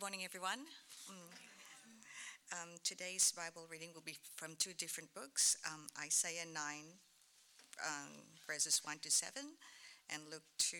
Good 0.00 0.06
morning, 0.06 0.24
everyone. 0.24 0.64
Mm. 1.12 2.56
Um, 2.56 2.68
today's 2.82 3.34
Bible 3.36 3.66
reading 3.70 3.90
will 3.92 4.00
be 4.00 4.16
from 4.34 4.56
two 4.58 4.72
different 4.72 5.12
books 5.12 5.58
um, 5.70 5.88
Isaiah 6.02 6.46
9, 6.48 6.56
um, 7.84 8.08
verses 8.46 8.80
1 8.82 9.00
to 9.00 9.10
7, 9.10 9.42
and 10.08 10.22
Luke 10.30 10.48
2, 10.56 10.78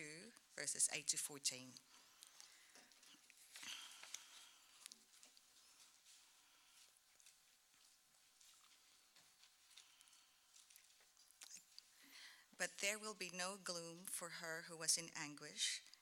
verses 0.57 0.89
8 0.91 1.05
to 1.09 1.17
14. 1.17 1.67
But 12.57 12.69
there 12.81 12.97
will 12.97 13.15
be 13.19 13.31
no 13.37 13.57
gloom 13.63 14.09
for 14.09 14.29
her 14.41 14.63
who 14.67 14.79
was 14.79 14.97
in 14.97 15.09
anguish. 15.23 15.81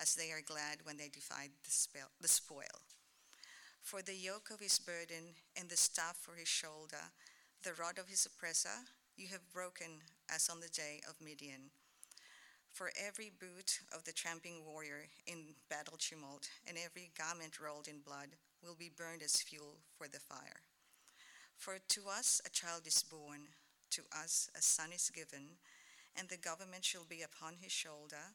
as 0.00 0.14
they 0.14 0.30
are 0.30 0.42
glad 0.44 0.78
when 0.84 0.96
they 0.96 1.08
divide 1.08 1.50
the 1.62 2.28
spoil. 2.28 2.80
For 3.82 4.02
the 4.02 4.14
yoke 4.14 4.50
of 4.50 4.60
his 4.60 4.78
burden 4.78 5.34
and 5.58 5.68
the 5.68 5.76
staff 5.76 6.16
for 6.20 6.34
his 6.34 6.48
shoulder, 6.48 7.12
the 7.64 7.74
rod 7.74 7.98
of 7.98 8.08
his 8.08 8.26
oppressor, 8.26 8.86
you 9.16 9.28
have 9.28 9.52
broken 9.52 10.00
as 10.34 10.48
on 10.48 10.60
the 10.60 10.68
day 10.68 11.00
of 11.08 11.20
Midian. 11.24 11.70
For 12.72 12.92
every 12.96 13.30
boot 13.30 13.80
of 13.94 14.04
the 14.04 14.12
tramping 14.12 14.64
warrior 14.64 15.08
in 15.26 15.54
battle 15.68 15.98
tumult, 15.98 16.48
and 16.66 16.78
every 16.78 17.10
garment 17.18 17.60
rolled 17.60 17.88
in 17.88 18.00
blood, 18.00 18.28
will 18.62 18.76
be 18.78 18.90
burned 18.94 19.22
as 19.22 19.42
fuel 19.42 19.78
for 19.98 20.06
the 20.06 20.20
fire. 20.20 20.62
For 21.56 21.78
to 21.88 22.02
us 22.08 22.40
a 22.46 22.50
child 22.50 22.86
is 22.86 23.02
born, 23.02 23.48
to 23.90 24.02
us 24.16 24.48
a 24.56 24.62
son 24.62 24.92
is 24.94 25.10
given 25.10 25.58
and 26.16 26.28
the 26.28 26.36
government 26.36 26.84
shall 26.84 27.06
be 27.08 27.22
upon 27.22 27.54
his 27.60 27.72
shoulder, 27.72 28.34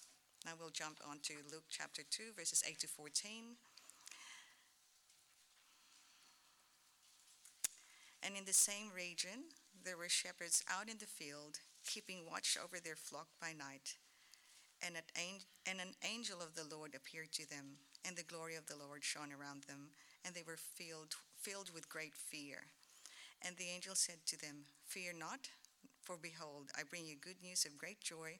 Now 0.45 0.53
we'll 0.59 0.71
jump 0.71 0.97
on 1.07 1.19
to 1.23 1.33
Luke 1.51 1.69
chapter 1.69 2.01
2, 2.09 2.33
verses 2.35 2.63
8 2.67 2.79
to 2.79 2.87
14. 2.87 3.57
And 8.23 8.35
in 8.35 8.45
the 8.45 8.53
same 8.53 8.89
region, 8.95 9.53
there 9.83 9.97
were 9.97 10.09
shepherds 10.09 10.63
out 10.69 10.89
in 10.89 10.97
the 10.97 11.05
field, 11.05 11.59
keeping 11.85 12.25
watch 12.29 12.57
over 12.57 12.79
their 12.79 12.95
flock 12.95 13.27
by 13.39 13.53
night. 13.53 13.97
And, 14.81 14.95
an 14.97 15.93
angel 16.03 16.41
of 16.41 16.55
the 16.55 16.75
Lord 16.75 16.95
appeared 16.95 17.31
to 17.33 17.47
them, 17.47 17.77
and 18.03 18.15
the 18.15 18.23
glory 18.23 18.55
of 18.55 18.65
the 18.65 18.77
Lord 18.77 19.03
shone 19.03 19.29
around 19.29 19.63
them, 19.63 19.89
and 20.25 20.33
they 20.33 20.43
were 20.45 20.57
filled, 20.57 21.13
filled 21.37 21.69
with 21.71 21.89
great 21.89 22.15
fear. 22.15 22.65
And 23.45 23.57
the 23.57 23.69
angel 23.73 23.93
said 23.93 24.25
to 24.25 24.41
them, 24.41 24.65
Fear 24.85 25.13
not, 25.19 25.49
for 26.01 26.17
behold, 26.19 26.71
I 26.75 26.81
bring 26.81 27.05
you 27.05 27.15
good 27.15 27.41
news 27.43 27.63
of 27.65 27.77
great 27.77 28.01
joy 28.01 28.39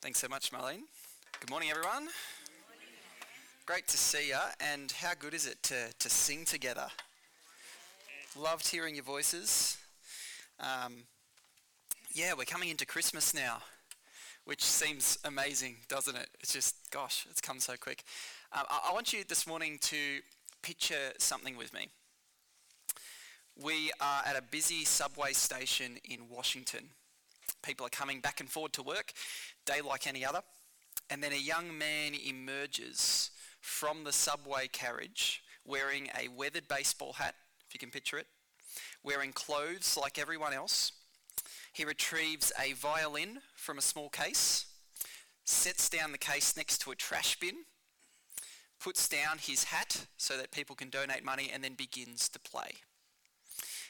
Thanks 0.00 0.20
so 0.20 0.28
much, 0.28 0.52
Marlene. 0.52 0.82
Good 1.40 1.50
morning, 1.50 1.70
everyone. 1.70 2.04
Good 2.04 2.04
morning. 2.04 2.12
Great 3.66 3.88
to 3.88 3.96
see 3.96 4.28
you, 4.28 4.38
and 4.60 4.92
how 4.92 5.10
good 5.18 5.34
is 5.34 5.44
it 5.44 5.60
to, 5.64 5.92
to 5.98 6.08
sing 6.08 6.44
together? 6.44 6.86
Loved 8.38 8.68
hearing 8.68 8.94
your 8.94 9.02
voices. 9.02 9.76
Um, 10.60 10.98
yeah, 12.14 12.34
we're 12.38 12.44
coming 12.44 12.68
into 12.68 12.86
Christmas 12.86 13.34
now, 13.34 13.58
which 14.44 14.62
seems 14.62 15.18
amazing, 15.24 15.78
doesn't 15.88 16.16
it? 16.16 16.28
It's 16.38 16.52
just, 16.52 16.76
gosh, 16.92 17.26
it's 17.28 17.40
come 17.40 17.58
so 17.58 17.74
quick. 17.76 18.04
Uh, 18.52 18.62
I, 18.70 18.90
I 18.90 18.92
want 18.92 19.12
you 19.12 19.24
this 19.28 19.48
morning 19.48 19.78
to 19.82 20.20
picture 20.62 21.12
something 21.18 21.56
with 21.56 21.74
me. 21.74 21.88
We 23.60 23.90
are 24.00 24.22
at 24.24 24.36
a 24.36 24.42
busy 24.42 24.84
subway 24.84 25.32
station 25.32 25.98
in 26.04 26.28
Washington. 26.30 26.90
People 27.62 27.86
are 27.86 27.90
coming 27.90 28.20
back 28.20 28.40
and 28.40 28.48
forward 28.48 28.72
to 28.74 28.82
work, 28.82 29.12
day 29.66 29.80
like 29.80 30.06
any 30.06 30.24
other. 30.24 30.40
And 31.10 31.22
then 31.22 31.32
a 31.32 31.36
young 31.36 31.76
man 31.76 32.12
emerges 32.14 33.30
from 33.60 34.04
the 34.04 34.12
subway 34.12 34.68
carriage 34.68 35.42
wearing 35.64 36.08
a 36.18 36.28
weathered 36.28 36.68
baseball 36.68 37.14
hat, 37.14 37.34
if 37.66 37.74
you 37.74 37.80
can 37.80 37.90
picture 37.90 38.18
it, 38.18 38.26
wearing 39.02 39.32
clothes 39.32 39.98
like 40.00 40.18
everyone 40.18 40.52
else. 40.52 40.92
He 41.72 41.84
retrieves 41.84 42.52
a 42.58 42.72
violin 42.72 43.38
from 43.54 43.78
a 43.78 43.82
small 43.82 44.08
case, 44.08 44.66
sets 45.44 45.88
down 45.88 46.12
the 46.12 46.18
case 46.18 46.56
next 46.56 46.78
to 46.82 46.90
a 46.90 46.94
trash 46.94 47.38
bin, 47.38 47.64
puts 48.80 49.08
down 49.08 49.38
his 49.38 49.64
hat 49.64 50.06
so 50.16 50.36
that 50.36 50.50
people 50.50 50.76
can 50.76 50.88
donate 50.90 51.24
money, 51.24 51.50
and 51.52 51.62
then 51.62 51.74
begins 51.74 52.28
to 52.28 52.38
play. 52.38 52.70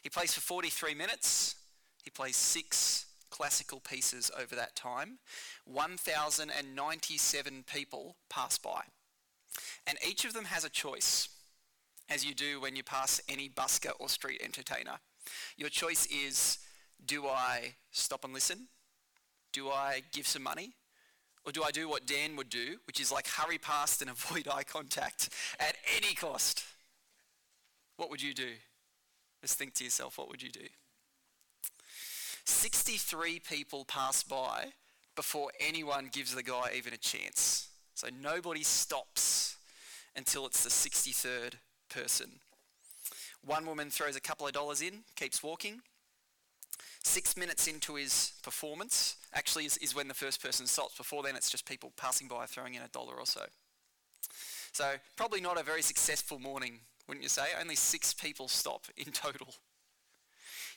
He 0.02 0.08
plays 0.08 0.34
for 0.34 0.40
43 0.40 0.94
minutes. 0.94 1.56
He 2.02 2.10
plays 2.10 2.36
six 2.36 3.07
classical 3.30 3.80
pieces 3.80 4.30
over 4.38 4.54
that 4.54 4.76
time. 4.76 5.18
1,097 5.64 7.64
people 7.72 8.16
pass 8.28 8.58
by. 8.58 8.82
And 9.86 9.98
each 10.06 10.24
of 10.24 10.34
them 10.34 10.46
has 10.46 10.64
a 10.64 10.70
choice, 10.70 11.28
as 12.08 12.24
you 12.24 12.34
do 12.34 12.60
when 12.60 12.76
you 12.76 12.82
pass 12.82 13.20
any 13.28 13.48
busker 13.48 13.92
or 13.98 14.08
street 14.08 14.40
entertainer. 14.42 14.98
Your 15.56 15.68
choice 15.68 16.06
is 16.06 16.58
do 17.04 17.26
I 17.26 17.74
stop 17.92 18.24
and 18.24 18.32
listen? 18.32 18.68
Do 19.52 19.68
I 19.68 20.02
give 20.12 20.26
some 20.26 20.42
money? 20.42 20.74
Or 21.44 21.52
do 21.52 21.62
I 21.62 21.70
do 21.70 21.88
what 21.88 22.06
Dan 22.06 22.36
would 22.36 22.50
do, 22.50 22.78
which 22.86 23.00
is 23.00 23.12
like 23.12 23.26
hurry 23.26 23.58
past 23.58 24.02
and 24.02 24.10
avoid 24.10 24.48
eye 24.48 24.64
contact 24.64 25.30
at 25.58 25.76
any 25.96 26.14
cost? 26.14 26.64
What 27.96 28.10
would 28.10 28.22
you 28.22 28.34
do? 28.34 28.52
Just 29.40 29.58
think 29.58 29.74
to 29.74 29.84
yourself, 29.84 30.18
what 30.18 30.28
would 30.28 30.42
you 30.42 30.50
do? 30.50 30.66
63 32.48 33.40
people 33.40 33.84
pass 33.84 34.22
by 34.22 34.72
before 35.14 35.50
anyone 35.60 36.08
gives 36.10 36.34
the 36.34 36.42
guy 36.42 36.72
even 36.76 36.94
a 36.94 36.96
chance. 36.96 37.68
So 37.94 38.08
nobody 38.22 38.62
stops 38.62 39.56
until 40.16 40.46
it's 40.46 40.64
the 40.64 40.70
63rd 40.70 41.54
person. 41.90 42.40
One 43.44 43.66
woman 43.66 43.90
throws 43.90 44.16
a 44.16 44.20
couple 44.20 44.46
of 44.46 44.52
dollars 44.52 44.80
in, 44.80 45.00
keeps 45.14 45.42
walking. 45.42 45.80
Six 47.04 47.36
minutes 47.36 47.66
into 47.66 47.94
his 47.94 48.32
performance, 48.42 49.16
actually, 49.34 49.66
is, 49.66 49.76
is 49.78 49.94
when 49.94 50.08
the 50.08 50.14
first 50.14 50.42
person 50.42 50.66
stops. 50.66 50.96
Before 50.96 51.22
then, 51.22 51.36
it's 51.36 51.50
just 51.50 51.66
people 51.66 51.92
passing 51.96 52.28
by 52.28 52.46
throwing 52.46 52.74
in 52.74 52.82
a 52.82 52.88
dollar 52.88 53.14
or 53.14 53.26
so. 53.26 53.42
So, 54.72 54.94
probably 55.16 55.40
not 55.40 55.60
a 55.60 55.62
very 55.62 55.82
successful 55.82 56.38
morning, 56.38 56.80
wouldn't 57.06 57.22
you 57.22 57.28
say? 57.28 57.46
Only 57.60 57.76
six 57.76 58.12
people 58.12 58.48
stop 58.48 58.86
in 58.96 59.12
total. 59.12 59.48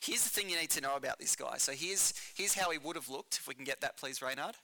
Here's 0.02 0.24
the 0.24 0.30
thing 0.30 0.50
you 0.50 0.60
need 0.60 0.72
to 0.72 0.82
know 0.82 0.96
about 0.96 1.20
this 1.20 1.36
guy. 1.36 1.58
So 1.58 1.74
here's, 1.74 2.14
here's 2.34 2.56
how 2.56 2.72
he 2.72 2.80
would 2.80 2.96
have 2.96 3.08
looked, 3.08 3.38
if 3.38 3.48
we 3.48 3.54
can 3.54 3.64
get 3.64 3.82
that 3.82 3.98
please, 3.98 4.20
Reynard. 4.20 4.56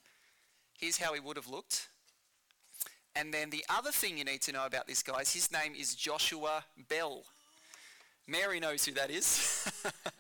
Here's 0.80 0.98
how 0.98 1.14
he 1.14 1.20
would 1.20 1.38
have 1.38 1.48
looked. 1.48 1.90
And 3.16 3.32
then 3.32 3.52
the 3.52 3.64
other 3.70 3.92
thing 3.92 4.18
you 4.18 4.24
need 4.24 4.42
to 4.42 4.52
know 4.52 4.66
about 4.66 4.88
this 4.88 5.04
guy 5.04 5.20
is 5.20 5.34
his 5.34 5.52
name 5.52 5.74
is 5.78 5.94
Joshua 5.94 6.66
Bell. 6.90 7.24
Mary 8.28 8.60
knows 8.60 8.86
who 8.86 8.94
that 8.94 9.12
is. 9.12 9.72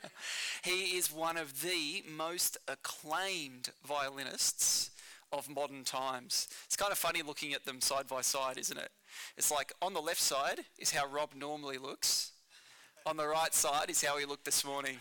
he 0.63 0.97
is 0.97 1.11
one 1.11 1.35
of 1.35 1.61
the 1.61 2.03
most 2.15 2.57
acclaimed 2.67 3.69
violinists 3.85 4.91
of 5.31 5.49
modern 5.49 5.83
times. 5.83 6.47
It's 6.65 6.77
kind 6.77 6.91
of 6.91 6.97
funny 6.97 7.23
looking 7.23 7.53
at 7.53 7.65
them 7.65 7.81
side 7.81 8.07
by 8.07 8.21
side, 8.21 8.57
isn't 8.57 8.77
it? 8.77 8.89
It's 9.35 9.51
like 9.51 9.73
on 9.81 9.93
the 9.93 10.01
left 10.01 10.21
side 10.21 10.61
is 10.77 10.91
how 10.91 11.07
Rob 11.07 11.31
normally 11.35 11.79
looks. 11.79 12.31
On 13.07 13.15
the 13.15 13.25
right 13.25 13.53
side 13.53 13.89
is 13.89 14.03
how 14.03 14.17
he 14.17 14.25
looked 14.25 14.43
this 14.43 14.65
morning. 14.65 14.97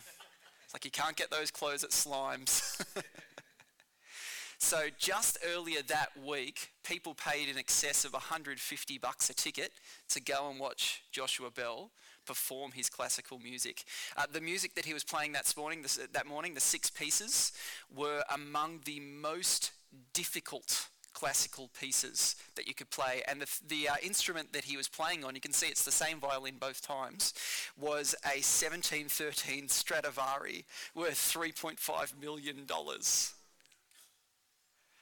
It's 0.65 0.73
like 0.73 0.85
you 0.85 0.93
can't 0.93 1.17
get 1.17 1.29
those 1.29 1.51
clothes 1.51 1.83
at 1.83 1.91
Slimes. 1.91 2.81
so 4.59 4.87
just 4.97 5.39
earlier 5.45 5.83
that 5.89 6.11
week, 6.25 6.71
people 6.85 7.15
paid 7.15 7.49
in 7.49 7.59
excess 7.59 8.05
of 8.05 8.13
150 8.13 8.99
bucks 8.99 9.29
a 9.29 9.35
ticket 9.35 9.73
to 10.11 10.23
go 10.23 10.49
and 10.49 10.61
watch 10.61 11.03
Joshua 11.11 11.51
Bell 11.51 11.91
perform 12.25 12.71
his 12.71 12.89
classical 12.89 13.41
music. 13.41 13.83
Uh, 14.17 14.23
the 14.33 14.41
music 14.41 14.77
that 14.77 14.85
he 14.85 14.95
was 14.95 15.03
playing 15.03 15.33
that 15.33 15.53
morning, 15.57 15.85
that 16.13 16.27
morning, 16.29 16.55
the 16.55 16.61
six 16.61 16.89
pieces, 16.89 17.51
were 17.93 18.23
among 18.33 18.83
the 18.85 19.01
most 19.01 19.73
difficult 20.13 20.91
classical 21.17 21.71
pieces 21.81 22.37
that 22.57 22.69
you 22.69 22.75
could 22.75 22.91
play. 22.91 23.23
And 23.27 23.41
the, 23.41 23.49
the 23.67 23.89
uh, 23.89 23.95
instrument 24.03 24.53
that 24.53 24.65
he 24.65 24.77
was 24.77 24.87
playing 24.87 25.25
on, 25.25 25.35
you 25.35 25.41
can 25.41 25.53
see 25.53 25.67
it's 25.67 25.85
the 25.85 25.91
same 25.91 26.21
violin 26.21 26.57
both 26.61 26.87
times, 26.87 27.33
was 27.81 28.15
a 28.23 28.45
1713 28.45 29.69
Stradivari 29.69 30.67
worth 30.95 31.15
$3.5 31.15 32.21
million. 32.21 32.67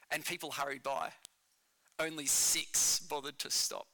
And 0.09 0.25
people 0.25 0.51
hurried 0.51 0.83
by. 0.83 1.09
Only 1.99 2.27
six 2.27 2.99
bothered 2.99 3.37
to 3.39 3.51
stop. 3.51 3.87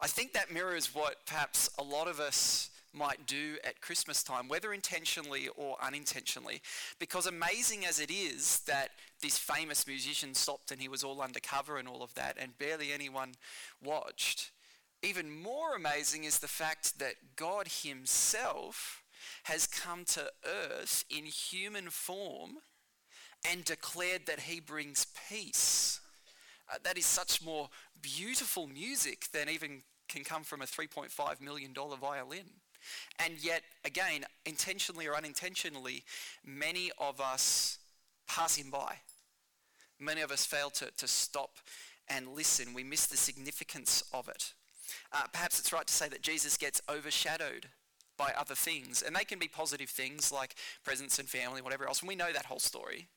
I 0.00 0.08
think 0.08 0.32
that 0.32 0.52
mirrors 0.52 0.92
what 0.92 1.24
perhaps 1.24 1.70
a 1.78 1.84
lot 1.84 2.08
of 2.08 2.18
us 2.18 2.69
might 2.92 3.26
do 3.26 3.56
at 3.64 3.80
Christmas 3.80 4.22
time, 4.22 4.48
whether 4.48 4.72
intentionally 4.72 5.48
or 5.56 5.76
unintentionally. 5.82 6.60
Because 6.98 7.26
amazing 7.26 7.86
as 7.86 8.00
it 8.00 8.10
is 8.10 8.60
that 8.60 8.90
this 9.22 9.38
famous 9.38 9.86
musician 9.86 10.34
stopped 10.34 10.70
and 10.70 10.80
he 10.80 10.88
was 10.88 11.04
all 11.04 11.20
undercover 11.20 11.78
and 11.78 11.86
all 11.86 12.02
of 12.02 12.14
that, 12.14 12.36
and 12.38 12.58
barely 12.58 12.92
anyone 12.92 13.32
watched, 13.82 14.50
even 15.02 15.30
more 15.30 15.74
amazing 15.74 16.24
is 16.24 16.38
the 16.38 16.48
fact 16.48 16.98
that 16.98 17.14
God 17.36 17.68
Himself 17.82 19.02
has 19.44 19.66
come 19.66 20.04
to 20.06 20.30
earth 20.44 21.04
in 21.10 21.24
human 21.24 21.90
form 21.90 22.58
and 23.48 23.64
declared 23.64 24.26
that 24.26 24.40
He 24.40 24.60
brings 24.60 25.06
peace. 25.28 26.00
Uh, 26.70 26.76
that 26.84 26.98
is 26.98 27.06
such 27.06 27.42
more 27.42 27.68
beautiful 28.02 28.66
music 28.66 29.26
than 29.32 29.48
even 29.48 29.82
can 30.08 30.24
come 30.24 30.42
from 30.42 30.60
a 30.60 30.66
$3.5 30.66 31.40
million 31.40 31.72
violin. 31.74 32.50
And 33.18 33.34
yet, 33.42 33.62
again, 33.84 34.24
intentionally 34.46 35.06
or 35.06 35.16
unintentionally, 35.16 36.04
many 36.44 36.90
of 36.98 37.20
us 37.20 37.78
pass 38.28 38.56
him 38.56 38.70
by. 38.70 38.96
Many 39.98 40.22
of 40.22 40.30
us 40.30 40.46
fail 40.46 40.70
to, 40.70 40.90
to 40.96 41.08
stop 41.08 41.56
and 42.08 42.28
listen. 42.28 42.74
We 42.74 42.84
miss 42.84 43.06
the 43.06 43.16
significance 43.16 44.02
of 44.12 44.28
it. 44.28 44.52
Uh, 45.12 45.24
perhaps 45.32 45.58
it's 45.58 45.72
right 45.72 45.86
to 45.86 45.92
say 45.92 46.08
that 46.08 46.22
Jesus 46.22 46.56
gets 46.56 46.80
overshadowed 46.88 47.66
by 48.16 48.32
other 48.38 48.54
things. 48.54 49.02
And 49.02 49.16
they 49.16 49.24
can 49.24 49.38
be 49.38 49.48
positive 49.48 49.88
things 49.88 50.30
like 50.30 50.54
presents 50.84 51.18
and 51.18 51.28
family, 51.28 51.62
whatever 51.62 51.86
else. 51.86 52.00
And 52.00 52.08
we 52.08 52.16
know 52.16 52.32
that 52.32 52.46
whole 52.46 52.58
story. 52.58 53.08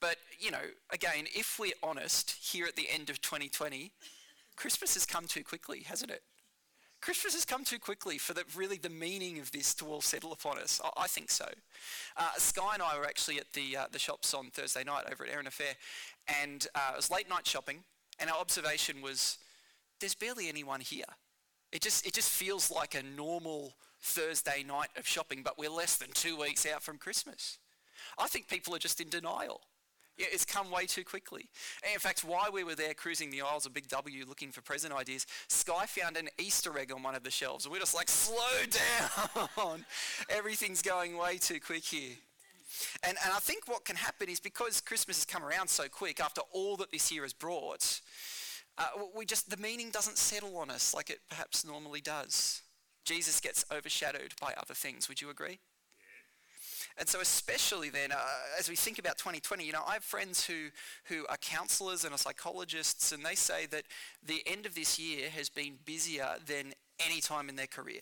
But, 0.00 0.16
you 0.38 0.50
know, 0.50 0.58
again, 0.90 1.26
if 1.34 1.58
we're 1.58 1.72
honest, 1.82 2.36
here 2.40 2.66
at 2.66 2.76
the 2.76 2.88
end 2.90 3.10
of 3.10 3.20
2020, 3.20 3.92
Christmas 4.56 4.94
has 4.94 5.06
come 5.06 5.26
too 5.26 5.44
quickly, 5.44 5.82
hasn't 5.86 6.10
it? 6.10 6.22
Christmas 7.00 7.34
has 7.34 7.44
come 7.44 7.64
too 7.64 7.78
quickly 7.78 8.18
for 8.18 8.34
the, 8.34 8.44
really 8.56 8.76
the 8.76 8.88
meaning 8.88 9.38
of 9.38 9.50
this 9.52 9.74
to 9.74 9.86
all 9.86 10.00
settle 10.00 10.32
upon 10.32 10.58
us. 10.58 10.80
I, 10.82 11.04
I 11.04 11.06
think 11.06 11.30
so. 11.30 11.46
Uh, 12.16 12.30
Sky 12.38 12.74
and 12.74 12.82
I 12.82 12.98
were 12.98 13.06
actually 13.06 13.38
at 13.38 13.52
the, 13.52 13.76
uh, 13.76 13.86
the 13.90 13.98
shops 13.98 14.34
on 14.34 14.50
Thursday 14.50 14.84
night 14.84 15.04
over 15.10 15.24
at 15.24 15.30
Erina 15.30 15.50
Fair, 15.52 15.74
and 16.42 16.66
uh, 16.74 16.90
it 16.92 16.96
was 16.96 17.10
late 17.10 17.28
night 17.28 17.46
shopping, 17.46 17.84
and 18.18 18.28
our 18.30 18.38
observation 18.38 19.00
was 19.00 19.38
there's 20.00 20.14
barely 20.14 20.48
anyone 20.48 20.80
here. 20.80 21.04
It 21.72 21.82
just, 21.82 22.06
it 22.06 22.14
just 22.14 22.30
feels 22.30 22.70
like 22.70 22.94
a 22.94 23.02
normal 23.02 23.74
Thursday 24.00 24.64
night 24.66 24.88
of 24.96 25.06
shopping, 25.06 25.42
but 25.42 25.58
we're 25.58 25.70
less 25.70 25.96
than 25.96 26.10
two 26.12 26.36
weeks 26.36 26.66
out 26.66 26.82
from 26.82 26.98
Christmas. 26.98 27.58
I 28.18 28.26
think 28.26 28.48
people 28.48 28.74
are 28.74 28.78
just 28.78 29.00
in 29.00 29.08
denial. 29.08 29.60
Yeah, 30.18 30.26
it's 30.32 30.44
come 30.44 30.70
way 30.70 30.86
too 30.86 31.04
quickly. 31.04 31.48
And 31.84 31.94
in 31.94 32.00
fact, 32.00 32.24
while 32.24 32.50
we 32.52 32.64
were 32.64 32.74
there 32.74 32.92
cruising 32.92 33.30
the 33.30 33.42
aisles 33.42 33.66
of 33.66 33.72
Big 33.72 33.86
W 33.86 34.24
looking 34.26 34.50
for 34.50 34.60
present 34.60 34.92
ideas, 34.92 35.26
Sky 35.46 35.86
found 35.86 36.16
an 36.16 36.28
Easter 36.38 36.76
egg 36.76 36.90
on 36.92 37.04
one 37.04 37.14
of 37.14 37.22
the 37.22 37.30
shelves. 37.30 37.64
And 37.64 37.72
we're 37.72 37.78
just 37.78 37.94
like, 37.94 38.08
slow 38.08 38.36
down. 39.56 39.84
Everything's 40.28 40.82
going 40.82 41.16
way 41.16 41.38
too 41.38 41.60
quick 41.60 41.84
here. 41.84 42.16
And, 43.04 43.16
and 43.24 43.32
I 43.32 43.38
think 43.38 43.68
what 43.68 43.84
can 43.84 43.94
happen 43.94 44.28
is 44.28 44.40
because 44.40 44.80
Christmas 44.80 45.18
has 45.18 45.24
come 45.24 45.44
around 45.44 45.68
so 45.68 45.84
quick 45.88 46.20
after 46.20 46.42
all 46.52 46.76
that 46.78 46.90
this 46.90 47.12
year 47.12 47.22
has 47.22 47.32
brought, 47.32 48.00
uh, 48.76 48.86
we 49.16 49.24
just, 49.24 49.50
the 49.50 49.56
meaning 49.56 49.90
doesn't 49.90 50.18
settle 50.18 50.56
on 50.56 50.68
us 50.68 50.94
like 50.94 51.10
it 51.10 51.20
perhaps 51.28 51.64
normally 51.64 52.00
does. 52.00 52.62
Jesus 53.04 53.40
gets 53.40 53.64
overshadowed 53.72 54.34
by 54.40 54.52
other 54.60 54.74
things. 54.74 55.08
Would 55.08 55.22
you 55.22 55.30
agree? 55.30 55.60
And 56.98 57.08
so 57.08 57.20
especially 57.20 57.90
then, 57.90 58.10
uh, 58.10 58.16
as 58.58 58.68
we 58.68 58.74
think 58.74 58.98
about 58.98 59.18
2020, 59.18 59.64
you 59.64 59.72
know, 59.72 59.84
I 59.86 59.94
have 59.94 60.04
friends 60.04 60.44
who, 60.44 60.70
who 61.04 61.26
are 61.28 61.36
counselors 61.36 62.04
and 62.04 62.12
are 62.12 62.18
psychologists, 62.18 63.12
and 63.12 63.24
they 63.24 63.36
say 63.36 63.66
that 63.66 63.84
the 64.26 64.42
end 64.46 64.66
of 64.66 64.74
this 64.74 64.98
year 64.98 65.30
has 65.30 65.48
been 65.48 65.74
busier 65.84 66.28
than 66.44 66.72
any 67.06 67.20
time 67.20 67.48
in 67.48 67.54
their 67.54 67.68
career. 67.68 68.00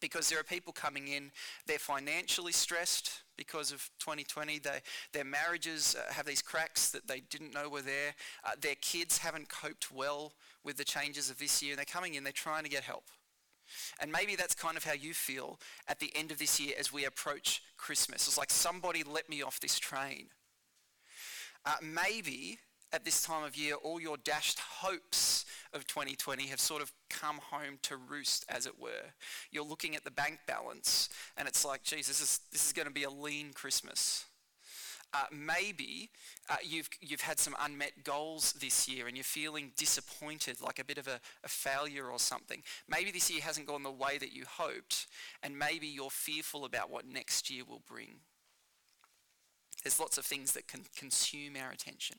Because 0.00 0.28
there 0.30 0.40
are 0.40 0.44
people 0.44 0.72
coming 0.72 1.08
in, 1.08 1.30
they're 1.66 1.78
financially 1.78 2.52
stressed 2.52 3.22
because 3.36 3.70
of 3.70 3.90
2020. 3.98 4.58
They, 4.60 4.80
their 5.12 5.24
marriages 5.24 5.94
uh, 5.98 6.12
have 6.12 6.26
these 6.26 6.42
cracks 6.42 6.90
that 6.90 7.08
they 7.08 7.20
didn't 7.20 7.54
know 7.54 7.68
were 7.68 7.82
there. 7.82 8.14
Uh, 8.44 8.52
their 8.60 8.74
kids 8.76 9.18
haven't 9.18 9.48
coped 9.48 9.92
well 9.92 10.32
with 10.64 10.76
the 10.76 10.84
changes 10.84 11.30
of 11.30 11.38
this 11.38 11.62
year. 11.62 11.72
And 11.72 11.78
they're 11.78 11.84
coming 11.86 12.14
in, 12.14 12.24
they're 12.24 12.32
trying 12.32 12.64
to 12.64 12.70
get 12.70 12.82
help. 12.82 13.04
And 14.00 14.12
maybe 14.12 14.36
that's 14.36 14.54
kind 14.54 14.76
of 14.76 14.84
how 14.84 14.92
you 14.92 15.14
feel 15.14 15.58
at 15.88 15.98
the 16.00 16.12
end 16.14 16.30
of 16.30 16.38
this 16.38 16.60
year 16.60 16.74
as 16.78 16.92
we 16.92 17.04
approach 17.04 17.62
Christmas. 17.76 18.26
It's 18.26 18.38
like 18.38 18.50
somebody 18.50 19.02
let 19.02 19.28
me 19.28 19.42
off 19.42 19.60
this 19.60 19.78
train. 19.78 20.28
Uh, 21.64 21.76
maybe 21.82 22.58
at 22.92 23.04
this 23.04 23.22
time 23.22 23.44
of 23.44 23.56
year, 23.56 23.74
all 23.74 24.00
your 24.00 24.16
dashed 24.16 24.60
hopes 24.60 25.44
of 25.72 25.86
2020 25.86 26.46
have 26.46 26.60
sort 26.60 26.80
of 26.80 26.92
come 27.10 27.38
home 27.50 27.78
to 27.82 27.96
roost, 27.96 28.44
as 28.48 28.66
it 28.66 28.78
were. 28.80 29.12
You're 29.50 29.64
looking 29.64 29.96
at 29.96 30.04
the 30.04 30.10
bank 30.10 30.38
balance, 30.46 31.08
and 31.36 31.48
it's 31.48 31.64
like, 31.64 31.82
geez, 31.82 32.06
this 32.06 32.20
is, 32.20 32.40
this 32.52 32.66
is 32.66 32.72
going 32.72 32.86
to 32.86 32.94
be 32.94 33.02
a 33.02 33.10
lean 33.10 33.52
Christmas. 33.52 34.26
Uh, 35.16 35.24
maybe 35.32 36.10
uh, 36.50 36.56
you've, 36.62 36.90
you've 37.00 37.22
had 37.22 37.38
some 37.38 37.56
unmet 37.58 38.04
goals 38.04 38.52
this 38.52 38.86
year 38.86 39.06
and 39.06 39.16
you're 39.16 39.24
feeling 39.24 39.72
disappointed, 39.74 40.60
like 40.60 40.78
a 40.78 40.84
bit 40.84 40.98
of 40.98 41.08
a, 41.08 41.20
a 41.42 41.48
failure 41.48 42.10
or 42.10 42.18
something. 42.18 42.62
Maybe 42.86 43.10
this 43.10 43.30
year 43.30 43.40
hasn't 43.40 43.66
gone 43.66 43.82
the 43.82 43.90
way 43.90 44.18
that 44.18 44.34
you 44.34 44.44
hoped, 44.46 45.06
and 45.42 45.58
maybe 45.58 45.86
you're 45.86 46.10
fearful 46.10 46.66
about 46.66 46.90
what 46.90 47.06
next 47.06 47.48
year 47.48 47.62
will 47.66 47.80
bring. 47.88 48.16
There's 49.82 49.98
lots 49.98 50.18
of 50.18 50.26
things 50.26 50.52
that 50.52 50.68
can 50.68 50.82
consume 50.94 51.54
our 51.56 51.70
attention. 51.70 52.18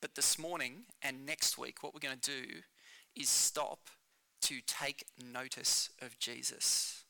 But 0.00 0.16
this 0.16 0.40
morning 0.40 0.86
and 1.02 1.24
next 1.24 1.56
week, 1.56 1.84
what 1.84 1.94
we're 1.94 2.00
going 2.00 2.18
to 2.18 2.42
do 2.42 2.46
is 3.14 3.28
stop 3.28 3.90
to 4.42 4.56
take 4.66 5.04
notice 5.32 5.90
of 6.02 6.18
Jesus, 6.18 7.04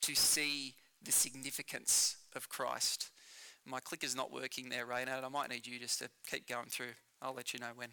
to 0.00 0.16
see 0.16 0.74
the 1.00 1.12
significance 1.12 2.16
of 2.36 2.48
Christ. 2.48 3.10
My 3.64 3.80
clicker's 3.80 4.14
not 4.14 4.32
working 4.32 4.68
there, 4.68 4.86
Reynard. 4.86 5.24
I 5.24 5.28
might 5.28 5.50
need 5.50 5.66
you 5.66 5.78
just 5.78 5.98
to 5.98 6.08
keep 6.30 6.46
going 6.46 6.68
through. 6.68 6.94
I'll 7.20 7.34
let 7.34 7.52
you 7.52 7.58
know 7.58 7.72
when. 7.74 7.88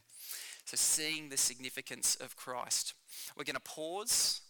So, 0.65 0.75
seeing 0.75 1.29
the 1.29 1.37
significance 1.37 2.15
of 2.15 2.35
Christ. 2.35 2.93
We're 3.35 3.43
going 3.43 3.55
to 3.55 3.61
pause. 3.61 4.41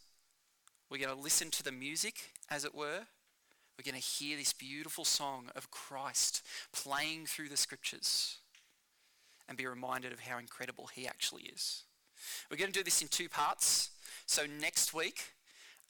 We're 0.89 0.97
going 0.97 1.15
to 1.15 1.21
listen 1.21 1.49
to 1.51 1.63
the 1.63 1.71
music, 1.71 2.31
as 2.49 2.65
it 2.65 2.75
were. 2.75 3.01
We're 3.77 3.91
going 3.91 3.99
to 3.99 4.07
hear 4.07 4.37
this 4.37 4.53
beautiful 4.53 5.05
song 5.05 5.49
of 5.55 5.71
Christ 5.71 6.45
playing 6.71 7.25
through 7.25 7.49
the 7.49 7.57
scriptures 7.57 8.37
and 9.47 9.57
be 9.57 9.65
reminded 9.65 10.13
of 10.13 10.19
how 10.19 10.37
incredible 10.37 10.87
he 10.93 11.07
actually 11.07 11.43
is. 11.43 11.83
We're 12.51 12.57
going 12.57 12.71
to 12.71 12.79
do 12.79 12.83
this 12.83 13.01
in 13.01 13.07
two 13.07 13.29
parts. 13.29 13.91
So, 14.25 14.43
next 14.59 14.93
week, 14.93 15.33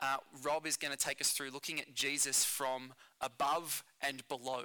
uh, 0.02 0.18
Rob 0.42 0.66
is 0.66 0.78
going 0.78 0.92
to 0.92 0.98
take 0.98 1.22
us 1.22 1.32
through 1.32 1.52
looking 1.52 1.80
at 1.80 1.94
Jesus 1.94 2.44
from 2.44 2.94
above 3.24 3.84
and 4.02 4.28
below. 4.28 4.64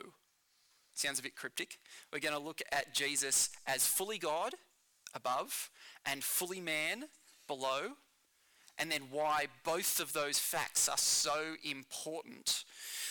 Sounds 0.94 1.20
a 1.20 1.22
bit 1.22 1.36
cryptic. 1.36 1.78
We're 2.12 2.18
going 2.18 2.34
to 2.34 2.40
look 2.40 2.60
at 2.72 2.92
Jesus 2.92 3.50
as 3.66 3.86
fully 3.86 4.18
God 4.18 4.54
above 5.14 5.70
and 6.04 6.24
fully 6.24 6.60
man 6.60 7.04
below, 7.46 7.92
and 8.76 8.90
then 8.90 9.02
why 9.10 9.46
both 9.64 10.00
of 10.00 10.12
those 10.12 10.38
facts 10.38 10.88
are 10.88 10.98
so 10.98 11.54
important 11.62 12.64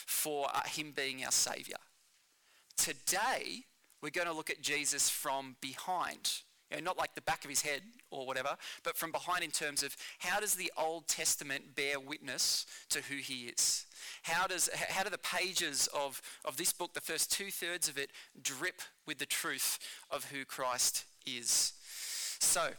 for 0.06 0.48
uh, 0.54 0.62
him 0.68 0.94
being 0.96 1.24
our 1.24 1.32
Saviour. 1.32 1.80
Today, 2.76 3.64
We're 4.02 4.10
going 4.12 4.28
to 4.28 4.34
look 4.34 4.50
at 4.50 4.62
Jesus 4.62 5.10
from 5.10 5.56
behind. 5.60 6.32
You 6.70 6.78
know, 6.78 6.84
not 6.84 6.98
like 6.98 7.16
the 7.16 7.22
back 7.22 7.44
of 7.44 7.50
his 7.50 7.62
head 7.62 7.82
or 8.12 8.28
whatever, 8.28 8.56
but 8.84 8.96
from 8.96 9.12
behind 9.12 9.44
in 9.44 9.52
terms 9.52 9.84
of 9.84 9.96
how 10.20 10.40
does 10.40 10.56
the 10.56 10.72
Old 10.78 11.08
Testament 11.08 11.76
bear 11.76 12.00
witness 12.00 12.66
to 12.90 13.02
who 13.02 13.16
he 13.16 13.46
is? 13.46 13.86
How, 14.28 14.46
does, 14.46 14.70
how 14.90 15.04
do 15.04 15.10
the 15.10 15.18
pages 15.18 15.88
of, 15.96 16.22
of 16.44 16.58
this 16.58 16.74
book, 16.74 16.94
the 16.94 17.00
first 17.00 17.32
two 17.32 17.50
thirds 17.50 17.88
of 17.88 17.98
it, 17.98 18.12
drip 18.42 18.82
with 19.06 19.20
the 19.20 19.26
truth 19.26 19.80
of 20.12 20.26
who 20.26 20.44
Christ 20.44 21.06
is? 21.26 21.72
So, 22.40 22.72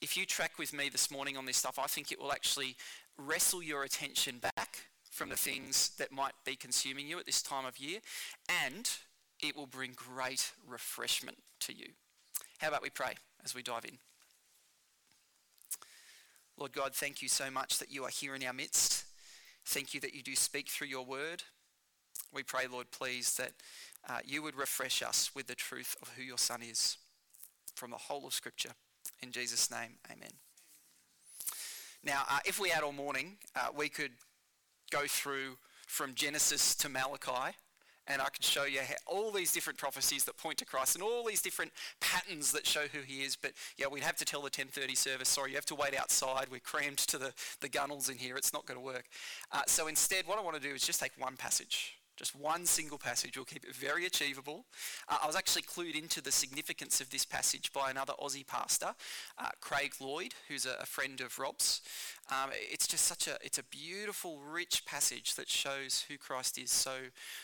if 0.00 0.16
you 0.16 0.24
track 0.24 0.52
with 0.58 0.72
me 0.72 0.88
this 0.88 1.10
morning 1.10 1.36
on 1.36 1.44
this 1.44 1.58
stuff, 1.58 1.78
I 1.78 1.86
think 1.86 2.10
it 2.10 2.18
will 2.18 2.32
actually 2.32 2.76
wrestle 3.18 3.62
your 3.62 3.84
attention 3.84 4.38
back 4.38 4.78
from 5.10 5.28
the 5.28 5.36
things 5.36 5.90
that 5.98 6.12
might 6.12 6.32
be 6.46 6.56
consuming 6.56 7.06
you 7.06 7.18
at 7.18 7.26
this 7.26 7.42
time 7.42 7.66
of 7.66 7.78
year, 7.78 7.98
and 8.64 8.90
it 9.42 9.54
will 9.54 9.66
bring 9.66 9.92
great 9.94 10.52
refreshment 10.66 11.36
to 11.60 11.74
you. 11.74 11.88
How 12.56 12.68
about 12.68 12.82
we 12.82 12.88
pray 12.88 13.12
as 13.44 13.54
we 13.54 13.62
dive 13.62 13.84
in? 13.84 13.98
Lord 16.56 16.72
God, 16.72 16.94
thank 16.94 17.20
you 17.20 17.28
so 17.28 17.50
much 17.50 17.78
that 17.80 17.92
you 17.92 18.04
are 18.04 18.10
here 18.10 18.34
in 18.34 18.42
our 18.44 18.54
midst. 18.54 19.04
Thank 19.66 19.94
you 19.94 20.00
that 20.00 20.14
you 20.14 20.22
do 20.22 20.34
speak 20.34 20.68
through 20.68 20.88
your 20.88 21.04
word. 21.04 21.42
We 22.32 22.42
pray, 22.42 22.66
Lord, 22.70 22.90
please, 22.90 23.34
that 23.36 23.52
uh, 24.08 24.18
you 24.24 24.42
would 24.42 24.56
refresh 24.56 25.02
us 25.02 25.30
with 25.34 25.46
the 25.46 25.54
truth 25.54 25.96
of 26.02 26.08
who 26.10 26.22
your 26.22 26.38
Son 26.38 26.62
is 26.62 26.96
from 27.74 27.90
the 27.90 27.96
whole 27.96 28.26
of 28.26 28.34
Scripture. 28.34 28.72
In 29.22 29.32
Jesus' 29.32 29.70
name, 29.70 29.96
amen. 30.10 30.30
Now, 32.02 32.22
uh, 32.30 32.38
if 32.44 32.58
we 32.58 32.70
had 32.70 32.82
all 32.82 32.92
morning, 32.92 33.36
uh, 33.54 33.68
we 33.76 33.88
could 33.88 34.12
go 34.90 35.06
through 35.06 35.58
from 35.86 36.14
Genesis 36.14 36.74
to 36.76 36.88
Malachi 36.88 37.56
and 38.10 38.20
I 38.20 38.28
could 38.28 38.44
show 38.44 38.64
you 38.64 38.80
all 39.06 39.30
these 39.30 39.52
different 39.52 39.78
prophecies 39.78 40.24
that 40.24 40.36
point 40.36 40.58
to 40.58 40.64
Christ 40.64 40.96
and 40.96 41.02
all 41.02 41.24
these 41.24 41.40
different 41.40 41.72
patterns 42.00 42.52
that 42.52 42.66
show 42.66 42.86
who 42.92 43.00
he 43.00 43.22
is. 43.22 43.36
But 43.36 43.52
yeah, 43.76 43.86
we'd 43.86 44.02
have 44.02 44.16
to 44.16 44.24
tell 44.24 44.42
the 44.42 44.50
10:30 44.50 44.96
service, 44.96 45.28
sorry, 45.28 45.50
you 45.50 45.56
have 45.56 45.66
to 45.66 45.74
wait 45.74 45.96
outside. 45.96 46.46
We're 46.50 46.60
crammed 46.60 46.98
to 46.98 47.18
the, 47.18 47.32
the 47.60 47.68
gunnels 47.68 48.08
in 48.08 48.18
here. 48.18 48.36
It's 48.36 48.52
not 48.52 48.66
going 48.66 48.78
to 48.78 48.84
work. 48.84 49.06
Uh, 49.52 49.62
so 49.66 49.86
instead, 49.86 50.26
what 50.26 50.38
I 50.38 50.42
want 50.42 50.60
to 50.60 50.62
do 50.62 50.74
is 50.74 50.82
just 50.82 51.00
take 51.00 51.12
one 51.18 51.36
passage 51.36 51.99
just 52.20 52.36
one 52.36 52.66
single 52.66 52.98
passage. 52.98 53.34
We'll 53.34 53.46
keep 53.46 53.64
it 53.64 53.74
very 53.74 54.04
achievable. 54.04 54.66
Uh, 55.08 55.16
I 55.22 55.26
was 55.26 55.34
actually 55.34 55.62
clued 55.62 55.98
into 55.98 56.20
the 56.20 56.30
significance 56.30 57.00
of 57.00 57.08
this 57.08 57.24
passage 57.24 57.72
by 57.72 57.90
another 57.90 58.12
Aussie 58.22 58.46
pastor, 58.46 58.94
uh, 59.38 59.48
Craig 59.62 59.94
Lloyd, 60.00 60.34
who's 60.46 60.66
a, 60.66 60.76
a 60.80 60.86
friend 60.86 61.22
of 61.22 61.38
Rob's. 61.38 61.80
Um, 62.30 62.50
it's 62.52 62.86
just 62.86 63.06
such 63.06 63.26
a 63.26 63.38
it's 63.42 63.56
a 63.56 63.62
beautiful, 63.62 64.38
rich 64.38 64.84
passage 64.84 65.34
that 65.36 65.48
shows 65.48 66.04
who 66.08 66.18
Christ 66.18 66.58
is 66.58 66.70
so 66.70 66.96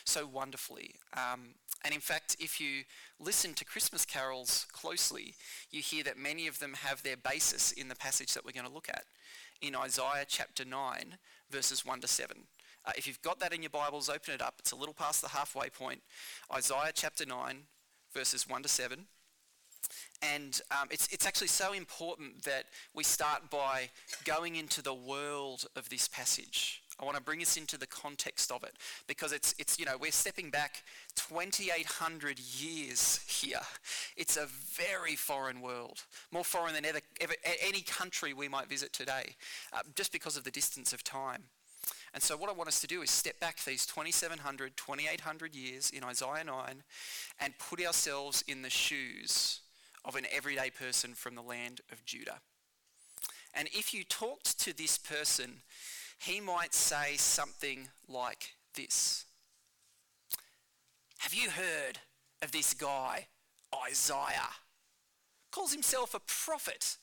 so 0.05 0.27
wonderfully. 0.27 0.93
Um, 1.13 1.55
and 1.83 1.91
in 1.91 1.99
fact, 1.99 2.35
if 2.39 2.61
you 2.61 2.83
listen 3.19 3.55
to 3.55 3.65
Christmas 3.65 4.05
carols 4.05 4.67
closely, 4.71 5.33
you 5.71 5.81
hear 5.81 6.03
that 6.03 6.19
many 6.19 6.45
of 6.45 6.59
them 6.59 6.75
have 6.83 7.01
their 7.01 7.17
basis 7.17 7.71
in 7.71 7.87
the 7.87 7.95
passage 7.95 8.35
that 8.35 8.45
we're 8.45 8.51
going 8.51 8.67
to 8.67 8.71
look 8.71 8.89
at 8.89 9.05
in 9.59 9.75
Isaiah 9.75 10.25
chapter 10.27 10.63
9, 10.63 11.17
verses 11.49 11.83
1 11.83 12.01
to 12.01 12.07
7. 12.07 12.37
Uh, 12.87 12.91
if 12.95 13.05
you've 13.05 13.21
got 13.21 13.39
that 13.39 13.53
in 13.53 13.61
your 13.61 13.69
Bibles, 13.69 14.07
open 14.07 14.33
it 14.33 14.41
up. 14.41 14.55
It's 14.59 14.71
a 14.71 14.75
little 14.75 14.93
past 14.93 15.21
the 15.21 15.27
halfway 15.27 15.69
point. 15.69 16.01
Isaiah 16.53 16.91
chapter 16.93 17.25
9, 17.25 17.63
verses 18.13 18.47
1 18.47 18.63
to 18.63 18.69
7. 18.69 19.05
And 20.21 20.59
um, 20.71 20.87
it's, 20.89 21.07
it's 21.11 21.27
actually 21.27 21.47
so 21.47 21.73
important 21.73 22.43
that 22.43 22.63
we 22.93 23.03
start 23.03 23.49
by 23.49 23.89
going 24.23 24.55
into 24.55 24.81
the 24.81 24.93
world 24.93 25.65
of 25.75 25.89
this 25.89 26.07
passage. 26.07 26.81
I 26.99 27.05
want 27.05 27.17
to 27.17 27.21
bring 27.21 27.41
us 27.41 27.57
into 27.57 27.77
the 27.77 27.85
context 27.85 28.51
of 28.51 28.63
it 28.63 28.73
because 29.05 29.31
it's, 29.31 29.53
it's 29.59 29.77
you 29.77 29.85
know, 29.85 29.97
we're 29.99 30.11
stepping 30.11 30.49
back 30.49 30.83
2,800 31.15 32.39
years 32.39 33.19
here. 33.27 33.61
It's 34.15 34.37
a 34.37 34.47
very 34.47 35.15
foreign 35.15 35.61
world, 35.61 36.03
more 36.31 36.45
foreign 36.45 36.73
than 36.73 36.85
ever, 36.85 37.01
ever 37.21 37.33
any 37.61 37.81
country 37.81 38.33
we 38.33 38.47
might 38.47 38.67
visit 38.67 38.93
today, 38.93 39.35
uh, 39.73 39.81
just 39.95 40.11
because 40.11 40.37
of 40.37 40.43
the 40.45 40.51
distance 40.51 40.93
of 40.93 41.03
time. 41.03 41.43
And 42.17 42.23
so, 42.23 42.35
what 42.35 42.49
I 42.49 42.53
want 42.53 42.67
us 42.67 42.79
to 42.79 42.87
do 42.87 43.03
is 43.03 43.11
step 43.11 43.39
back 43.39 43.63
these 43.63 43.85
2,700, 43.85 44.75
2,800 44.75 45.55
years 45.55 45.91
in 45.91 46.03
Isaiah 46.03 46.43
9 46.43 46.81
and 47.39 47.53
put 47.59 47.79
ourselves 47.79 48.43
in 48.47 48.63
the 48.63 48.71
shoes 48.71 49.59
of 50.03 50.15
an 50.15 50.25
everyday 50.35 50.71
person 50.71 51.13
from 51.13 51.35
the 51.35 51.43
land 51.43 51.81
of 51.91 52.03
Judah. 52.05 52.39
And 53.53 53.67
if 53.71 53.93
you 53.93 54.03
talked 54.03 54.59
to 54.61 54.75
this 54.75 54.97
person, 54.97 55.57
he 56.17 56.41
might 56.41 56.73
say 56.73 57.17
something 57.17 57.89
like 58.07 58.55
this 58.73 59.25
Have 61.19 61.35
you 61.35 61.51
heard 61.51 61.99
of 62.41 62.51
this 62.51 62.73
guy, 62.73 63.27
Isaiah? 63.87 64.55
Calls 65.51 65.71
himself 65.71 66.15
a 66.15 66.21
prophet. 66.25 66.97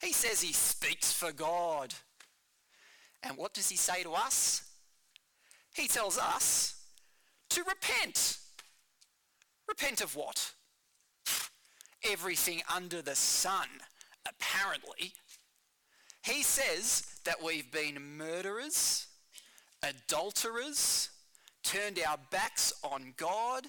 He 0.00 0.12
says 0.12 0.40
he 0.40 0.52
speaks 0.52 1.12
for 1.12 1.32
God. 1.32 1.94
And 3.22 3.36
what 3.36 3.54
does 3.54 3.68
he 3.68 3.76
say 3.76 4.02
to 4.02 4.12
us? 4.12 4.62
He 5.74 5.88
tells 5.88 6.18
us 6.18 6.74
to 7.50 7.62
repent. 7.64 8.38
Repent 9.68 10.00
of 10.00 10.16
what? 10.16 10.52
Everything 12.08 12.62
under 12.74 13.02
the 13.02 13.14
sun, 13.14 13.68
apparently. 14.26 15.12
He 16.22 16.42
says 16.42 17.02
that 17.24 17.42
we've 17.42 17.70
been 17.70 18.16
murderers, 18.16 19.06
adulterers, 19.82 21.10
turned 21.62 21.98
our 22.06 22.18
backs 22.30 22.72
on 22.82 23.14
God, 23.16 23.66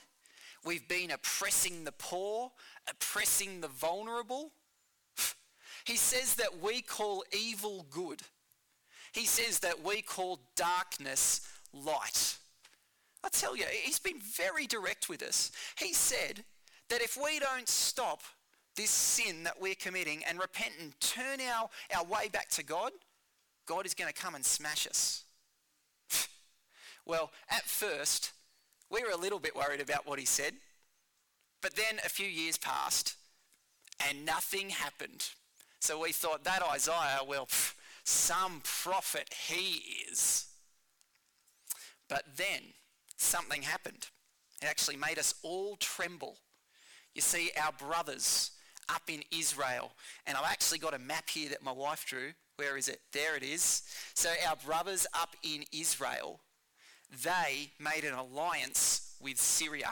we've 0.63 0.87
been 0.87 1.11
oppressing 1.11 1.83
the 1.83 1.91
poor, 1.91 2.51
oppressing 2.89 3.61
the 3.61 3.67
vulnerable. 3.67 4.51
He 5.85 5.95
says 5.95 6.35
that 6.35 6.61
we 6.61 6.81
call 6.81 7.23
evil 7.31 7.85
good 7.89 8.21
he 9.13 9.25
says 9.25 9.59
that 9.59 9.83
we 9.83 10.01
call 10.01 10.39
darkness 10.55 11.41
light. 11.73 12.37
I 13.23 13.29
tell 13.29 13.55
you, 13.55 13.65
he's 13.83 13.99
been 13.99 14.19
very 14.19 14.65
direct 14.65 15.09
with 15.09 15.21
us. 15.21 15.51
He 15.77 15.93
said 15.93 16.43
that 16.89 17.01
if 17.01 17.17
we 17.21 17.39
don't 17.39 17.67
stop 17.67 18.21
this 18.75 18.89
sin 18.89 19.43
that 19.43 19.59
we're 19.59 19.75
committing 19.75 20.23
and 20.27 20.39
repent 20.39 20.73
and 20.79 20.99
turn 21.01 21.39
our, 21.41 21.69
our 21.95 22.05
way 22.05 22.29
back 22.31 22.49
to 22.49 22.63
God, 22.63 22.91
God 23.65 23.85
is 23.85 23.93
going 23.93 24.11
to 24.11 24.19
come 24.19 24.35
and 24.35 24.45
smash 24.45 24.87
us. 24.87 25.23
well, 27.05 27.31
at 27.49 27.63
first, 27.63 28.31
we 28.89 29.03
were 29.03 29.11
a 29.11 29.17
little 29.17 29.39
bit 29.39 29.55
worried 29.55 29.81
about 29.81 30.07
what 30.07 30.17
he 30.17 30.25
said. 30.25 30.53
But 31.61 31.75
then 31.75 31.99
a 32.05 32.09
few 32.09 32.27
years 32.27 32.57
passed 32.57 33.15
and 34.07 34.25
nothing 34.25 34.69
happened. 34.69 35.27
So 35.81 36.01
we 36.01 36.11
thought 36.11 36.43
that 36.45 36.63
Isaiah, 36.63 37.19
well, 37.27 37.47
some 38.09 38.61
prophet 38.63 39.33
he 39.47 40.05
is. 40.09 40.47
But 42.07 42.23
then 42.35 42.61
something 43.17 43.61
happened. 43.61 44.07
It 44.61 44.67
actually 44.67 44.97
made 44.97 45.19
us 45.19 45.35
all 45.43 45.75
tremble. 45.77 46.37
You 47.13 47.21
see, 47.21 47.51
our 47.61 47.71
brothers 47.71 48.51
up 48.89 49.03
in 49.07 49.23
Israel, 49.31 49.91
and 50.25 50.35
I've 50.35 50.51
actually 50.51 50.79
got 50.79 50.93
a 50.93 50.99
map 50.99 51.29
here 51.29 51.49
that 51.49 51.63
my 51.63 51.71
wife 51.71 52.05
drew. 52.05 52.31
Where 52.55 52.77
is 52.77 52.87
it? 52.87 52.99
There 53.13 53.37
it 53.37 53.43
is. 53.43 53.83
So, 54.15 54.29
our 54.47 54.55
brothers 54.55 55.07
up 55.13 55.35
in 55.43 55.63
Israel, 55.71 56.41
they 57.23 57.71
made 57.79 58.03
an 58.03 58.13
alliance 58.13 59.15
with 59.21 59.39
Syria. 59.39 59.91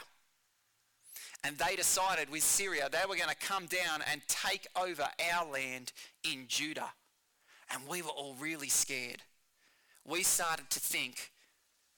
And 1.44 1.58
they 1.58 1.76
decided 1.76 2.30
with 2.30 2.44
Syria 2.44 2.90
they 2.92 3.08
were 3.08 3.16
going 3.16 3.30
to 3.30 3.36
come 3.36 3.68
down 3.68 4.02
and 4.12 4.22
take 4.28 4.68
over 4.76 5.08
our 5.32 5.50
land 5.50 5.94
in 6.24 6.46
Judah. 6.48 6.90
And 7.72 7.88
we 7.88 8.02
were 8.02 8.10
all 8.10 8.36
really 8.40 8.70
scared. 8.70 9.24
We 10.06 10.24
started 10.24 10.70
to 10.70 10.80
think 10.80 11.32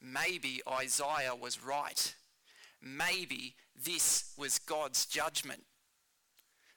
maybe 0.01 0.61
Isaiah 0.67 1.35
was 1.39 1.63
right. 1.63 2.15
Maybe 2.81 3.55
this 3.75 4.33
was 4.37 4.59
God's 4.59 5.05
judgment. 5.05 5.63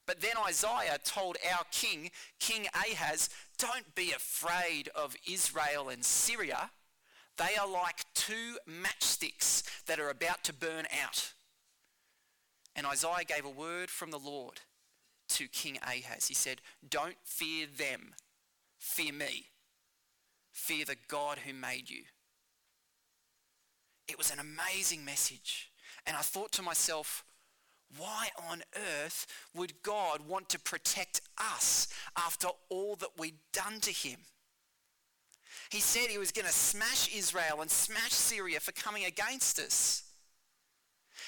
But 0.06 0.20
then 0.20 0.32
Isaiah 0.46 0.98
told 1.04 1.36
our 1.52 1.64
king, 1.70 2.10
King 2.40 2.66
Ahaz, 2.74 3.30
don't 3.56 3.94
be 3.94 4.12
afraid 4.12 4.88
of 4.94 5.16
Israel 5.30 5.88
and 5.88 6.04
Syria. 6.04 6.70
They 7.36 7.56
are 7.58 7.68
like 7.68 8.04
two 8.14 8.58
matchsticks 8.68 9.62
that 9.86 10.00
are 10.00 10.10
about 10.10 10.44
to 10.44 10.52
burn 10.52 10.86
out. 11.02 11.32
And 12.74 12.86
Isaiah 12.86 13.24
gave 13.26 13.44
a 13.44 13.50
word 13.50 13.90
from 13.90 14.10
the 14.10 14.18
Lord 14.18 14.60
to 15.28 15.48
King 15.48 15.78
Ahaz. 15.82 16.26
He 16.26 16.34
said, 16.34 16.60
Don't 16.86 17.16
fear 17.22 17.66
them, 17.66 18.14
Fear 18.82 19.12
me. 19.12 19.46
Fear 20.50 20.84
the 20.86 20.96
God 21.06 21.38
who 21.46 21.54
made 21.54 21.88
you. 21.88 22.02
It 24.08 24.18
was 24.18 24.32
an 24.32 24.40
amazing 24.40 25.04
message. 25.04 25.70
And 26.04 26.16
I 26.16 26.20
thought 26.20 26.50
to 26.52 26.62
myself, 26.62 27.24
why 27.96 28.28
on 28.50 28.62
earth 28.74 29.28
would 29.54 29.82
God 29.84 30.26
want 30.26 30.48
to 30.48 30.58
protect 30.58 31.20
us 31.38 31.86
after 32.18 32.48
all 32.70 32.96
that 32.96 33.16
we'd 33.16 33.38
done 33.52 33.78
to 33.80 33.92
him? 33.92 34.18
He 35.70 35.80
said 35.80 36.08
he 36.08 36.18
was 36.18 36.32
going 36.32 36.46
to 36.46 36.52
smash 36.52 37.14
Israel 37.14 37.60
and 37.60 37.70
smash 37.70 38.12
Syria 38.12 38.58
for 38.58 38.72
coming 38.72 39.04
against 39.04 39.60
us. 39.60 40.02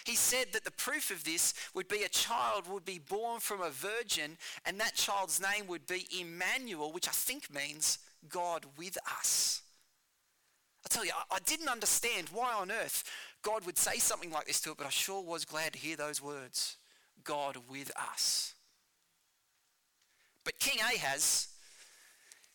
He 0.04 0.16
said 0.16 0.48
that 0.52 0.64
the 0.64 0.70
proof 0.70 1.10
of 1.10 1.24
this 1.24 1.54
would 1.72 1.88
be 1.88 2.02
a 2.02 2.08
child 2.08 2.68
would 2.68 2.84
be 2.84 2.98
born 2.98 3.40
from 3.40 3.62
a 3.62 3.70
virgin, 3.70 4.36
and 4.66 4.78
that 4.78 4.94
child's 4.94 5.40
name 5.40 5.66
would 5.66 5.86
be 5.86 6.06
Emmanuel, 6.20 6.92
which 6.92 7.08
I 7.08 7.12
think 7.12 7.52
means 7.52 7.98
God 8.28 8.66
with 8.76 8.98
us. 9.18 9.62
I 10.84 10.88
tell 10.90 11.06
you, 11.06 11.12
I, 11.30 11.38
didn't 11.46 11.68
understand 11.68 12.28
why 12.30 12.52
on 12.52 12.70
earth 12.70 13.04
God 13.42 13.64
would 13.64 13.78
say 13.78 13.96
something 13.96 14.30
like 14.30 14.46
this 14.46 14.60
to 14.62 14.72
it, 14.72 14.76
but 14.76 14.86
I 14.86 14.90
sure 14.90 15.22
was 15.22 15.46
glad 15.46 15.72
to 15.72 15.78
hear 15.78 15.96
those 15.96 16.22
words 16.22 16.76
God 17.24 17.56
with 17.70 17.90
us. 17.96 18.54
But 20.44 20.58
King 20.58 20.80
Ahaz, 20.80 21.48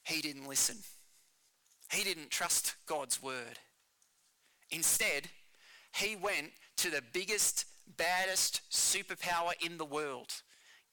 he 0.04 0.22
didn't 0.22 0.48
listen. 0.48 0.78
He 1.92 2.04
didn't 2.04 2.30
trust 2.30 2.76
God's 2.86 3.22
word. 3.22 3.58
Instead, 4.70 5.30
he 5.96 6.16
went 6.16 6.52
to 6.80 6.90
the 6.90 7.04
biggest, 7.12 7.66
baddest 7.98 8.62
superpower 8.72 9.52
in 9.60 9.78
the 9.78 9.86
world, 9.86 10.32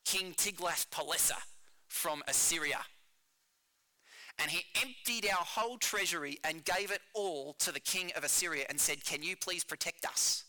King 0.05 0.35
Tiglath-Pileser 0.37 1.37
from 1.87 2.25
Assyria. 2.27 2.81
And 4.39 4.51
he 4.51 4.65
emptied 4.83 5.31
our 5.31 5.45
whole 5.45 5.79
treasury 5.79 6.39
and 6.43 6.65
gave 6.65 6.91
it 6.91 7.01
all 7.15 7.55
to 7.61 7.71
the 7.71 7.81
king 7.81 8.11
of 8.17 8.25
Assyria 8.25 8.67
and 8.69 8.81
said, 8.81 9.05
Can 9.05 9.23
you 9.23 9.37
please 9.37 9.63
protect 9.63 10.05
us? 10.05 10.45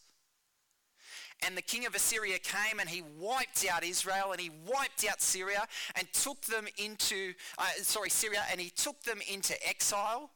And 1.46 1.56
the 1.56 1.62
king 1.62 1.86
of 1.86 1.94
Assyria 1.94 2.40
came 2.40 2.80
and 2.80 2.90
he 2.90 3.04
wiped 3.20 3.64
out 3.72 3.84
Israel 3.84 4.32
and 4.32 4.42
he 4.42 4.50
wiped 4.66 5.06
out 5.08 5.22
Syria 5.22 5.68
and 5.96 6.12
took 6.14 6.42
them 6.42 6.66
into, 6.78 7.34
uh, 7.60 7.68
sorry, 7.84 8.10
Syria, 8.10 8.42
and 8.52 8.60
he 8.60 8.72
took 8.72 9.04
them 9.04 9.20
into 9.32 9.54
exile. 9.68 10.32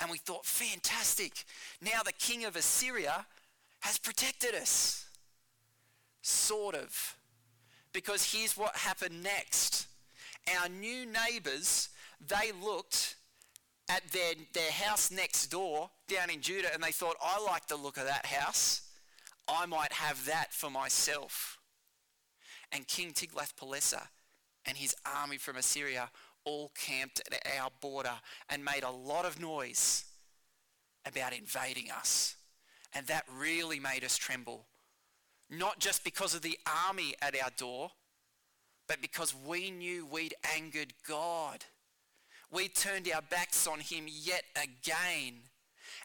And 0.00 0.10
we 0.10 0.16
thought, 0.16 0.46
fantastic. 0.46 1.44
Now 1.82 2.02
the 2.02 2.12
king 2.12 2.46
of 2.46 2.56
Assyria 2.56 3.26
has 3.82 3.98
protected 3.98 4.54
us. 4.54 5.06
Sort 6.22 6.74
of. 6.74 7.16
Because 7.92 8.32
here's 8.32 8.56
what 8.56 8.74
happened 8.76 9.22
next. 9.22 9.86
Our 10.60 10.68
new 10.68 11.06
neighbors, 11.06 11.90
they 12.26 12.52
looked 12.64 13.16
at 13.88 14.08
their, 14.10 14.34
their 14.54 14.70
house 14.70 15.10
next 15.10 15.48
door 15.48 15.90
down 16.08 16.30
in 16.30 16.40
Judah 16.40 16.72
and 16.72 16.82
they 16.82 16.92
thought, 16.92 17.16
I 17.22 17.42
like 17.44 17.66
the 17.66 17.76
look 17.76 17.96
of 17.96 18.04
that 18.04 18.26
house. 18.26 18.82
I 19.48 19.66
might 19.66 19.92
have 19.92 20.24
that 20.26 20.52
for 20.52 20.70
myself. 20.70 21.58
And 22.70 22.86
King 22.86 23.12
Tiglath-Pileser 23.12 24.02
and 24.64 24.76
his 24.76 24.94
army 25.04 25.36
from 25.36 25.56
Assyria 25.56 26.08
all 26.44 26.72
camped 26.74 27.20
at 27.30 27.46
our 27.60 27.70
border 27.80 28.14
and 28.48 28.64
made 28.64 28.84
a 28.84 28.90
lot 28.90 29.26
of 29.26 29.40
noise 29.40 30.04
about 31.04 31.32
invading 31.36 31.90
us. 31.90 32.36
And 32.94 33.06
that 33.06 33.24
really 33.34 33.80
made 33.80 34.04
us 34.04 34.16
tremble. 34.16 34.66
Not 35.48 35.78
just 35.78 36.04
because 36.04 36.34
of 36.34 36.42
the 36.42 36.58
army 36.88 37.14
at 37.20 37.34
our 37.34 37.50
door, 37.56 37.90
but 38.88 39.00
because 39.00 39.34
we 39.46 39.70
knew 39.70 40.06
we'd 40.06 40.34
angered 40.56 40.92
God. 41.06 41.64
We 42.50 42.68
turned 42.68 43.10
our 43.14 43.22
backs 43.22 43.66
on 43.66 43.80
him 43.80 44.04
yet 44.06 44.44
again. 44.56 45.34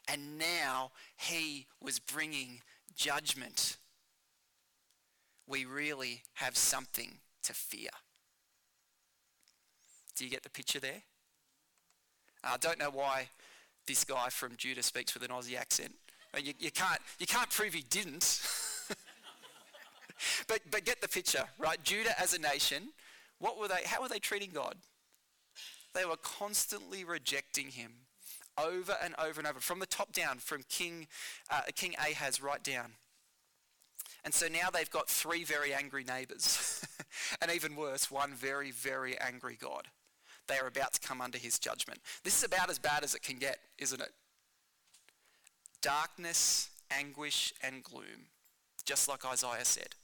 And 0.06 0.38
now 0.38 0.92
he 1.16 1.66
was 1.82 1.98
bringing 1.98 2.60
judgment. 2.94 3.76
We 5.46 5.64
really 5.64 6.22
have 6.34 6.56
something 6.56 7.18
to 7.42 7.52
fear. 7.52 7.90
Do 10.16 10.24
you 10.24 10.30
get 10.30 10.42
the 10.42 10.50
picture 10.50 10.80
there? 10.80 11.02
Uh, 12.42 12.50
I 12.54 12.56
don't 12.56 12.78
know 12.78 12.90
why 12.90 13.28
this 13.86 14.04
guy 14.04 14.28
from 14.28 14.56
Judah 14.56 14.82
speaks 14.82 15.14
with 15.14 15.22
an 15.22 15.30
Aussie 15.30 15.56
accent. 15.58 15.94
You, 16.36 16.52
you, 16.58 16.70
can't, 16.70 17.00
you 17.18 17.26
can't 17.26 17.50
prove 17.50 17.74
he 17.74 17.84
didn't. 17.88 18.42
but, 20.48 20.60
but 20.70 20.84
get 20.84 21.00
the 21.00 21.08
picture, 21.08 21.44
right? 21.58 21.82
Judah 21.82 22.20
as 22.20 22.34
a 22.34 22.38
nation, 22.38 22.90
what 23.38 23.58
were 23.58 23.68
they, 23.68 23.82
how 23.84 24.02
were 24.02 24.08
they 24.08 24.18
treating 24.18 24.50
God? 24.50 24.76
They 25.94 26.04
were 26.04 26.16
constantly 26.16 27.04
rejecting 27.04 27.68
him 27.68 27.92
over 28.58 28.96
and 29.02 29.14
over 29.18 29.40
and 29.40 29.46
over, 29.46 29.60
from 29.60 29.78
the 29.78 29.86
top 29.86 30.12
down, 30.12 30.38
from 30.38 30.62
King, 30.68 31.06
uh, 31.50 31.62
King 31.74 31.94
Ahaz 31.98 32.42
right 32.42 32.62
down. 32.62 32.92
And 34.24 34.34
so 34.34 34.48
now 34.48 34.70
they've 34.70 34.90
got 34.90 35.08
three 35.08 35.44
very 35.44 35.72
angry 35.72 36.04
neighbours. 36.04 36.84
and 37.40 37.50
even 37.50 37.76
worse, 37.76 38.10
one 38.10 38.34
very, 38.34 38.72
very 38.72 39.18
angry 39.18 39.56
God. 39.60 39.88
They 40.48 40.58
are 40.58 40.66
about 40.66 40.94
to 40.94 41.00
come 41.00 41.20
under 41.20 41.38
his 41.38 41.58
judgment. 41.58 42.00
This 42.24 42.36
is 42.36 42.44
about 42.44 42.70
as 42.70 42.78
bad 42.78 43.04
as 43.04 43.14
it 43.14 43.22
can 43.22 43.38
get, 43.38 43.58
isn't 43.78 44.00
it? 44.00 44.10
Darkness, 45.80 46.70
anguish, 46.90 47.52
and 47.62 47.82
gloom, 47.82 48.26
just 48.84 49.08
like 49.08 49.24
Isaiah 49.24 49.64
said. 49.64 49.94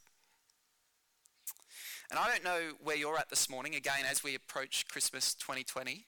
And 2.10 2.18
I 2.18 2.28
don't 2.28 2.44
know 2.44 2.72
where 2.82 2.96
you're 2.96 3.18
at 3.18 3.30
this 3.30 3.50
morning, 3.50 3.74
again, 3.74 4.04
as 4.08 4.22
we 4.22 4.34
approach 4.34 4.86
Christmas 4.88 5.34
2020. 5.34 6.06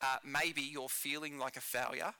Uh, 0.00 0.16
maybe 0.24 0.62
you're 0.62 0.88
feeling 0.88 1.38
like 1.38 1.56
a 1.56 1.60
failure. 1.60 2.12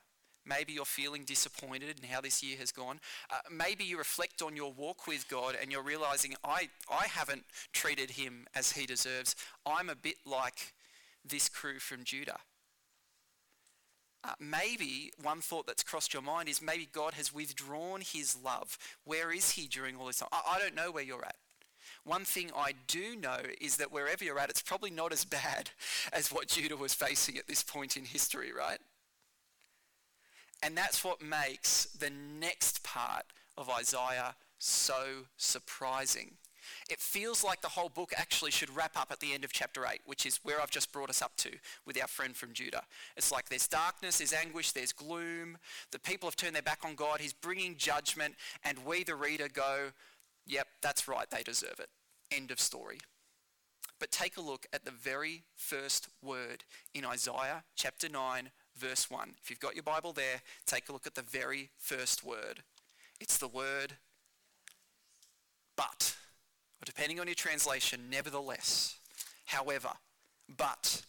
Maybe 0.45 0.73
you're 0.73 0.85
feeling 0.85 1.23
disappointed 1.23 1.99
in 1.99 2.07
how 2.07 2.21
this 2.21 2.43
year 2.43 2.55
has 2.59 2.71
gone. 2.71 2.99
Uh, 3.31 3.39
maybe 3.51 3.83
you 3.83 3.97
reflect 3.97 4.41
on 4.41 4.55
your 4.55 4.71
walk 4.71 5.07
with 5.07 5.27
God 5.27 5.57
and 5.59 5.71
you're 5.71 5.83
realizing, 5.83 6.35
I, 6.43 6.69
I 6.89 7.07
haven't 7.07 7.45
treated 7.73 8.11
him 8.11 8.45
as 8.53 8.73
he 8.73 8.85
deserves. 8.85 9.35
I'm 9.65 9.89
a 9.89 9.95
bit 9.95 10.17
like 10.25 10.73
this 11.25 11.49
crew 11.49 11.79
from 11.79 12.03
Judah. 12.03 12.39
Uh, 14.25 14.31
maybe 14.39 15.11
one 15.21 15.39
thought 15.39 15.67
that's 15.67 15.83
crossed 15.83 16.13
your 16.13 16.23
mind 16.23 16.49
is 16.49 16.61
maybe 16.61 16.89
God 16.91 17.13
has 17.13 17.31
withdrawn 17.31 18.01
his 18.01 18.35
love. 18.43 18.77
Where 19.03 19.31
is 19.31 19.51
he 19.51 19.67
during 19.67 19.95
all 19.97 20.07
this 20.07 20.17
time? 20.17 20.29
I, 20.31 20.55
I 20.55 20.59
don't 20.59 20.75
know 20.75 20.91
where 20.91 21.03
you're 21.03 21.23
at. 21.23 21.35
One 22.03 22.25
thing 22.25 22.49
I 22.55 22.73
do 22.87 23.15
know 23.15 23.37
is 23.61 23.77
that 23.77 23.91
wherever 23.91 24.23
you're 24.23 24.39
at, 24.39 24.49
it's 24.49 24.61
probably 24.61 24.89
not 24.89 25.13
as 25.13 25.25
bad 25.25 25.69
as 26.13 26.31
what 26.31 26.47
Judah 26.47 26.75
was 26.75 26.93
facing 26.93 27.37
at 27.37 27.47
this 27.47 27.61
point 27.61 27.97
in 27.97 28.05
history, 28.05 28.51
right? 28.51 28.79
And 30.63 30.75
that's 30.75 31.03
what 31.03 31.21
makes 31.21 31.85
the 31.85 32.09
next 32.09 32.83
part 32.83 33.25
of 33.57 33.69
Isaiah 33.69 34.35
so 34.57 35.25
surprising. 35.37 36.37
It 36.89 36.99
feels 36.99 37.43
like 37.43 37.61
the 37.61 37.69
whole 37.69 37.89
book 37.89 38.13
actually 38.15 38.51
should 38.51 38.75
wrap 38.75 38.97
up 38.97 39.11
at 39.11 39.19
the 39.19 39.33
end 39.33 39.43
of 39.43 39.51
chapter 39.51 39.85
8, 39.85 40.01
which 40.05 40.25
is 40.25 40.39
where 40.43 40.61
I've 40.61 40.71
just 40.71 40.91
brought 40.91 41.09
us 41.09 41.21
up 41.21 41.35
to 41.37 41.51
with 41.85 41.99
our 41.99 42.07
friend 42.07 42.35
from 42.35 42.53
Judah. 42.53 42.83
It's 43.17 43.31
like 43.31 43.49
there's 43.49 43.67
darkness, 43.67 44.19
there's 44.19 44.33
anguish, 44.33 44.71
there's 44.71 44.93
gloom. 44.93 45.57
The 45.91 45.99
people 45.99 46.27
have 46.27 46.35
turned 46.35 46.55
their 46.55 46.61
back 46.61 46.79
on 46.83 46.95
God. 46.95 47.19
He's 47.19 47.33
bringing 47.33 47.75
judgment. 47.75 48.35
And 48.63 48.85
we, 48.85 49.03
the 49.03 49.15
reader, 49.15 49.47
go, 49.47 49.91
yep, 50.45 50.67
that's 50.81 51.07
right, 51.07 51.29
they 51.29 51.43
deserve 51.43 51.79
it. 51.79 51.89
End 52.31 52.51
of 52.51 52.59
story. 52.59 52.99
But 53.99 54.11
take 54.11 54.37
a 54.37 54.41
look 54.41 54.65
at 54.73 54.83
the 54.83 54.91
very 54.91 55.43
first 55.55 56.09
word 56.21 56.65
in 56.93 57.05
Isaiah 57.05 57.63
chapter 57.75 58.09
9, 58.09 58.49
verse 58.75 59.09
1. 59.09 59.35
If 59.41 59.49
you've 59.49 59.59
got 59.59 59.75
your 59.75 59.83
Bible 59.83 60.11
there, 60.11 60.41
take 60.65 60.89
a 60.89 60.91
look 60.91 61.07
at 61.07 61.15
the 61.15 61.21
very 61.21 61.69
first 61.77 62.23
word. 62.23 62.63
It's 63.21 63.37
the 63.37 63.47
word 63.47 63.93
but 65.75 66.15
or 66.81 66.85
depending 66.85 67.19
on 67.19 67.27
your 67.27 67.35
translation, 67.35 68.09
nevertheless, 68.09 68.97
however, 69.45 69.91
but 70.57 71.01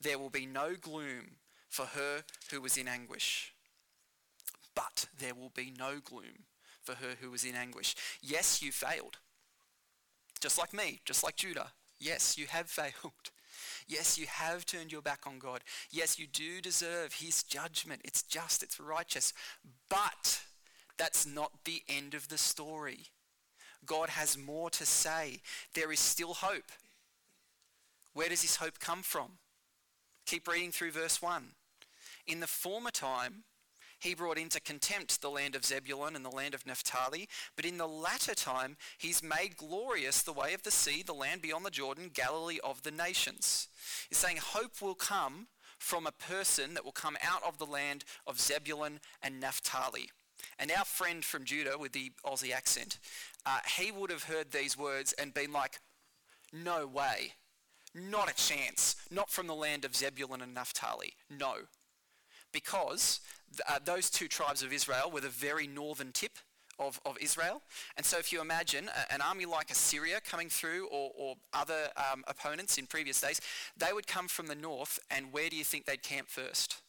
there 0.00 0.18
will 0.18 0.30
be 0.30 0.46
no 0.46 0.74
gloom 0.80 1.36
for 1.68 1.86
her 1.86 2.24
who 2.50 2.60
was 2.60 2.76
in 2.76 2.88
anguish. 2.88 3.52
But 4.74 5.06
there 5.18 5.34
will 5.34 5.52
be 5.54 5.72
no 5.76 6.00
gloom 6.02 6.46
for 6.82 6.94
her 6.94 7.16
who 7.20 7.30
was 7.30 7.44
in 7.44 7.54
anguish. 7.54 7.94
Yes, 8.20 8.62
you 8.62 8.72
failed. 8.72 9.18
Just 10.40 10.58
like 10.58 10.72
me, 10.72 11.00
just 11.04 11.22
like 11.22 11.36
Judah. 11.36 11.72
Yes, 11.98 12.36
you 12.36 12.46
have 12.48 12.68
failed. 12.70 13.30
Yes, 13.86 14.18
you 14.18 14.26
have 14.26 14.66
turned 14.66 14.92
your 14.92 15.02
back 15.02 15.20
on 15.26 15.38
God. 15.38 15.60
Yes, 15.90 16.18
you 16.18 16.26
do 16.26 16.60
deserve 16.60 17.14
his 17.14 17.42
judgment. 17.42 18.00
It's 18.04 18.22
just, 18.22 18.62
it's 18.62 18.80
righteous. 18.80 19.32
But 19.88 20.42
that's 20.98 21.26
not 21.26 21.64
the 21.64 21.82
end 21.88 22.14
of 22.14 22.28
the 22.28 22.38
story. 22.38 23.06
God 23.86 24.10
has 24.10 24.38
more 24.38 24.70
to 24.70 24.86
say. 24.86 25.40
There 25.74 25.92
is 25.92 26.00
still 26.00 26.34
hope. 26.34 26.70
Where 28.14 28.28
does 28.28 28.42
this 28.42 28.56
hope 28.56 28.78
come 28.78 29.02
from? 29.02 29.38
Keep 30.26 30.48
reading 30.48 30.70
through 30.70 30.92
verse 30.92 31.20
1. 31.20 31.44
In 32.26 32.40
the 32.40 32.46
former 32.46 32.90
time, 32.90 33.44
he 33.98 34.14
brought 34.14 34.38
into 34.38 34.60
contempt 34.60 35.20
the 35.20 35.30
land 35.30 35.54
of 35.54 35.64
Zebulun 35.64 36.16
and 36.16 36.24
the 36.24 36.30
land 36.30 36.54
of 36.54 36.66
Naphtali, 36.66 37.28
but 37.54 37.64
in 37.64 37.78
the 37.78 37.86
latter 37.86 38.34
time 38.34 38.76
he's 38.98 39.22
made 39.22 39.56
glorious 39.56 40.22
the 40.22 40.32
way 40.32 40.54
of 40.54 40.64
the 40.64 40.72
sea, 40.72 41.02
the 41.02 41.14
land 41.14 41.40
beyond 41.40 41.64
the 41.64 41.70
Jordan, 41.70 42.10
Galilee 42.12 42.58
of 42.64 42.82
the 42.82 42.90
nations. 42.90 43.68
He's 44.08 44.18
saying 44.18 44.38
hope 44.40 44.82
will 44.82 44.96
come 44.96 45.46
from 45.78 46.06
a 46.06 46.12
person 46.12 46.74
that 46.74 46.84
will 46.84 46.92
come 46.92 47.16
out 47.22 47.42
of 47.46 47.58
the 47.58 47.66
land 47.66 48.04
of 48.26 48.40
Zebulun 48.40 49.00
and 49.22 49.40
Naphtali. 49.40 50.10
And 50.58 50.72
our 50.72 50.84
friend 50.84 51.24
from 51.24 51.44
Judah 51.44 51.76
with 51.78 51.92
the 51.92 52.12
Aussie 52.24 52.52
accent, 52.52 52.98
uh, 53.44 53.58
he 53.76 53.90
would 53.90 54.10
have 54.10 54.24
heard 54.24 54.50
these 54.50 54.76
words 54.76 55.12
and 55.14 55.34
been 55.34 55.52
like, 55.52 55.80
no 56.52 56.86
way, 56.86 57.32
not 57.94 58.30
a 58.30 58.34
chance, 58.34 58.96
not 59.10 59.30
from 59.30 59.46
the 59.46 59.54
land 59.54 59.84
of 59.84 59.96
Zebulun 59.96 60.42
and 60.42 60.54
Naphtali, 60.54 61.14
no. 61.30 61.54
Because 62.52 63.20
uh, 63.68 63.78
those 63.84 64.10
two 64.10 64.28
tribes 64.28 64.62
of 64.62 64.72
Israel 64.72 65.10
were 65.10 65.20
the 65.20 65.28
very 65.28 65.66
northern 65.66 66.12
tip 66.12 66.38
of, 66.78 67.00
of 67.04 67.16
Israel. 67.20 67.62
And 67.96 68.04
so 68.04 68.18
if 68.18 68.32
you 68.32 68.40
imagine 68.40 68.88
a, 68.88 69.12
an 69.12 69.20
army 69.20 69.46
like 69.46 69.70
Assyria 69.70 70.20
coming 70.20 70.48
through 70.48 70.88
or, 70.88 71.10
or 71.16 71.34
other 71.52 71.88
um, 71.96 72.24
opponents 72.26 72.78
in 72.78 72.86
previous 72.86 73.20
days, 73.20 73.40
they 73.76 73.92
would 73.92 74.06
come 74.06 74.28
from 74.28 74.46
the 74.46 74.54
north 74.54 74.98
and 75.10 75.32
where 75.32 75.48
do 75.48 75.56
you 75.56 75.64
think 75.64 75.84
they'd 75.84 76.02
camp 76.02 76.28
first? 76.28 76.82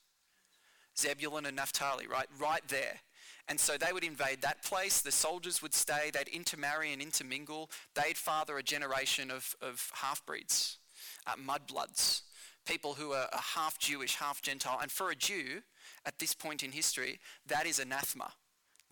Zebulun 0.97 1.45
and 1.45 1.55
Naphtali, 1.55 2.07
right? 2.07 2.27
Right 2.39 2.61
there. 2.67 2.99
And 3.47 3.59
so 3.59 3.77
they 3.77 3.91
would 3.91 4.03
invade 4.03 4.41
that 4.41 4.63
place. 4.63 5.01
The 5.01 5.11
soldiers 5.11 5.61
would 5.61 5.73
stay. 5.73 6.11
They'd 6.13 6.29
intermarry 6.29 6.93
and 6.93 7.01
intermingle. 7.01 7.69
They'd 7.93 8.17
father 8.17 8.57
a 8.57 8.63
generation 8.63 9.29
of, 9.29 9.55
of 9.61 9.91
half-breeds, 9.95 10.77
uh, 11.27 11.33
mudbloods, 11.35 12.21
people 12.65 12.93
who 12.93 13.11
are, 13.11 13.27
are 13.33 13.41
half 13.55 13.77
Jewish, 13.79 14.15
half 14.15 14.41
Gentile. 14.41 14.79
And 14.81 14.91
for 14.91 15.09
a 15.09 15.15
Jew, 15.15 15.61
at 16.05 16.19
this 16.19 16.33
point 16.33 16.63
in 16.63 16.71
history, 16.71 17.19
that 17.47 17.65
is 17.65 17.79
anathema. 17.79 18.31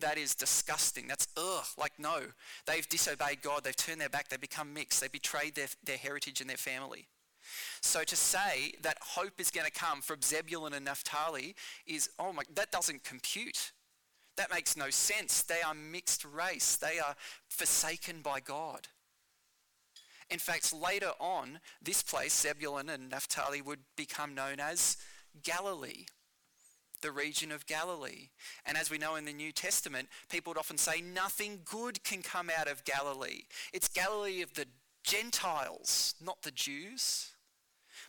That 0.00 0.18
is 0.18 0.34
disgusting. 0.34 1.06
That's 1.06 1.28
ugh, 1.36 1.64
like 1.78 1.92
no. 1.98 2.20
They've 2.66 2.88
disobeyed 2.88 3.40
God. 3.40 3.64
They've 3.64 3.76
turned 3.76 4.00
their 4.00 4.08
back. 4.08 4.28
they've 4.28 4.40
become 4.40 4.74
mixed. 4.74 5.00
They 5.00 5.08
betrayed 5.08 5.54
their, 5.54 5.68
their 5.84 5.96
heritage 5.96 6.40
and 6.40 6.50
their 6.50 6.56
family. 6.56 7.06
So 7.80 8.02
to 8.04 8.16
say 8.16 8.72
that 8.82 8.98
hope 9.00 9.40
is 9.40 9.50
going 9.50 9.66
to 9.66 9.72
come 9.72 10.00
from 10.02 10.20
Zebulun 10.22 10.74
and 10.74 10.84
Naphtali 10.84 11.54
is, 11.86 12.10
oh 12.18 12.32
my, 12.32 12.42
that 12.54 12.70
doesn't 12.70 13.04
compute. 13.04 13.72
That 14.42 14.52
makes 14.52 14.76
no 14.76 14.90
sense. 14.90 15.42
They 15.42 15.62
are 15.62 15.72
mixed 15.72 16.24
race. 16.24 16.74
They 16.74 16.98
are 16.98 17.14
forsaken 17.48 18.22
by 18.22 18.40
God. 18.40 18.88
In 20.30 20.40
fact, 20.40 20.72
later 20.72 21.12
on, 21.20 21.60
this 21.80 22.02
place, 22.02 22.40
Zebulun 22.40 22.88
and 22.88 23.08
Naphtali, 23.08 23.62
would 23.62 23.78
become 23.96 24.34
known 24.34 24.58
as 24.58 24.96
Galilee, 25.44 26.06
the 27.02 27.12
region 27.12 27.52
of 27.52 27.66
Galilee. 27.66 28.30
And 28.66 28.76
as 28.76 28.90
we 28.90 28.98
know 28.98 29.14
in 29.14 29.26
the 29.26 29.32
New 29.32 29.52
Testament, 29.52 30.08
people 30.28 30.50
would 30.50 30.58
often 30.58 30.76
say, 30.76 31.00
nothing 31.00 31.60
good 31.64 32.02
can 32.02 32.22
come 32.22 32.50
out 32.50 32.66
of 32.66 32.84
Galilee. 32.84 33.42
It's 33.72 33.86
Galilee 33.86 34.42
of 34.42 34.54
the 34.54 34.66
Gentiles, 35.04 36.16
not 36.20 36.42
the 36.42 36.50
Jews. 36.50 37.30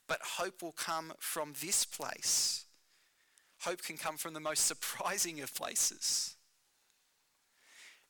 But 0.08 0.20
hope 0.24 0.64
will 0.64 0.72
come 0.72 1.14
from 1.20 1.54
this 1.62 1.86
place. 1.86 2.63
Hope 3.64 3.82
can 3.82 3.98
come 3.98 4.18
from 4.18 4.34
the 4.34 4.40
most 4.40 4.66
surprising 4.66 5.42
of 5.42 5.54
places. 5.54 6.36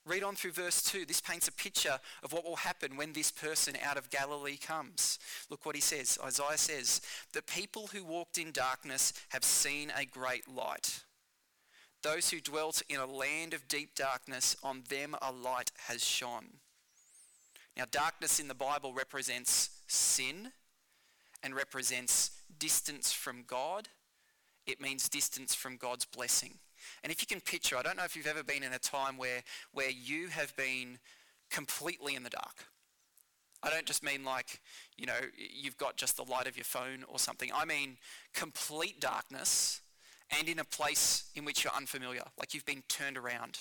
Read 0.05 0.23
on 0.23 0.35
through 0.35 0.51
verse 0.51 0.83
2. 0.83 1.05
This 1.05 1.21
paints 1.21 1.47
a 1.47 1.51
picture 1.53 1.97
of 2.23 2.33
what 2.33 2.43
will 2.43 2.57
happen 2.57 2.97
when 2.97 3.13
this 3.13 3.31
person 3.31 3.75
out 3.81 3.95
of 3.95 4.09
Galilee 4.09 4.57
comes. 4.57 5.17
Look 5.49 5.65
what 5.65 5.75
he 5.75 5.81
says. 5.81 6.19
Isaiah 6.21 6.57
says, 6.57 7.01
The 7.31 7.41
people 7.41 7.87
who 7.87 8.03
walked 8.03 8.37
in 8.37 8.51
darkness 8.51 9.13
have 9.29 9.45
seen 9.45 9.93
a 9.97 10.05
great 10.05 10.49
light. 10.53 11.03
Those 12.01 12.29
who 12.31 12.41
dwelt 12.41 12.81
in 12.89 12.99
a 12.99 13.05
land 13.05 13.53
of 13.53 13.69
deep 13.69 13.95
darkness, 13.95 14.57
on 14.61 14.83
them 14.89 15.15
a 15.21 15.31
light 15.31 15.71
has 15.87 16.03
shone. 16.03 16.57
Now, 17.77 17.85
darkness 17.89 18.41
in 18.41 18.49
the 18.49 18.53
Bible 18.53 18.93
represents 18.93 19.69
sin 19.87 20.51
and 21.41 21.55
represents 21.55 22.31
distance 22.59 23.13
from 23.13 23.45
God. 23.47 23.87
It 24.65 24.81
means 24.81 25.09
distance 25.09 25.53
from 25.53 25.77
God's 25.77 26.05
blessing. 26.05 26.55
And 27.03 27.11
if 27.11 27.21
you 27.21 27.27
can 27.27 27.41
picture, 27.41 27.77
I 27.77 27.81
don't 27.81 27.97
know 27.97 28.03
if 28.03 28.15
you've 28.15 28.27
ever 28.27 28.43
been 28.43 28.63
in 28.63 28.73
a 28.73 28.79
time 28.79 29.17
where, 29.17 29.43
where 29.73 29.89
you 29.89 30.27
have 30.27 30.55
been 30.55 30.99
completely 31.49 32.15
in 32.15 32.23
the 32.23 32.29
dark. 32.29 32.65
I 33.61 33.69
don't 33.69 33.85
just 33.85 34.03
mean 34.03 34.25
like, 34.25 34.59
you 34.97 35.05
know, 35.05 35.19
you've 35.37 35.77
got 35.77 35.95
just 35.95 36.17
the 36.17 36.23
light 36.23 36.47
of 36.47 36.57
your 36.57 36.65
phone 36.65 37.05
or 37.07 37.17
something. 37.17 37.49
I 37.55 37.63
mean 37.63 37.97
complete 38.33 38.99
darkness 38.99 39.81
and 40.37 40.49
in 40.49 40.59
a 40.59 40.65
place 40.65 41.29
in 41.35 41.45
which 41.45 41.63
you're 41.63 41.73
unfamiliar, 41.73 42.23
like 42.37 42.53
you've 42.53 42.65
been 42.65 42.83
turned 42.89 43.17
around. 43.17 43.59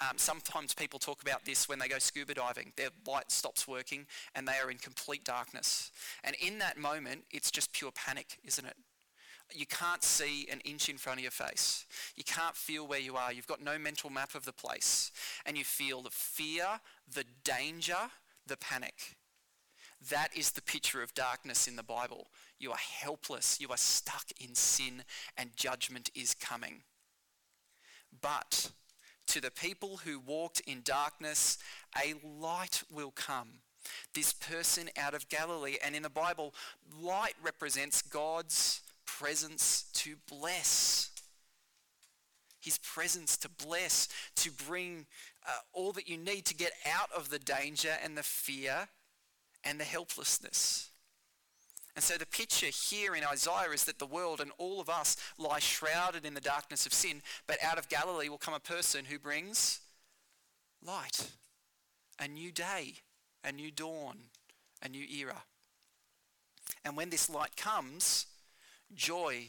Um, 0.00 0.16
sometimes 0.16 0.74
people 0.74 0.98
talk 0.98 1.22
about 1.22 1.44
this 1.44 1.68
when 1.68 1.78
they 1.78 1.88
go 1.88 1.98
scuba 1.98 2.34
diving. 2.34 2.72
Their 2.76 2.90
light 3.06 3.32
stops 3.32 3.66
working 3.66 4.06
and 4.34 4.46
they 4.46 4.58
are 4.64 4.70
in 4.70 4.78
complete 4.78 5.24
darkness. 5.24 5.90
And 6.22 6.36
in 6.40 6.58
that 6.60 6.78
moment, 6.78 7.24
it's 7.30 7.50
just 7.50 7.72
pure 7.72 7.90
panic, 7.90 8.38
isn't 8.44 8.64
it? 8.64 8.76
You 9.54 9.66
can't 9.66 10.02
see 10.02 10.46
an 10.50 10.60
inch 10.60 10.88
in 10.88 10.98
front 10.98 11.18
of 11.18 11.22
your 11.22 11.30
face. 11.30 11.86
You 12.16 12.24
can't 12.24 12.56
feel 12.56 12.86
where 12.86 12.98
you 12.98 13.16
are. 13.16 13.32
You've 13.32 13.46
got 13.46 13.62
no 13.62 13.78
mental 13.78 14.10
map 14.10 14.34
of 14.34 14.44
the 14.44 14.52
place. 14.52 15.10
And 15.46 15.56
you 15.56 15.64
feel 15.64 16.02
the 16.02 16.10
fear, 16.10 16.80
the 17.12 17.24
danger, 17.44 17.96
the 18.46 18.56
panic. 18.56 19.16
That 20.10 20.36
is 20.36 20.52
the 20.52 20.62
picture 20.62 21.02
of 21.02 21.14
darkness 21.14 21.66
in 21.66 21.76
the 21.76 21.82
Bible. 21.82 22.28
You 22.58 22.70
are 22.72 22.78
helpless. 22.78 23.60
You 23.60 23.68
are 23.70 23.76
stuck 23.76 24.26
in 24.40 24.54
sin 24.54 25.02
and 25.36 25.56
judgment 25.56 26.10
is 26.14 26.34
coming. 26.34 26.82
But 28.20 28.70
to 29.28 29.40
the 29.40 29.50
people 29.50 29.98
who 30.04 30.20
walked 30.20 30.60
in 30.60 30.82
darkness, 30.84 31.58
a 31.96 32.14
light 32.24 32.82
will 32.92 33.10
come. 33.10 33.60
This 34.14 34.32
person 34.32 34.88
out 34.96 35.14
of 35.14 35.28
Galilee. 35.28 35.76
And 35.84 35.94
in 35.94 36.02
the 36.02 36.10
Bible, 36.10 36.54
light 37.00 37.34
represents 37.42 38.02
God's 38.02 38.82
presence 39.18 39.84
to 39.94 40.16
bless. 40.28 41.10
His 42.60 42.78
presence 42.78 43.36
to 43.38 43.48
bless, 43.48 44.08
to 44.36 44.50
bring 44.50 45.06
uh, 45.46 45.52
all 45.72 45.92
that 45.92 46.08
you 46.08 46.18
need 46.18 46.44
to 46.46 46.54
get 46.54 46.72
out 46.86 47.10
of 47.16 47.30
the 47.30 47.38
danger 47.38 47.92
and 48.02 48.16
the 48.16 48.22
fear 48.22 48.88
and 49.64 49.80
the 49.80 49.84
helplessness. 49.84 50.90
And 51.94 52.04
so 52.04 52.16
the 52.16 52.26
picture 52.26 52.66
here 52.66 53.14
in 53.14 53.24
Isaiah 53.24 53.70
is 53.72 53.84
that 53.84 53.98
the 53.98 54.06
world 54.06 54.40
and 54.40 54.52
all 54.58 54.80
of 54.80 54.88
us 54.88 55.16
lie 55.36 55.58
shrouded 55.58 56.24
in 56.24 56.34
the 56.34 56.40
darkness 56.40 56.86
of 56.86 56.92
sin, 56.92 57.22
but 57.46 57.58
out 57.62 57.78
of 57.78 57.88
Galilee 57.88 58.28
will 58.28 58.38
come 58.38 58.54
a 58.54 58.60
person 58.60 59.06
who 59.06 59.18
brings 59.18 59.80
light, 60.84 61.30
a 62.20 62.28
new 62.28 62.52
day, 62.52 62.94
a 63.42 63.50
new 63.50 63.70
dawn, 63.70 64.16
a 64.82 64.88
new 64.88 65.04
era. 65.10 65.42
And 66.84 66.96
when 66.96 67.10
this 67.10 67.28
light 67.28 67.56
comes, 67.56 68.26
joy 68.94 69.48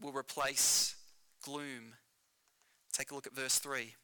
will 0.00 0.12
replace 0.12 0.96
gloom. 1.42 1.94
Take 2.92 3.10
a 3.10 3.14
look 3.14 3.26
at 3.26 3.34
verse 3.34 3.58
3. 3.58 3.94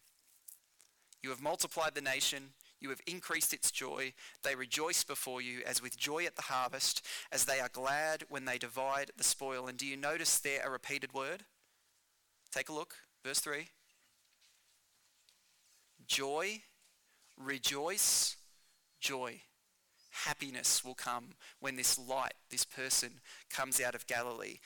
You 1.22 1.30
have 1.30 1.42
multiplied 1.42 1.94
the 1.94 2.00
nation, 2.00 2.50
you 2.80 2.90
have 2.90 3.00
increased 3.06 3.52
its 3.52 3.72
joy. 3.72 4.12
They 4.44 4.54
rejoice 4.54 5.02
before 5.02 5.42
you 5.42 5.62
as 5.66 5.82
with 5.82 5.98
joy 5.98 6.26
at 6.26 6.37
the 6.37 6.42
harvest, 6.42 7.04
as 7.32 7.44
they 7.44 7.58
are 7.58 7.68
glad 7.68 8.24
when 8.28 8.44
they 8.44 8.56
divide 8.56 9.11
the 9.16 9.24
spoil. 9.24 9.66
And 9.66 9.76
do 9.76 9.84
you 9.84 9.96
notice 9.96 10.38
there 10.38 10.62
a 10.64 10.70
repeated 10.70 11.12
word? 11.12 11.42
Take 12.52 12.68
a 12.68 12.72
look, 12.72 12.94
verse 13.24 13.40
3. 13.40 13.68
Joy, 16.06 16.62
rejoice, 17.37 18.37
joy 19.00 19.42
happiness 20.24 20.85
will 20.85 20.94
come 20.94 21.31
when 21.61 21.76
this 21.76 21.98
light, 21.98 22.35
this 22.50 22.64
person, 22.64 23.20
comes 23.50 23.81
out 23.81 23.94
of 23.94 24.07
Galilee. 24.07 24.59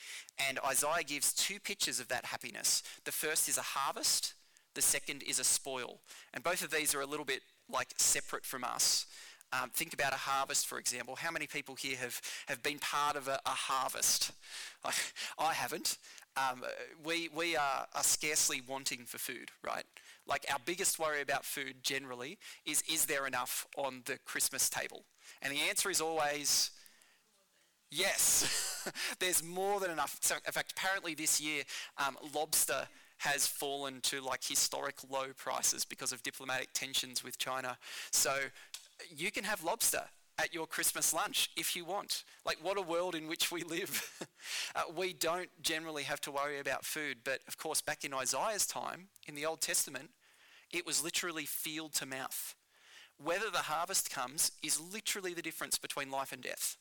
And 0.49 0.59
Isaiah 0.65 1.03
gives 1.05 1.33
two 1.33 1.59
pictures 1.59 1.99
of 1.99 2.07
that 2.09 2.25
happiness. 2.25 2.83
The 3.05 3.11
first 3.11 3.47
is 3.49 3.57
a 3.57 3.61
harvest, 3.61 4.33
the 4.73 4.81
second 4.81 5.23
is 5.23 5.39
a 5.39 5.43
spoil. 5.43 5.99
And 6.33 6.43
both 6.43 6.63
of 6.63 6.71
these 6.71 6.95
are 6.95 7.01
a 7.01 7.05
little 7.05 7.25
bit 7.25 7.41
like 7.69 7.89
separate 7.97 8.45
from 8.45 8.63
us. 8.63 9.05
Um, 9.53 9.69
think 9.69 9.93
about 9.93 10.13
a 10.13 10.17
harvest, 10.17 10.65
for 10.65 10.79
example. 10.79 11.15
How 11.15 11.29
many 11.29 11.45
people 11.45 11.75
here 11.75 11.97
have, 11.97 12.19
have 12.47 12.63
been 12.63 12.79
part 12.79 13.15
of 13.15 13.27
a, 13.27 13.39
a 13.45 13.49
harvest? 13.49 14.31
I, 14.83 14.91
I 15.37 15.53
haven't. 15.53 15.97
Um, 16.35 16.63
we 17.05 17.29
we 17.35 17.55
are, 17.55 17.85
are 17.93 18.03
scarcely 18.03 18.61
wanting 18.67 19.05
for 19.05 19.19
food, 19.19 19.51
right? 19.63 19.83
Like 20.25 20.45
our 20.51 20.57
biggest 20.65 20.97
worry 20.97 21.21
about 21.21 21.45
food 21.45 21.83
generally 21.83 22.39
is 22.65 22.83
is 22.91 23.05
there 23.05 23.27
enough 23.27 23.67
on 23.77 24.01
the 24.05 24.17
Christmas 24.25 24.69
table? 24.69 25.03
And 25.43 25.51
the 25.53 25.61
answer 25.69 25.89
is 25.89 26.01
always 26.01 26.71
yes. 27.91 28.89
There's 29.19 29.43
more 29.43 29.79
than 29.79 29.91
enough. 29.91 30.17
So 30.21 30.35
in 30.35 30.51
fact, 30.51 30.73
apparently 30.75 31.13
this 31.13 31.39
year, 31.39 31.63
um, 31.97 32.17
lobster 32.33 32.87
has 33.17 33.45
fallen 33.45 34.01
to 34.01 34.21
like 34.21 34.43
historic 34.43 34.95
low 35.09 35.27
prices 35.37 35.85
because 35.85 36.11
of 36.11 36.23
diplomatic 36.23 36.69
tensions 36.73 37.23
with 37.23 37.37
China. 37.37 37.77
So 38.11 38.33
you 39.15 39.31
can 39.31 39.43
have 39.43 39.63
lobster 39.63 40.03
at 40.39 40.53
your 40.53 40.65
Christmas 40.65 41.13
lunch 41.13 41.49
if 41.55 41.75
you 41.75 41.85
want. 41.85 42.23
Like, 42.45 42.57
what 42.61 42.77
a 42.77 42.81
world 42.81 43.15
in 43.15 43.27
which 43.27 43.51
we 43.51 43.63
live. 43.63 44.09
uh, 44.75 44.81
we 44.95 45.13
don't 45.13 45.49
generally 45.61 46.03
have 46.03 46.21
to 46.21 46.31
worry 46.31 46.59
about 46.59 46.85
food, 46.85 47.19
but 47.23 47.39
of 47.47 47.57
course, 47.57 47.81
back 47.81 48.03
in 48.03 48.13
Isaiah's 48.13 48.65
time, 48.65 49.09
in 49.27 49.35
the 49.35 49.45
Old 49.45 49.61
Testament, 49.61 50.09
it 50.71 50.85
was 50.85 51.03
literally 51.03 51.45
field 51.45 51.93
to 51.95 52.05
mouth. 52.05 52.55
Whether 53.17 53.49
the 53.49 53.59
harvest 53.59 54.09
comes 54.09 54.51
is 54.61 54.79
literally 54.79 55.33
the 55.33 55.41
difference 55.41 55.77
between 55.77 56.11
life 56.11 56.31
and 56.31 56.41
death. 56.41 56.77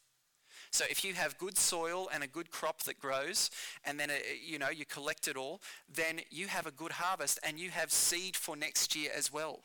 So 0.70 0.84
if 0.88 1.04
you 1.04 1.12
have 1.14 1.36
good 1.36 1.58
soil 1.58 2.08
and 2.12 2.22
a 2.22 2.26
good 2.26 2.50
crop 2.50 2.82
that 2.84 2.98
grows, 2.98 3.50
and 3.84 4.00
then 4.00 4.10
uh, 4.10 4.14
you 4.42 4.58
know 4.58 4.70
you 4.70 4.86
collect 4.86 5.28
it 5.28 5.36
all, 5.36 5.60
then 5.92 6.20
you 6.30 6.46
have 6.46 6.66
a 6.66 6.70
good 6.70 6.92
harvest 6.92 7.38
and 7.42 7.58
you 7.58 7.70
have 7.70 7.92
seed 7.92 8.36
for 8.36 8.56
next 8.56 8.96
year 8.96 9.10
as 9.14 9.30
well. 9.30 9.64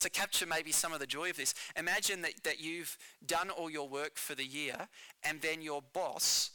To 0.00 0.10
capture 0.10 0.46
maybe 0.46 0.72
some 0.72 0.92
of 0.92 1.00
the 1.00 1.06
joy 1.06 1.30
of 1.30 1.36
this, 1.36 1.54
imagine 1.74 2.22
that, 2.22 2.44
that 2.44 2.60
you've 2.60 2.96
done 3.24 3.50
all 3.50 3.70
your 3.70 3.88
work 3.88 4.16
for 4.16 4.34
the 4.34 4.44
year, 4.44 4.88
and 5.24 5.40
then 5.40 5.62
your 5.62 5.82
boss 5.92 6.50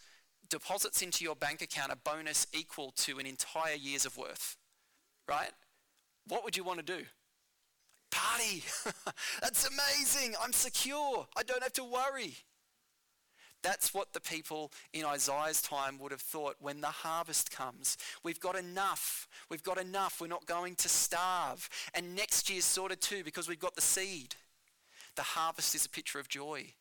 deposits 0.50 1.02
into 1.02 1.24
your 1.24 1.36
bank 1.36 1.62
account 1.62 1.92
a 1.92 1.96
bonus 1.96 2.46
equal 2.54 2.92
to 2.98 3.18
an 3.20 3.26
entire 3.26 3.76
year's 3.76 4.06
of 4.06 4.18
worth. 4.18 4.58
Right? 5.28 5.52
What 6.28 6.44
would 6.44 6.56
you 6.56 6.64
want 6.64 6.86
to 6.86 6.98
do? 6.98 7.06
Party! 8.12 8.64
That's 9.42 9.68
amazing! 9.68 10.36
I'm 10.42 10.54
secure. 10.54 11.28
I 11.36 11.44
don't 11.44 11.64
have 11.64 11.74
to 11.74 11.84
worry. 11.84 12.36
That's 13.64 13.94
what 13.94 14.14
the 14.14 14.20
people 14.20 14.72
in 14.92 15.06
Isaiah's 15.06 15.62
time 15.62 16.00
would 16.00 16.12
have 16.12 16.22
thought 16.22 16.56
when 16.60 16.82
the 16.82 16.88
harvest 16.88 17.52
comes. 17.52 17.98
We've 18.24 18.40
got 18.40 18.58
enough. 18.58 19.28
We've 19.50 19.64
got 19.64 19.80
enough. 19.80 20.20
We're 20.20 20.28
not 20.28 20.48
going 20.48 20.76
to 20.76 20.90
starve. 20.90 21.70
And 21.94 22.16
next 22.16 22.50
year's 22.50 22.66
sorted 22.66 23.02
too 23.02 23.24
because 23.24 23.48
we've 23.48 23.60
got 23.60 23.76
the 23.76 23.82
seed. 23.82 24.36
The 25.16 25.22
harvest 25.22 25.76
is 25.76 25.86
a 25.86 25.90
picture 25.90 26.20
of 26.20 26.28
joy. 26.28 26.74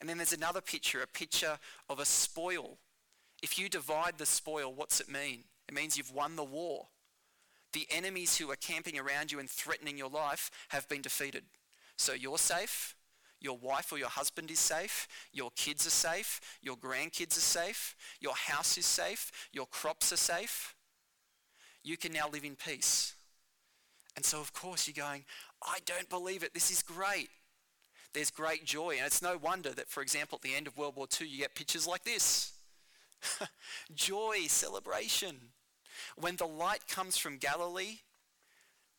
And 0.00 0.08
then 0.08 0.16
there's 0.16 0.32
another 0.32 0.60
picture, 0.60 1.02
a 1.02 1.06
picture 1.06 1.58
of 1.88 1.98
a 1.98 2.04
spoil. 2.04 2.78
If 3.42 3.58
you 3.58 3.68
divide 3.68 4.16
the 4.16 4.26
spoil, 4.26 4.72
what's 4.72 5.00
it 5.00 5.08
mean? 5.08 5.44
It 5.68 5.74
means 5.74 5.98
you've 5.98 6.14
won 6.14 6.36
the 6.36 6.44
war. 6.44 6.86
The 7.74 7.86
enemies 7.90 8.38
who 8.38 8.50
are 8.52 8.56
camping 8.56 8.98
around 8.98 9.32
you 9.32 9.40
and 9.40 9.50
threatening 9.50 9.98
your 9.98 10.08
life 10.08 10.50
have 10.68 10.88
been 10.88 11.02
defeated. 11.02 11.42
So 11.96 12.12
you're 12.12 12.38
safe, 12.38 12.94
your 13.40 13.58
wife 13.58 13.92
or 13.92 13.98
your 13.98 14.08
husband 14.08 14.50
is 14.50 14.60
safe, 14.60 15.08
your 15.32 15.50
kids 15.56 15.84
are 15.84 15.90
safe, 15.90 16.40
your 16.62 16.76
grandkids 16.76 17.36
are 17.36 17.40
safe, 17.40 17.96
your 18.20 18.34
house 18.34 18.78
is 18.78 18.86
safe, 18.86 19.30
your 19.52 19.66
crops 19.66 20.12
are 20.12 20.16
safe. 20.16 20.74
You 21.82 21.96
can 21.96 22.12
now 22.12 22.28
live 22.32 22.44
in 22.44 22.54
peace. 22.54 23.14
And 24.16 24.24
so, 24.24 24.40
of 24.40 24.52
course, 24.52 24.86
you're 24.86 25.04
going, 25.04 25.24
I 25.60 25.78
don't 25.84 26.08
believe 26.08 26.44
it. 26.44 26.54
This 26.54 26.70
is 26.70 26.80
great. 26.80 27.28
There's 28.12 28.30
great 28.30 28.64
joy. 28.64 28.92
And 28.98 29.06
it's 29.06 29.20
no 29.20 29.36
wonder 29.36 29.70
that, 29.70 29.90
for 29.90 30.00
example, 30.00 30.36
at 30.36 30.42
the 30.42 30.54
end 30.54 30.68
of 30.68 30.78
World 30.78 30.94
War 30.94 31.08
II, 31.20 31.26
you 31.26 31.38
get 31.38 31.56
pictures 31.56 31.86
like 31.86 32.04
this 32.04 32.52
joy, 33.94 34.44
celebration. 34.46 35.40
When 36.16 36.36
the 36.36 36.46
light 36.46 36.86
comes 36.88 37.16
from 37.16 37.38
Galilee, 37.38 37.98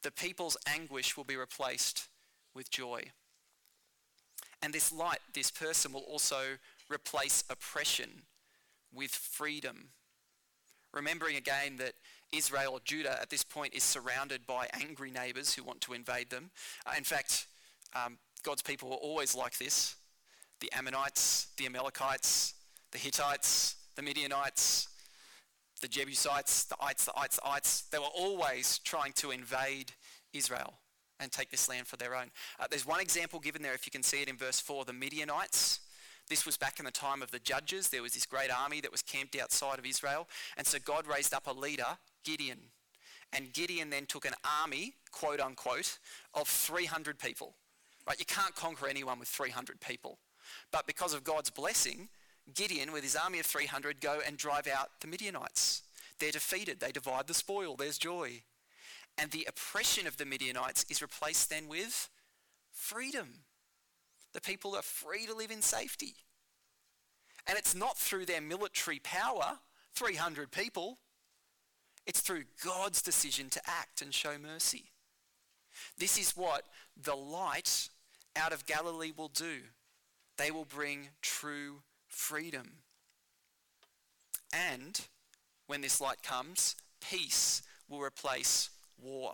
the 0.04 0.12
people's 0.12 0.58
anguish 0.68 1.18
will 1.18 1.24
be 1.24 1.38
replaced 1.38 2.08
with 2.54 2.70
joy. 2.70 3.04
And 4.62 4.74
this 4.74 4.92
light, 4.92 5.20
this 5.34 5.52
person 5.52 5.94
will 5.94 6.02
also 6.02 6.58
replace 6.90 7.44
oppression 7.50 8.24
with 8.94 9.12
freedom. 9.12 9.90
Remembering 10.94 11.36
again 11.36 11.78
that 11.78 11.94
Israel 12.32 12.80
Judah 12.84 13.20
at 13.22 13.30
this 13.30 13.44
point 13.44 13.74
is 13.74 13.84
surrounded 13.84 14.46
by 14.48 14.68
angry 14.74 15.12
neighbours 15.12 15.54
who 15.54 15.64
want 15.64 15.82
to 15.82 15.94
invade 15.94 16.30
them. 16.30 16.52
Uh, 16.86 16.94
in 16.98 17.04
fact, 17.04 17.48
um, 17.94 18.18
God's 18.44 18.62
people 18.62 18.90
were 18.90 18.96
always 18.96 19.36
like 19.36 19.58
this. 19.58 19.96
The 20.62 20.72
Ammonites, 20.74 21.48
the 21.58 21.66
Amalekites, 21.66 22.54
the 22.92 22.98
Hittites, 22.98 23.76
the 23.96 24.02
Midianites, 24.02 24.88
the 25.82 25.88
Jebusites, 25.88 26.66
the 26.66 26.76
ites, 26.82 27.06
the 27.06 27.18
ites, 27.18 27.36
the 27.38 27.48
ites, 27.48 27.82
they 27.92 28.00
were 28.00 28.06
always 28.06 28.80
trying 28.80 29.14
to 29.14 29.32
invade 29.32 29.92
Israel 30.34 30.76
and 31.20 31.32
take 31.32 31.50
this 31.50 31.70
land 31.70 31.88
for 31.88 31.98
their 31.98 32.16
own. 32.16 32.32
Uh, 32.60 32.68
there's 32.70 32.86
one 32.86 33.00
example 33.00 33.40
given 33.40 33.62
there, 33.62 33.74
if 33.74 33.86
you 33.86 33.92
can 33.92 34.04
see 34.04 34.22
it 34.22 34.30
in 34.30 34.38
verse 34.38 34.60
4, 34.60 34.86
the 34.86 34.94
Midianites. 34.94 35.80
This 36.30 36.46
was 36.46 36.58
back 36.58 36.80
in 36.80 36.86
the 36.86 36.92
time 36.92 37.22
of 37.22 37.32
the 37.32 37.40
judges. 37.40 37.90
There 37.90 38.02
was 38.02 38.14
this 38.14 38.26
great 38.26 38.52
army 38.52 38.82
that 38.82 38.92
was 38.92 39.02
camped 39.02 39.38
outside 39.40 39.78
of 39.78 39.86
Israel. 39.86 40.28
And 40.58 40.66
so 40.66 40.80
God 40.84 41.06
raised 41.08 41.34
up 41.34 41.48
a 41.48 41.54
leader, 41.54 41.98
Gideon. 42.24 42.60
And 43.32 43.54
Gideon 43.54 43.90
then 43.90 44.06
took 44.06 44.26
an 44.26 44.34
army, 44.62 44.94
quote 45.12 45.40
unquote, 45.40 46.00
of 46.34 46.48
300 46.48 47.20
people. 47.20 47.54
Right? 48.08 48.20
You 48.20 48.26
can't 48.26 48.56
conquer 48.56 48.88
anyone 48.88 49.20
with 49.20 49.28
300 49.28 49.80
people. 49.82 50.18
But 50.72 50.88
because 50.88 51.14
of 51.14 51.24
God's 51.24 51.50
blessing, 51.50 52.10
Gideon, 52.54 52.92
with 52.92 53.04
his 53.04 53.16
army 53.16 53.40
of 53.40 53.46
300, 53.46 54.00
go 54.00 54.20
and 54.26 54.38
drive 54.38 54.68
out 54.68 54.90
the 55.02 55.08
Midianites. 55.08 55.84
They're 56.20 56.32
defeated. 56.32 56.80
They 56.80 56.92
divide 56.92 57.28
the 57.28 57.34
spoil. 57.34 57.76
There's 57.76 57.98
joy. 57.98 58.44
And 59.18 59.32
the 59.32 59.46
oppression 59.48 60.08
of 60.08 60.18
the 60.18 60.26
Midianites 60.26 60.86
is 60.90 61.02
replaced 61.02 61.50
then 61.50 61.68
with 61.68 62.10
freedom. 62.72 63.42
The 64.34 64.42
people 64.42 64.76
are 64.76 64.82
free 64.82 65.26
to 65.26 65.34
live 65.34 65.52
in 65.52 65.62
safety. 65.62 66.16
And 67.48 67.58
it's 67.58 67.76
not 67.76 67.98
through 67.98 68.26
their 68.26 68.42
military 68.42 69.00
power, 69.00 69.60
300 69.96 70.52
people. 70.52 71.00
It's 72.06 72.20
through 72.20 72.44
God's 72.64 73.02
decision 73.02 73.50
to 73.52 73.62
act 73.66 74.02
and 74.02 74.14
show 74.14 74.38
mercy. 74.38 74.92
This 75.98 76.18
is 76.18 76.36
what 76.36 76.64
the 77.02 77.16
light 77.16 77.90
out 78.36 78.54
of 78.54 78.66
Galilee 78.66 79.14
will 79.16 79.30
do. 79.30 79.62
They 80.38 80.52
will 80.52 80.66
bring 80.66 81.10
true 81.22 81.82
freedom. 82.16 82.78
And 84.54 85.00
when 85.68 85.82
this 85.82 86.00
light 86.00 86.24
comes, 86.24 86.76
peace 87.02 87.62
will 87.90 88.02
replace 88.02 88.70
war. 88.98 89.34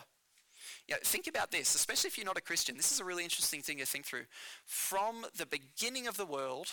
Yeah, 0.87 0.95
think 1.03 1.27
about 1.27 1.51
this, 1.51 1.75
especially 1.75 2.07
if 2.07 2.17
you're 2.17 2.25
not 2.25 2.37
a 2.37 2.41
Christian. 2.41 2.75
This 2.75 2.91
is 2.91 2.99
a 2.99 3.05
really 3.05 3.23
interesting 3.23 3.61
thing 3.61 3.77
to 3.77 3.85
think 3.85 4.05
through. 4.05 4.25
From 4.65 5.25
the 5.37 5.45
beginning 5.45 6.07
of 6.07 6.17
the 6.17 6.25
world, 6.25 6.67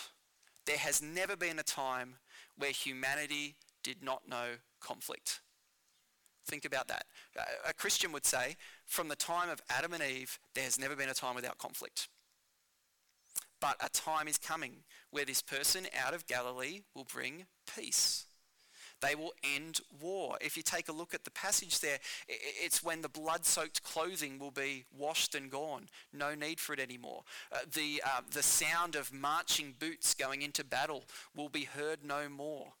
there 0.65 0.77
has 0.77 1.01
never 1.01 1.35
been 1.35 1.59
a 1.59 1.63
time 1.63 2.15
where 2.57 2.71
humanity 2.71 3.55
did 3.83 4.03
not 4.03 4.27
know 4.27 4.55
conflict. 4.81 5.41
Think 6.45 6.65
about 6.65 6.87
that. 6.87 7.05
A 7.67 7.73
Christian 7.73 8.11
would 8.11 8.25
say, 8.25 8.55
from 8.87 9.07
the 9.07 9.15
time 9.15 9.49
of 9.49 9.61
Adam 9.69 9.93
and 9.93 10.01
Eve, 10.01 10.39
there 10.55 10.63
has 10.63 10.79
never 10.79 10.95
been 10.95 11.09
a 11.09 11.13
time 11.13 11.35
without 11.35 11.59
conflict. 11.59 12.07
But 13.61 13.75
a 13.83 13.89
time 13.89 14.27
is 14.27 14.37
coming 14.37 14.83
where 15.11 15.25
this 15.25 15.41
person 15.41 15.87
out 16.05 16.13
of 16.13 16.27
Galilee 16.27 16.81
will 16.95 17.03
bring 17.05 17.45
peace. 17.75 18.25
They 19.01 19.15
will 19.15 19.33
end 19.43 19.79
war. 20.01 20.37
If 20.41 20.57
you 20.57 20.63
take 20.63 20.89
a 20.89 20.93
look 20.93 21.13
at 21.13 21.23
the 21.23 21.31
passage 21.31 21.79
there, 21.79 21.99
it's 22.27 22.83
when 22.83 23.01
the 23.01 23.09
blood 23.09 23.45
soaked 23.45 23.83
clothing 23.83 24.39
will 24.39 24.51
be 24.51 24.85
washed 24.97 25.35
and 25.35 25.49
gone. 25.49 25.87
No 26.11 26.35
need 26.35 26.59
for 26.59 26.73
it 26.73 26.79
anymore. 26.79 27.23
Uh, 27.51 27.59
the, 27.71 28.01
uh, 28.05 28.21
the 28.29 28.43
sound 28.43 28.95
of 28.95 29.13
marching 29.13 29.73
boots 29.79 30.13
going 30.13 30.41
into 30.41 30.65
battle 30.65 31.05
will 31.35 31.49
be 31.49 31.63
heard 31.63 32.03
no 32.03 32.27
more. 32.27 32.73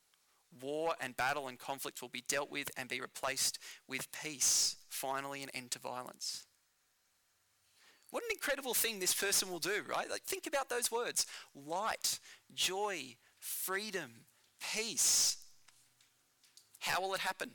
War 0.61 0.95
and 0.99 1.15
battle 1.15 1.47
and 1.47 1.57
conflict 1.57 2.01
will 2.01 2.09
be 2.09 2.23
dealt 2.27 2.51
with 2.51 2.69
and 2.75 2.89
be 2.89 2.99
replaced 2.99 3.59
with 3.87 4.11
peace. 4.11 4.75
Finally, 4.89 5.43
an 5.43 5.49
end 5.53 5.71
to 5.71 5.79
violence. 5.79 6.47
What 8.11 8.23
an 8.23 8.29
incredible 8.31 8.73
thing 8.73 8.99
this 8.99 9.13
person 9.13 9.51
will 9.51 9.59
do, 9.59 9.83
right? 9.87 10.09
Like, 10.09 10.23
think 10.23 10.47
about 10.47 10.69
those 10.69 10.91
words 10.91 11.27
light, 11.53 12.19
joy, 12.53 13.15
freedom, 13.39 14.25
peace. 14.73 15.37
How 16.79 17.01
will 17.01 17.13
it 17.13 17.21
happen? 17.21 17.51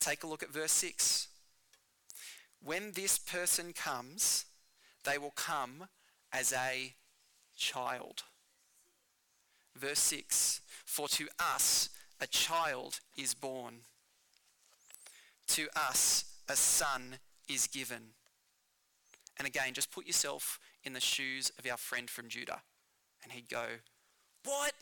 Take 0.00 0.22
a 0.22 0.26
look 0.26 0.42
at 0.42 0.52
verse 0.52 0.72
6. 0.72 1.28
When 2.62 2.92
this 2.92 3.18
person 3.18 3.72
comes, 3.72 4.46
they 5.04 5.18
will 5.18 5.32
come 5.32 5.88
as 6.32 6.52
a 6.52 6.94
child. 7.56 8.22
Verse 9.76 10.00
6 10.00 10.60
For 10.86 11.08
to 11.08 11.28
us 11.38 11.90
a 12.20 12.26
child 12.26 13.00
is 13.16 13.34
born, 13.34 13.80
to 15.48 15.68
us 15.76 16.24
a 16.48 16.56
son 16.56 17.18
is 17.48 17.66
given 17.66 18.14
and 19.38 19.46
again, 19.46 19.72
just 19.72 19.90
put 19.90 20.06
yourself 20.06 20.58
in 20.84 20.92
the 20.92 21.00
shoes 21.00 21.50
of 21.58 21.70
our 21.70 21.76
friend 21.76 22.10
from 22.10 22.28
Judah. 22.28 22.62
And 23.22 23.32
he'd 23.32 23.48
go, 23.48 23.64
What? 24.44 24.72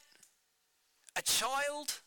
A 1.16 1.22
child 1.22 2.00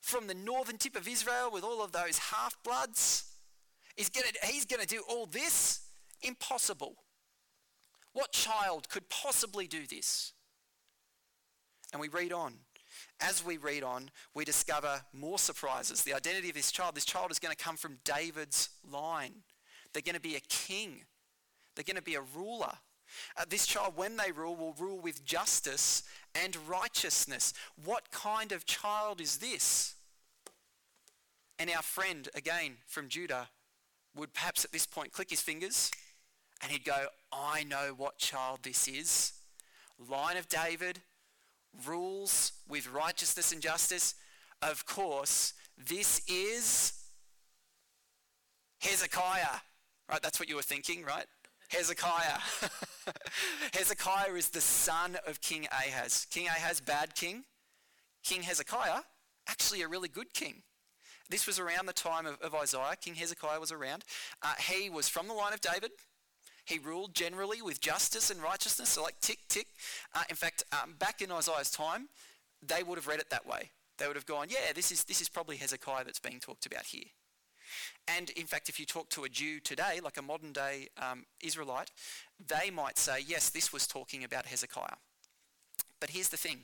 from 0.00 0.26
the 0.26 0.34
northern 0.34 0.78
tip 0.78 0.96
of 0.96 1.08
Israel 1.08 1.50
with 1.52 1.64
all 1.64 1.82
of 1.82 1.92
those 1.92 2.18
half 2.18 2.56
bloods? 2.62 3.24
He's 3.96 4.08
going 4.08 4.80
to 4.80 4.86
do 4.86 5.02
all 5.08 5.26
this? 5.26 5.80
Impossible. 6.22 6.94
What 8.12 8.32
child 8.32 8.88
could 8.88 9.08
possibly 9.08 9.66
do 9.66 9.86
this? 9.86 10.32
And 11.92 12.00
we 12.00 12.08
read 12.08 12.32
on. 12.32 12.54
As 13.20 13.44
we 13.44 13.56
read 13.56 13.82
on, 13.82 14.10
we 14.34 14.44
discover 14.44 15.02
more 15.12 15.38
surprises. 15.38 16.02
The 16.02 16.14
identity 16.14 16.48
of 16.48 16.54
this 16.54 16.70
child. 16.70 16.94
This 16.94 17.04
child 17.04 17.30
is 17.30 17.38
going 17.38 17.54
to 17.54 17.62
come 17.62 17.76
from 17.76 17.98
David's 18.04 18.70
line. 18.88 19.42
They're 19.92 20.02
going 20.02 20.14
to 20.14 20.20
be 20.20 20.36
a 20.36 20.40
king. 20.48 21.04
They're 21.78 21.84
going 21.84 21.94
to 21.94 22.02
be 22.02 22.16
a 22.16 22.22
ruler. 22.36 22.72
Uh, 23.36 23.44
this 23.48 23.64
child, 23.64 23.92
when 23.94 24.16
they 24.16 24.32
rule, 24.32 24.56
will 24.56 24.74
rule 24.80 24.98
with 24.98 25.24
justice 25.24 26.02
and 26.34 26.56
righteousness. 26.68 27.54
What 27.84 28.10
kind 28.10 28.50
of 28.50 28.66
child 28.66 29.20
is 29.20 29.36
this? 29.36 29.94
And 31.56 31.70
our 31.70 31.82
friend, 31.82 32.28
again 32.34 32.78
from 32.88 33.08
Judah, 33.08 33.50
would 34.16 34.34
perhaps 34.34 34.64
at 34.64 34.72
this 34.72 34.86
point 34.86 35.12
click 35.12 35.30
his 35.30 35.40
fingers 35.40 35.92
and 36.60 36.72
he'd 36.72 36.84
go, 36.84 37.06
I 37.32 37.62
know 37.62 37.94
what 37.96 38.18
child 38.18 38.64
this 38.64 38.88
is. 38.88 39.34
Line 40.10 40.36
of 40.36 40.48
David, 40.48 40.98
rules 41.86 42.50
with 42.68 42.90
righteousness 42.90 43.52
and 43.52 43.62
justice. 43.62 44.16
Of 44.62 44.84
course, 44.84 45.54
this 45.76 46.22
is 46.26 46.92
Hezekiah. 48.80 49.60
Right, 50.10 50.22
that's 50.22 50.40
what 50.40 50.48
you 50.48 50.56
were 50.56 50.62
thinking, 50.62 51.04
right? 51.04 51.26
Hezekiah. 51.68 52.38
Hezekiah 53.74 54.32
is 54.34 54.48
the 54.48 54.60
son 54.60 55.16
of 55.26 55.40
King 55.40 55.66
Ahaz. 55.70 56.26
King 56.30 56.46
Ahaz, 56.46 56.80
bad 56.80 57.14
king. 57.14 57.44
King 58.24 58.42
Hezekiah, 58.42 59.00
actually 59.48 59.82
a 59.82 59.88
really 59.88 60.08
good 60.08 60.32
king. 60.34 60.62
This 61.30 61.46
was 61.46 61.58
around 61.58 61.86
the 61.86 61.92
time 61.92 62.26
of, 62.26 62.40
of 62.40 62.54
Isaiah. 62.54 62.96
King 63.00 63.14
Hezekiah 63.14 63.60
was 63.60 63.70
around. 63.70 64.04
Uh, 64.42 64.54
he 64.58 64.88
was 64.88 65.08
from 65.08 65.28
the 65.28 65.34
line 65.34 65.52
of 65.52 65.60
David. 65.60 65.90
He 66.64 66.78
ruled 66.78 67.14
generally 67.14 67.62
with 67.62 67.80
justice 67.80 68.30
and 68.30 68.42
righteousness, 68.42 68.90
so 68.90 69.02
like 69.02 69.20
tick, 69.20 69.38
tick. 69.48 69.68
Uh, 70.14 70.24
in 70.28 70.36
fact, 70.36 70.62
um, 70.72 70.94
back 70.98 71.22
in 71.22 71.32
Isaiah's 71.32 71.70
time, 71.70 72.08
they 72.62 72.82
would 72.82 72.98
have 72.98 73.06
read 73.06 73.20
it 73.20 73.30
that 73.30 73.46
way. 73.46 73.70
They 73.98 74.06
would 74.06 74.16
have 74.16 74.26
gone, 74.26 74.48
yeah, 74.50 74.72
this 74.74 74.92
is, 74.92 75.04
this 75.04 75.20
is 75.20 75.28
probably 75.28 75.56
Hezekiah 75.56 76.04
that's 76.04 76.20
being 76.20 76.40
talked 76.40 76.66
about 76.66 76.84
here. 76.84 77.04
And 78.16 78.30
in 78.30 78.46
fact, 78.46 78.68
if 78.68 78.80
you 78.80 78.86
talk 78.86 79.10
to 79.10 79.24
a 79.24 79.28
Jew 79.28 79.60
today, 79.60 80.00
like 80.02 80.16
a 80.16 80.22
modern 80.22 80.52
day 80.52 80.88
um, 81.00 81.26
Israelite, 81.42 81.90
they 82.46 82.70
might 82.70 82.98
say, 82.98 83.18
yes, 83.26 83.50
this 83.50 83.72
was 83.72 83.86
talking 83.86 84.24
about 84.24 84.46
Hezekiah. 84.46 84.96
But 86.00 86.10
here's 86.10 86.28
the 86.28 86.36
thing 86.36 86.60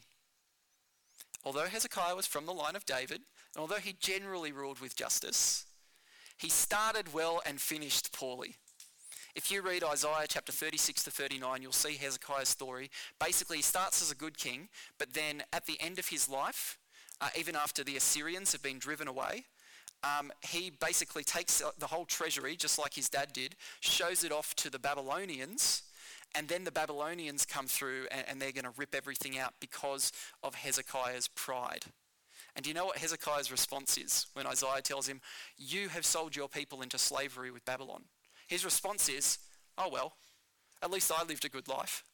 although 1.44 1.66
Hezekiah 1.66 2.16
was 2.16 2.26
from 2.26 2.46
the 2.46 2.54
line 2.54 2.74
of 2.74 2.86
David, 2.86 3.20
and 3.54 3.60
although 3.60 3.74
he 3.74 3.94
generally 4.00 4.50
ruled 4.50 4.80
with 4.80 4.96
justice, 4.96 5.66
he 6.38 6.48
started 6.48 7.12
well 7.12 7.42
and 7.44 7.60
finished 7.60 8.12
poorly. 8.12 8.56
If 9.34 9.50
you 9.50 9.62
read 9.62 9.84
Isaiah 9.84 10.26
chapter 10.28 10.52
36 10.52 11.04
to 11.04 11.10
39, 11.10 11.60
you'll 11.60 11.72
see 11.72 11.96
Hezekiah's 11.96 12.48
story. 12.48 12.90
Basically, 13.20 13.58
he 13.58 13.62
starts 13.62 14.00
as 14.00 14.10
a 14.10 14.14
good 14.14 14.38
king, 14.38 14.68
but 14.98 15.12
then 15.12 15.42
at 15.52 15.66
the 15.66 15.78
end 15.80 15.98
of 15.98 16.08
his 16.08 16.28
life, 16.28 16.78
uh, 17.20 17.28
even 17.38 17.56
after 17.56 17.84
the 17.84 17.96
Assyrians 17.96 18.52
have 18.52 18.62
been 18.62 18.78
driven 18.78 19.08
away, 19.08 19.44
um, 20.04 20.32
he 20.42 20.70
basically 20.70 21.24
takes 21.24 21.62
the 21.78 21.86
whole 21.86 22.04
treasury, 22.04 22.56
just 22.56 22.78
like 22.78 22.94
his 22.94 23.08
dad 23.08 23.32
did, 23.32 23.56
shows 23.80 24.22
it 24.24 24.32
off 24.32 24.54
to 24.56 24.70
the 24.70 24.78
Babylonians, 24.78 25.82
and 26.34 26.48
then 26.48 26.64
the 26.64 26.72
Babylonians 26.72 27.46
come 27.46 27.66
through 27.66 28.06
and, 28.10 28.24
and 28.28 28.42
they're 28.42 28.52
going 28.52 28.64
to 28.64 28.72
rip 28.76 28.94
everything 28.94 29.38
out 29.38 29.54
because 29.60 30.12
of 30.42 30.56
Hezekiah's 30.56 31.28
pride. 31.28 31.84
And 32.56 32.62
do 32.62 32.70
you 32.70 32.74
know 32.74 32.86
what 32.86 32.98
Hezekiah's 32.98 33.50
response 33.50 33.96
is 33.98 34.26
when 34.34 34.46
Isaiah 34.46 34.82
tells 34.82 35.08
him, 35.08 35.20
You 35.56 35.88
have 35.88 36.04
sold 36.04 36.36
your 36.36 36.48
people 36.48 36.82
into 36.82 36.98
slavery 36.98 37.50
with 37.50 37.64
Babylon? 37.64 38.04
His 38.46 38.64
response 38.64 39.08
is, 39.08 39.38
Oh, 39.76 39.88
well, 39.90 40.14
at 40.82 40.90
least 40.90 41.10
I 41.10 41.24
lived 41.24 41.44
a 41.44 41.48
good 41.48 41.66
life. 41.66 42.04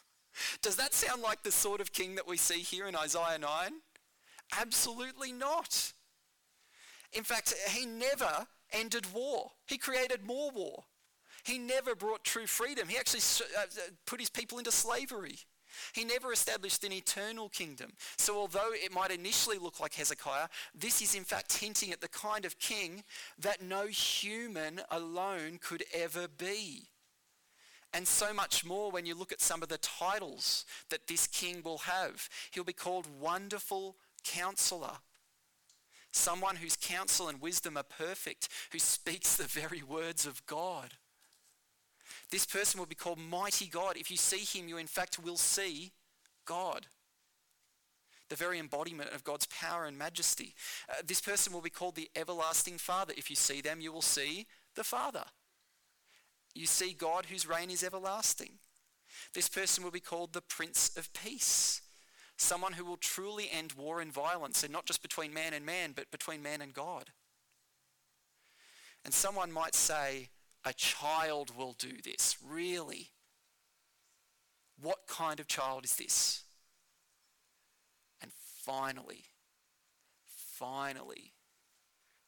Does 0.62 0.76
that 0.76 0.94
sound 0.94 1.22
like 1.22 1.42
the 1.42 1.52
sort 1.52 1.80
of 1.80 1.92
king 1.92 2.16
that 2.16 2.26
we 2.26 2.36
see 2.36 2.60
here 2.60 2.86
in 2.86 2.96
Isaiah 2.96 3.38
9? 3.38 3.48
Absolutely 4.58 5.32
not. 5.32 5.92
In 7.12 7.22
fact, 7.22 7.54
he 7.70 7.86
never 7.86 8.46
ended 8.72 9.12
war. 9.14 9.52
He 9.66 9.78
created 9.78 10.24
more 10.24 10.50
war. 10.50 10.84
He 11.44 11.58
never 11.58 11.94
brought 11.94 12.24
true 12.24 12.46
freedom. 12.46 12.88
He 12.88 12.98
actually 12.98 13.20
uh, 13.56 13.66
put 14.06 14.20
his 14.20 14.30
people 14.30 14.58
into 14.58 14.72
slavery. 14.72 15.38
He 15.92 16.04
never 16.04 16.32
established 16.32 16.84
an 16.84 16.92
eternal 16.92 17.48
kingdom. 17.48 17.92
So, 18.16 18.36
although 18.36 18.70
it 18.72 18.92
might 18.92 19.10
initially 19.10 19.58
look 19.58 19.78
like 19.78 19.94
Hezekiah, 19.94 20.48
this 20.74 21.02
is 21.02 21.14
in 21.14 21.24
fact 21.24 21.58
hinting 21.58 21.92
at 21.92 22.00
the 22.00 22.08
kind 22.08 22.44
of 22.44 22.58
king 22.58 23.04
that 23.38 23.62
no 23.62 23.86
human 23.86 24.80
alone 24.90 25.58
could 25.62 25.84
ever 25.94 26.26
be. 26.28 26.88
And 27.92 28.06
so 28.06 28.34
much 28.34 28.64
more 28.64 28.90
when 28.90 29.06
you 29.06 29.14
look 29.14 29.32
at 29.32 29.40
some 29.40 29.62
of 29.62 29.68
the 29.68 29.78
titles 29.78 30.64
that 30.90 31.06
this 31.06 31.26
king 31.26 31.62
will 31.62 31.78
have. 31.78 32.28
He'll 32.50 32.64
be 32.64 32.72
called 32.72 33.06
Wonderful 33.20 33.96
Counselor, 34.24 34.98
someone 36.16 36.56
whose 36.56 36.76
counsel 36.76 37.28
and 37.28 37.40
wisdom 37.40 37.76
are 37.76 37.82
perfect, 37.82 38.48
who 38.72 38.78
speaks 38.78 39.36
the 39.36 39.44
very 39.44 39.82
words 39.82 40.26
of 40.26 40.44
God. 40.46 40.94
This 42.30 42.46
person 42.46 42.78
will 42.78 42.86
be 42.86 42.94
called 42.94 43.18
Mighty 43.18 43.66
God. 43.66 43.96
If 43.96 44.10
you 44.10 44.16
see 44.16 44.58
him, 44.58 44.68
you 44.68 44.78
in 44.78 44.86
fact 44.86 45.18
will 45.18 45.36
see 45.36 45.92
God, 46.44 46.86
the 48.28 48.36
very 48.36 48.58
embodiment 48.58 49.10
of 49.12 49.24
God's 49.24 49.46
power 49.46 49.84
and 49.84 49.96
majesty. 49.96 50.54
Uh, 50.88 51.02
this 51.06 51.20
person 51.20 51.52
will 51.52 51.60
be 51.60 51.70
called 51.70 51.94
the 51.94 52.10
Everlasting 52.16 52.78
Father. 52.78 53.14
If 53.16 53.30
you 53.30 53.36
see 53.36 53.60
them, 53.60 53.80
you 53.80 53.92
will 53.92 54.02
see 54.02 54.46
the 54.74 54.84
Father. 54.84 55.24
You 56.54 56.66
see 56.66 56.92
God 56.92 57.26
whose 57.26 57.46
reign 57.46 57.70
is 57.70 57.84
everlasting. 57.84 58.52
This 59.34 59.48
person 59.48 59.84
will 59.84 59.90
be 59.90 60.00
called 60.00 60.32
the 60.32 60.40
Prince 60.40 60.96
of 60.96 61.12
Peace 61.12 61.82
someone 62.36 62.74
who 62.74 62.84
will 62.84 62.96
truly 62.96 63.48
end 63.50 63.72
war 63.72 64.00
and 64.00 64.12
violence, 64.12 64.62
and 64.62 64.72
not 64.72 64.86
just 64.86 65.02
between 65.02 65.32
man 65.32 65.54
and 65.54 65.64
man, 65.64 65.92
but 65.94 66.10
between 66.10 66.42
man 66.42 66.60
and 66.60 66.74
God. 66.74 67.10
And 69.04 69.14
someone 69.14 69.52
might 69.52 69.74
say, 69.74 70.30
a 70.64 70.72
child 70.72 71.56
will 71.56 71.74
do 71.78 72.02
this. 72.02 72.36
Really? 72.44 73.10
What 74.80 75.06
kind 75.06 75.40
of 75.40 75.46
child 75.46 75.84
is 75.84 75.96
this? 75.96 76.42
And 78.20 78.32
finally, 78.64 79.26
finally, 80.26 81.34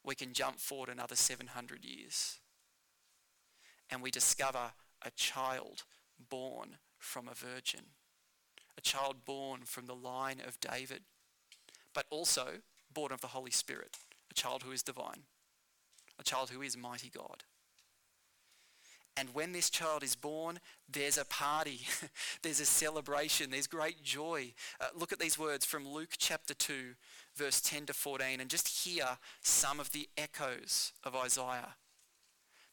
we 0.05 0.15
can 0.15 0.33
jump 0.33 0.61
forward 0.61 0.89
another 0.89 1.17
700 1.17 1.85
years 1.85 2.39
and 3.91 4.03
we 4.03 4.11
discover 4.11 4.73
a 5.03 5.11
child 5.11 5.85
born 6.31 6.77
from 6.99 7.29
a 7.29 7.35
virgin 7.35 7.83
a 8.79 8.81
child 8.81 9.25
born 9.25 9.63
from 9.65 9.87
the 9.87 9.95
line 9.95 10.41
of 10.47 10.61
David, 10.61 11.01
but 11.93 12.07
also 12.11 12.47
born 12.95 13.11
of 13.11 13.21
the 13.21 13.27
Holy 13.27 13.51
Spirit, 13.51 13.97
a 14.31 14.35
child 14.35 14.63
who 14.63 14.71
is 14.71 14.85
divine, 14.85 15.25
a 16.19 16.23
child 16.23 16.51
who 16.51 16.63
is 16.63 16.77
mighty 16.77 17.11
God. 17.11 17.43
And 19.17 19.35
when 19.35 19.51
this 19.51 19.69
child 19.69 20.05
is 20.05 20.15
born, 20.15 20.61
there's 20.89 21.19
a 21.19 21.25
party, 21.25 21.81
there's 22.43 22.61
a 22.61 22.65
celebration, 22.65 23.51
there's 23.51 23.67
great 23.67 24.01
joy. 24.05 24.53
Uh, 24.81 24.87
look 24.97 25.13
at 25.13 25.19
these 25.19 25.37
words 25.37 25.65
from 25.65 25.89
Luke 25.89 26.15
chapter 26.17 26.55
2, 26.55 26.95
verse 27.35 27.61
10 27.61 27.87
to 27.87 27.93
14, 27.93 28.41
and 28.41 28.49
just 28.49 28.85
hear 28.87 29.19
some 29.43 29.81
of 29.81 29.91
the 29.91 30.09
echoes 30.17 30.93
of 31.03 31.17
Isaiah. 31.17 31.75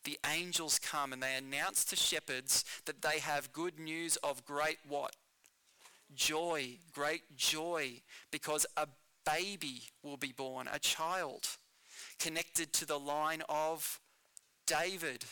The 0.03 0.19
angels 0.31 0.77
come 0.77 1.13
and 1.13 1.23
they 1.23 1.35
announce 1.35 1.83
to 1.85 1.95
shepherds 1.95 2.63
that 2.85 3.01
they 3.01 3.17
have 3.17 3.51
good 3.51 3.79
news 3.79 4.15
of 4.17 4.45
great 4.45 4.77
what? 4.87 5.15
Joy, 6.15 6.77
great 6.93 7.35
joy, 7.35 8.01
because 8.31 8.65
a 8.77 8.87
baby 9.25 9.83
will 10.03 10.17
be 10.17 10.31
born, 10.31 10.67
a 10.71 10.79
child 10.79 11.47
connected 12.19 12.73
to 12.73 12.85
the 12.85 12.99
line 12.99 13.43
of 13.49 13.99
David. 14.65 15.25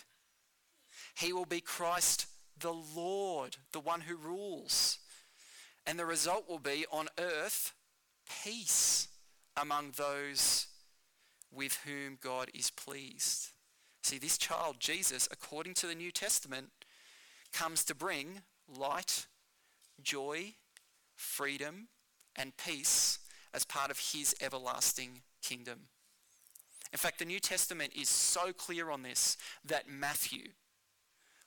He 1.15 1.33
will 1.33 1.45
be 1.45 1.61
Christ 1.61 2.27
the 2.59 2.73
Lord, 2.73 3.57
the 3.71 3.79
one 3.79 4.01
who 4.01 4.15
rules. 4.15 4.99
And 5.85 5.99
the 5.99 6.05
result 6.05 6.47
will 6.47 6.59
be 6.59 6.85
on 6.91 7.07
earth 7.19 7.73
peace 8.43 9.09
among 9.55 9.91
those 9.91 10.67
with 11.51 11.79
whom 11.85 12.17
God 12.21 12.49
is 12.53 12.71
pleased. 12.71 13.49
See, 14.01 14.17
this 14.17 14.37
child, 14.37 14.77
Jesus, 14.79 15.27
according 15.31 15.75
to 15.75 15.87
the 15.87 15.95
New 15.95 16.11
Testament, 16.11 16.69
comes 17.51 17.83
to 17.85 17.95
bring 17.95 18.41
light, 18.67 19.27
joy, 20.01 20.55
freedom, 21.23 21.87
and 22.35 22.57
peace 22.57 23.19
as 23.53 23.65
part 23.65 23.91
of 23.91 23.99
his 23.99 24.35
everlasting 24.41 25.21
kingdom. 25.41 25.87
In 26.91 26.97
fact, 26.99 27.19
the 27.19 27.25
New 27.25 27.39
Testament 27.39 27.93
is 27.95 28.09
so 28.09 28.53
clear 28.53 28.89
on 28.91 29.01
this 29.03 29.37
that 29.65 29.89
Matthew, 29.89 30.49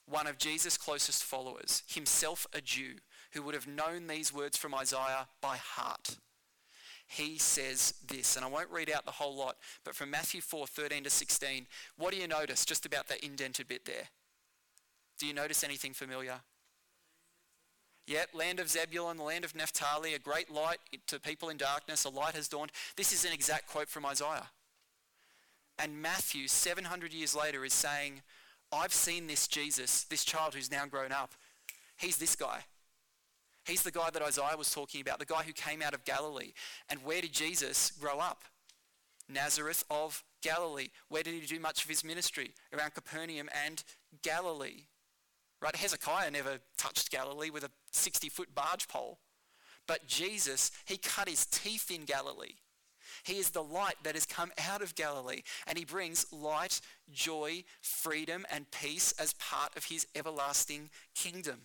one 0.07 0.27
of 0.27 0.39
Jesus' 0.39 0.77
closest 0.77 1.23
followers, 1.23 1.83
himself 1.87 2.47
a 2.53 2.61
Jew, 2.61 2.97
who 3.33 3.43
would 3.43 3.55
have 3.55 3.67
known 3.67 4.07
these 4.07 4.33
words 4.33 4.57
from 4.57 4.75
Isaiah 4.75 5.29
by 5.41 5.57
heart, 5.57 6.17
he 7.09 7.39
says 7.39 7.95
this, 8.07 8.35
and 8.35 8.45
I 8.45 8.49
won't 8.49 8.71
read 8.71 8.91
out 8.91 9.05
the 9.05 9.12
whole 9.12 9.37
lot, 9.37 9.57
but 9.85 9.95
from 9.95 10.11
Matthew 10.11 10.41
4 10.41 10.67
13 10.67 11.05
to 11.05 11.11
16, 11.11 11.67
what 11.97 12.12
do 12.12 12.19
you 12.19 12.27
notice 12.27 12.65
just 12.65 12.85
about 12.85 13.07
that 13.09 13.25
indented 13.25 13.69
bit 13.69 13.85
there? 13.85 14.09
Do 15.19 15.27
you 15.27 15.33
notice 15.33 15.62
anything 15.62 15.93
familiar? 15.93 16.41
Yep, 18.07 18.29
land 18.35 18.61
of 18.61 18.69
Zebulun, 18.69 19.16
the 19.16 19.25
land 19.25 19.45
of 19.45 19.57
Naphtali, 19.57 20.14
a 20.14 20.19
great 20.19 20.51
light 20.51 20.78
to 21.09 21.18
people 21.18 21.49
in 21.49 21.57
darkness, 21.57 22.05
a 22.05 22.09
light 22.09 22.37
has 22.37 22.47
dawned. 22.47 22.70
This 22.97 23.12
is 23.12 23.24
an 23.24 23.33
exact 23.33 23.68
quote 23.68 23.89
from 23.89 24.07
Isaiah. 24.07 24.51
And 25.78 26.01
Matthew, 26.01 26.47
700 26.47 27.12
years 27.12 27.35
later, 27.35 27.64
is 27.64 27.74
saying, 27.74 28.22
I've 28.72 28.93
seen 28.93 29.26
this 29.26 29.49
Jesus, 29.49 30.05
this 30.05 30.24
child 30.24 30.55
who's 30.55 30.70
now 30.70 30.87
grown 30.87 31.12
up. 31.12 31.33
He's 31.99 32.16
this 32.16 32.37
guy. 32.37 32.61
He's 33.64 33.83
the 33.83 33.91
guy 33.91 34.11
that 34.11 34.22
Isaiah 34.22 34.57
was 34.57 34.70
talking 34.70 35.01
about, 35.01 35.18
the 35.18 35.24
guy 35.24 35.43
who 35.43 35.53
came 35.53 35.83
out 35.83 35.93
of 35.93 36.05
Galilee. 36.05 36.53
And 36.89 37.03
where 37.03 37.20
did 37.20 37.33
Jesus 37.33 37.91
grow 37.91 38.20
up? 38.20 38.45
Nazareth 39.28 39.85
of 39.91 40.22
Galilee. 40.41 40.89
Where 41.09 41.24
did 41.24 41.35
he 41.35 41.41
do 41.41 41.59
much 41.59 41.83
of 41.83 41.91
his 41.91 42.05
ministry? 42.05 42.55
Around 42.72 42.95
Capernaum 42.95 43.49
and 43.66 43.83
Galilee. 44.22 44.85
Right? 45.61 45.77
Hezekiah 45.77 46.31
never 46.31 46.59
touched 46.77 47.11
Galilee 47.11 47.51
with 47.51 47.65
a 47.65 47.71
60 47.93 48.29
foot 48.29 48.55
barge 48.55 48.89
pole. 48.89 49.19
But 49.87 50.07
Jesus, 50.07 50.71
he 50.85 50.97
cut 50.99 51.29
his 51.29 51.47
teeth 51.47 51.91
in 51.91 52.05
Galilee. 52.05 52.57
He 53.25 53.39
is 53.39 53.51
the 53.51 53.63
light 53.63 53.97
that 54.03 54.15
has 54.15 54.27
come 54.27 54.53
out 54.69 54.83
of 54.83 54.95
Galilee, 54.95 55.43
and 55.67 55.79
he 55.79 55.85
brings 55.85 56.27
light, 56.33 56.81
joy, 57.11 57.65
freedom, 57.81 58.45
and 58.51 58.71
peace 58.71 59.13
as 59.13 59.35
part 59.35 59.77
of 59.77 59.85
his 59.85 60.07
everlasting 60.15 60.91
kingdom. 61.15 61.61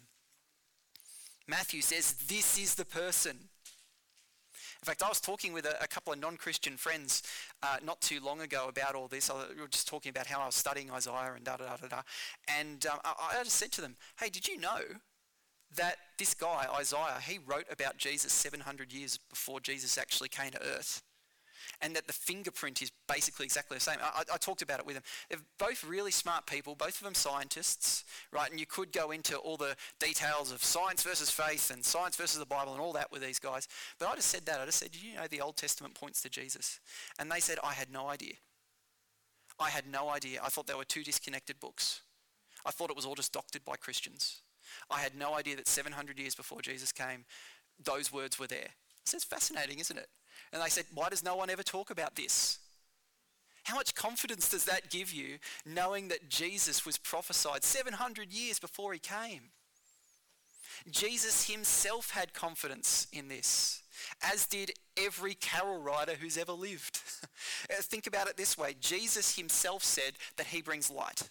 Matthew 1.47 1.81
says, 1.81 2.13
This 2.27 2.57
is 2.57 2.75
the 2.75 2.85
person. 2.85 3.49
In 4.83 4.87
fact, 4.87 5.03
I 5.03 5.09
was 5.09 5.21
talking 5.21 5.53
with 5.53 5.65
a, 5.65 5.83
a 5.83 5.87
couple 5.87 6.11
of 6.11 6.19
non-Christian 6.19 6.75
friends 6.75 7.21
uh, 7.61 7.77
not 7.85 8.01
too 8.01 8.19
long 8.19 8.41
ago 8.41 8.65
about 8.67 8.95
all 8.95 9.07
this. 9.07 9.29
I, 9.29 9.45
we 9.55 9.61
were 9.61 9.67
just 9.67 9.87
talking 9.87 10.09
about 10.09 10.25
how 10.25 10.41
I 10.41 10.47
was 10.47 10.55
studying 10.55 10.89
Isaiah 10.89 11.33
and 11.35 11.45
da 11.45 11.57
da 11.57 11.65
da 11.65 11.77
da 11.77 11.87
da. 11.87 12.01
And 12.59 12.83
um, 12.87 12.97
I, 13.05 13.37
I 13.39 13.43
just 13.43 13.57
said 13.57 13.71
to 13.73 13.81
them, 13.81 13.95
"Hey, 14.19 14.29
did 14.29 14.47
you 14.47 14.59
know 14.59 14.79
that 15.75 15.97
this 16.17 16.33
guy 16.33 16.65
Isaiah 16.79 17.19
he 17.23 17.37
wrote 17.45 17.65
about 17.69 17.97
Jesus 17.97 18.33
700 18.33 18.91
years 18.91 19.19
before 19.29 19.59
Jesus 19.59 19.99
actually 19.99 20.29
came 20.29 20.49
to 20.51 20.61
earth?" 20.63 21.03
And 21.79 21.95
that 21.95 22.07
the 22.07 22.13
fingerprint 22.13 22.81
is 22.81 22.91
basically 23.07 23.45
exactly 23.45 23.77
the 23.77 23.81
same. 23.81 23.97
I, 24.01 24.23
I, 24.33 24.37
talked 24.37 24.61
about 24.61 24.79
it 24.79 24.85
with 24.85 24.95
them. 24.95 25.03
They're 25.29 25.39
both 25.57 25.83
really 25.83 26.11
smart 26.11 26.45
people, 26.45 26.75
both 26.75 26.97
of 26.97 27.03
them 27.03 27.13
scientists, 27.13 28.03
right? 28.31 28.49
And 28.49 28.59
you 28.59 28.65
could 28.65 28.91
go 28.91 29.11
into 29.11 29.37
all 29.37 29.57
the 29.57 29.75
details 29.99 30.51
of 30.51 30.63
science 30.63 31.03
versus 31.03 31.29
faith 31.29 31.71
and 31.71 31.83
science 31.83 32.15
versus 32.15 32.39
the 32.39 32.45
Bible 32.45 32.73
and 32.73 32.81
all 32.81 32.93
that 32.93 33.11
with 33.11 33.21
these 33.21 33.39
guys. 33.39 33.67
But 33.99 34.09
I 34.09 34.15
just 34.15 34.29
said 34.29 34.45
that. 34.45 34.59
I 34.59 34.65
just 34.65 34.79
said, 34.79 34.89
you 34.93 35.15
know 35.15 35.27
the 35.29 35.41
Old 35.41 35.57
Testament 35.57 35.95
points 35.95 36.21
to 36.23 36.29
Jesus? 36.29 36.79
And 37.19 37.31
they 37.31 37.39
said, 37.39 37.57
I 37.63 37.73
had 37.73 37.91
no 37.91 38.07
idea. 38.07 38.33
I 39.59 39.69
had 39.69 39.85
no 39.87 40.09
idea. 40.09 40.41
I 40.43 40.49
thought 40.49 40.67
they 40.67 40.73
were 40.73 40.83
two 40.83 41.03
disconnected 41.03 41.59
books. 41.59 42.01
I 42.65 42.71
thought 42.71 42.89
it 42.89 42.95
was 42.95 43.05
all 43.05 43.15
just 43.15 43.33
doctored 43.33 43.63
by 43.65 43.75
Christians. 43.75 44.41
I 44.89 44.99
had 44.99 45.15
no 45.15 45.35
idea 45.35 45.55
that 45.55 45.67
700 45.67 46.19
years 46.19 46.35
before 46.35 46.61
Jesus 46.61 46.91
came, 46.91 47.25
those 47.83 48.11
words 48.11 48.39
were 48.39 48.47
there. 48.47 48.69
So 49.05 49.15
it's 49.15 49.25
fascinating, 49.25 49.79
isn't 49.79 49.97
it? 49.97 50.07
And 50.53 50.61
they 50.61 50.69
said, 50.69 50.85
Why 50.93 51.09
does 51.09 51.23
no 51.23 51.35
one 51.35 51.49
ever 51.49 51.63
talk 51.63 51.89
about 51.89 52.15
this? 52.15 52.59
How 53.63 53.75
much 53.75 53.93
confidence 53.93 54.49
does 54.49 54.65
that 54.65 54.89
give 54.89 55.13
you 55.13 55.37
knowing 55.65 56.07
that 56.07 56.29
Jesus 56.29 56.85
was 56.85 56.97
prophesied 56.97 57.63
700 57.63 58.33
years 58.33 58.59
before 58.59 58.91
he 58.93 58.99
came? 58.99 59.51
Jesus 60.89 61.47
himself 61.47 62.11
had 62.11 62.33
confidence 62.33 63.07
in 63.13 63.27
this, 63.27 63.83
as 64.21 64.47
did 64.47 64.71
every 64.97 65.35
carol 65.35 65.79
writer 65.79 66.13
who's 66.19 66.37
ever 66.37 66.53
lived. 66.53 66.99
Uh, 67.69 67.75
think 67.81 68.05
about 68.07 68.27
it 68.27 68.37
this 68.37 68.57
way 68.57 68.75
Jesus 68.79 69.35
himself 69.35 69.83
said 69.83 70.13
that 70.37 70.47
he 70.47 70.61
brings 70.61 70.91
light. 70.91 71.29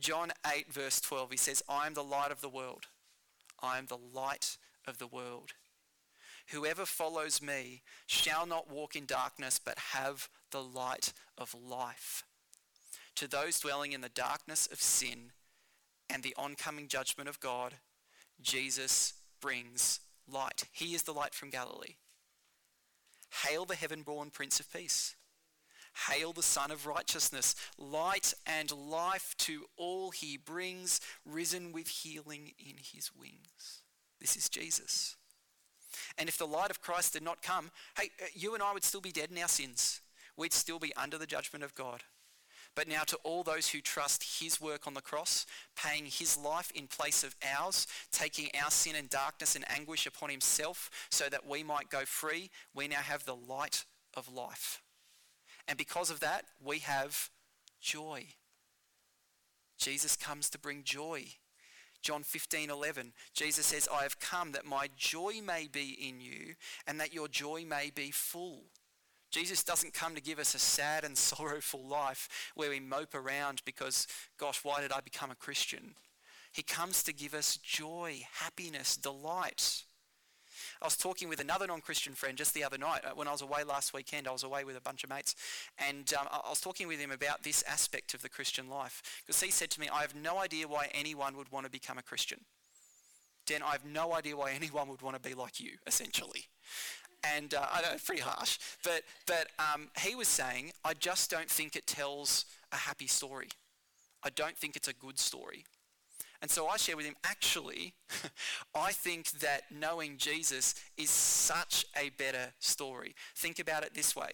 John 0.00 0.32
8, 0.46 0.72
verse 0.72 1.00
12, 1.00 1.30
he 1.32 1.36
says, 1.36 1.62
I 1.68 1.86
am 1.86 1.94
the 1.94 2.04
light 2.04 2.30
of 2.30 2.40
the 2.40 2.48
world. 2.48 2.86
I 3.62 3.78
am 3.78 3.86
the 3.86 3.98
light 4.14 4.56
of 4.86 4.98
the 4.98 5.06
world. 5.06 5.52
Whoever 6.48 6.84
follows 6.84 7.40
me 7.40 7.82
shall 8.06 8.46
not 8.46 8.70
walk 8.70 8.96
in 8.96 9.06
darkness, 9.06 9.58
but 9.58 9.78
have 9.92 10.28
the 10.50 10.62
light 10.62 11.12
of 11.38 11.54
life. 11.54 12.24
To 13.16 13.28
those 13.28 13.60
dwelling 13.60 13.92
in 13.92 14.00
the 14.00 14.08
darkness 14.08 14.66
of 14.70 14.80
sin 14.80 15.32
and 16.10 16.22
the 16.22 16.34
oncoming 16.36 16.88
judgment 16.88 17.28
of 17.28 17.40
God, 17.40 17.74
Jesus 18.42 19.14
brings 19.40 20.00
light. 20.28 20.64
He 20.72 20.94
is 20.94 21.04
the 21.04 21.12
light 21.12 21.34
from 21.34 21.50
Galilee. 21.50 21.96
Hail 23.42 23.64
the 23.64 23.74
heaven 23.74 24.02
born 24.02 24.30
Prince 24.30 24.60
of 24.60 24.72
Peace. 24.72 25.16
Hail 26.08 26.32
the 26.32 26.42
Sun 26.42 26.70
of 26.70 26.86
Righteousness. 26.86 27.54
Light 27.78 28.34
and 28.46 28.70
life 28.70 29.34
to 29.38 29.64
all 29.76 30.10
he 30.10 30.36
brings, 30.36 31.00
risen 31.24 31.72
with 31.72 31.88
healing 31.88 32.52
in 32.58 32.76
his 32.78 33.10
wings. 33.14 33.82
This 34.20 34.36
is 34.36 34.48
Jesus. 34.48 35.16
And 36.18 36.28
if 36.28 36.38
the 36.38 36.46
light 36.46 36.70
of 36.70 36.80
Christ 36.80 37.12
did 37.12 37.22
not 37.22 37.42
come, 37.42 37.70
hey, 37.98 38.10
uh, 38.22 38.26
you 38.34 38.54
and 38.54 38.62
I 38.62 38.72
would 38.72 38.84
still 38.84 39.00
be 39.00 39.12
dead 39.12 39.30
in 39.30 39.38
our 39.38 39.48
sins. 39.48 40.00
We'd 40.36 40.52
still 40.52 40.78
be 40.78 40.94
under 40.96 41.18
the 41.18 41.26
judgment 41.26 41.64
of 41.64 41.74
God. 41.74 42.02
But 42.74 42.88
now 42.88 43.02
to 43.04 43.16
all 43.22 43.44
those 43.44 43.68
who 43.68 43.80
trust 43.80 44.40
his 44.40 44.60
work 44.60 44.86
on 44.86 44.94
the 44.94 45.00
cross, 45.00 45.46
paying 45.76 46.06
his 46.06 46.36
life 46.36 46.72
in 46.74 46.88
place 46.88 47.22
of 47.22 47.36
ours, 47.56 47.86
taking 48.10 48.50
our 48.62 48.70
sin 48.70 48.96
and 48.96 49.08
darkness 49.08 49.54
and 49.54 49.64
anguish 49.70 50.06
upon 50.06 50.30
himself 50.30 50.90
so 51.10 51.28
that 51.28 51.46
we 51.46 51.62
might 51.62 51.88
go 51.88 52.04
free, 52.04 52.50
we 52.74 52.88
now 52.88 52.96
have 52.96 53.24
the 53.24 53.36
light 53.36 53.84
of 54.14 54.32
life. 54.32 54.82
And 55.68 55.78
because 55.78 56.10
of 56.10 56.20
that, 56.20 56.44
we 56.62 56.80
have 56.80 57.30
joy. 57.80 58.26
Jesus 59.78 60.16
comes 60.16 60.50
to 60.50 60.58
bring 60.58 60.82
joy 60.82 61.26
John 62.04 62.22
15, 62.22 62.68
11, 62.68 63.14
Jesus 63.32 63.64
says, 63.64 63.88
I 63.90 64.02
have 64.02 64.20
come 64.20 64.52
that 64.52 64.66
my 64.66 64.90
joy 64.94 65.40
may 65.42 65.68
be 65.72 65.96
in 66.06 66.20
you 66.20 66.54
and 66.86 67.00
that 67.00 67.14
your 67.14 67.28
joy 67.28 67.64
may 67.66 67.90
be 67.94 68.10
full. 68.10 68.64
Jesus 69.30 69.64
doesn't 69.64 69.94
come 69.94 70.14
to 70.14 70.20
give 70.20 70.38
us 70.38 70.54
a 70.54 70.58
sad 70.58 71.04
and 71.04 71.16
sorrowful 71.18 71.82
life 71.82 72.52
where 72.54 72.68
we 72.68 72.78
mope 72.78 73.14
around 73.14 73.62
because, 73.64 74.06
gosh, 74.38 74.60
why 74.62 74.82
did 74.82 74.92
I 74.92 75.00
become 75.00 75.30
a 75.30 75.34
Christian? 75.34 75.94
He 76.52 76.62
comes 76.62 77.02
to 77.04 77.14
give 77.14 77.32
us 77.32 77.56
joy, 77.56 78.20
happiness, 78.34 78.98
delight. 78.98 79.84
I 80.84 80.86
was 80.86 80.96
talking 80.98 81.30
with 81.30 81.40
another 81.40 81.66
non-Christian 81.66 82.12
friend 82.12 82.36
just 82.36 82.52
the 82.52 82.62
other 82.62 82.76
night 82.76 83.00
uh, 83.06 83.12
when 83.14 83.26
I 83.26 83.32
was 83.32 83.40
away 83.40 83.64
last 83.64 83.94
weekend. 83.94 84.28
I 84.28 84.32
was 84.32 84.42
away 84.42 84.64
with 84.64 84.76
a 84.76 84.82
bunch 84.82 85.02
of 85.02 85.08
mates, 85.08 85.34
and 85.78 86.12
um, 86.12 86.26
I 86.30 86.50
was 86.50 86.60
talking 86.60 86.86
with 86.86 87.00
him 87.00 87.10
about 87.10 87.42
this 87.42 87.64
aspect 87.66 88.12
of 88.12 88.20
the 88.20 88.28
Christian 88.28 88.68
life 88.68 89.02
because 89.24 89.40
he 89.40 89.50
said 89.50 89.70
to 89.70 89.80
me, 89.80 89.88
"I 89.88 90.02
have 90.02 90.14
no 90.14 90.36
idea 90.36 90.68
why 90.68 90.90
anyone 90.92 91.38
would 91.38 91.50
want 91.50 91.64
to 91.64 91.70
become 91.70 91.96
a 91.96 92.02
Christian." 92.02 92.40
Dan, 93.46 93.62
I 93.62 93.72
have 93.72 93.86
no 93.86 94.12
idea 94.12 94.36
why 94.36 94.52
anyone 94.52 94.88
would 94.88 95.00
want 95.00 95.16
to 95.16 95.26
be 95.26 95.34
like 95.34 95.58
you, 95.58 95.78
essentially. 95.86 96.48
And 97.34 97.54
uh, 97.54 97.64
I 97.72 97.80
know, 97.80 97.96
pretty 98.04 98.20
harsh, 98.20 98.58
but 98.82 99.04
but 99.26 99.46
um, 99.58 99.88
he 100.00 100.14
was 100.14 100.28
saying, 100.28 100.72
I 100.84 100.92
just 100.92 101.30
don't 101.30 101.48
think 101.48 101.76
it 101.76 101.86
tells 101.86 102.44
a 102.72 102.76
happy 102.76 103.06
story. 103.06 103.48
I 104.22 104.28
don't 104.28 104.58
think 104.58 104.76
it's 104.76 104.88
a 104.88 104.92
good 104.92 105.18
story. 105.18 105.64
And 106.44 106.50
so 106.50 106.66
I 106.66 106.76
share 106.76 106.94
with 106.94 107.06
him, 107.06 107.16
actually, 107.24 107.94
I 108.74 108.92
think 108.92 109.30
that 109.40 109.62
knowing 109.70 110.18
Jesus 110.18 110.74
is 110.98 111.08
such 111.08 111.86
a 111.96 112.10
better 112.18 112.52
story. 112.58 113.14
Think 113.34 113.60
about 113.60 113.82
it 113.82 113.94
this 113.94 114.14
way. 114.14 114.28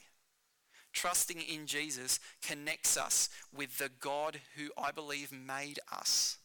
Trusting 0.93 1.41
in 1.41 1.67
Jesus 1.67 2.19
connects 2.43 2.97
us 2.97 3.29
with 3.57 3.79
the 3.79 3.93
God 4.01 4.41
who 4.57 4.71
I 4.77 4.91
believe 4.91 5.31
made 5.31 5.79
us. 5.93 6.39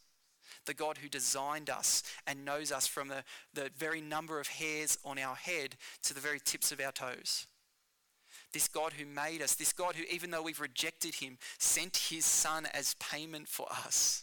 The 0.66 0.74
God 0.74 0.98
who 0.98 1.08
designed 1.08 1.68
us 1.68 2.04
and 2.28 2.44
knows 2.44 2.70
us 2.70 2.86
from 2.86 3.08
the, 3.08 3.24
the 3.52 3.72
very 3.76 4.00
number 4.00 4.38
of 4.38 4.46
hairs 4.46 4.98
on 5.04 5.18
our 5.18 5.34
head 5.34 5.74
to 6.04 6.14
the 6.14 6.20
very 6.20 6.38
tips 6.38 6.70
of 6.70 6.80
our 6.80 6.92
toes. 6.92 7.48
This 8.52 8.68
God 8.68 8.92
who 8.92 9.04
made 9.04 9.42
us, 9.42 9.56
this 9.56 9.72
God 9.72 9.96
who, 9.96 10.04
even 10.12 10.30
though 10.30 10.42
we've 10.42 10.60
rejected 10.60 11.16
him, 11.16 11.38
sent 11.58 11.96
his 11.96 12.24
son 12.24 12.68
as 12.72 12.94
payment 13.00 13.48
for 13.48 13.66
us. 13.68 14.22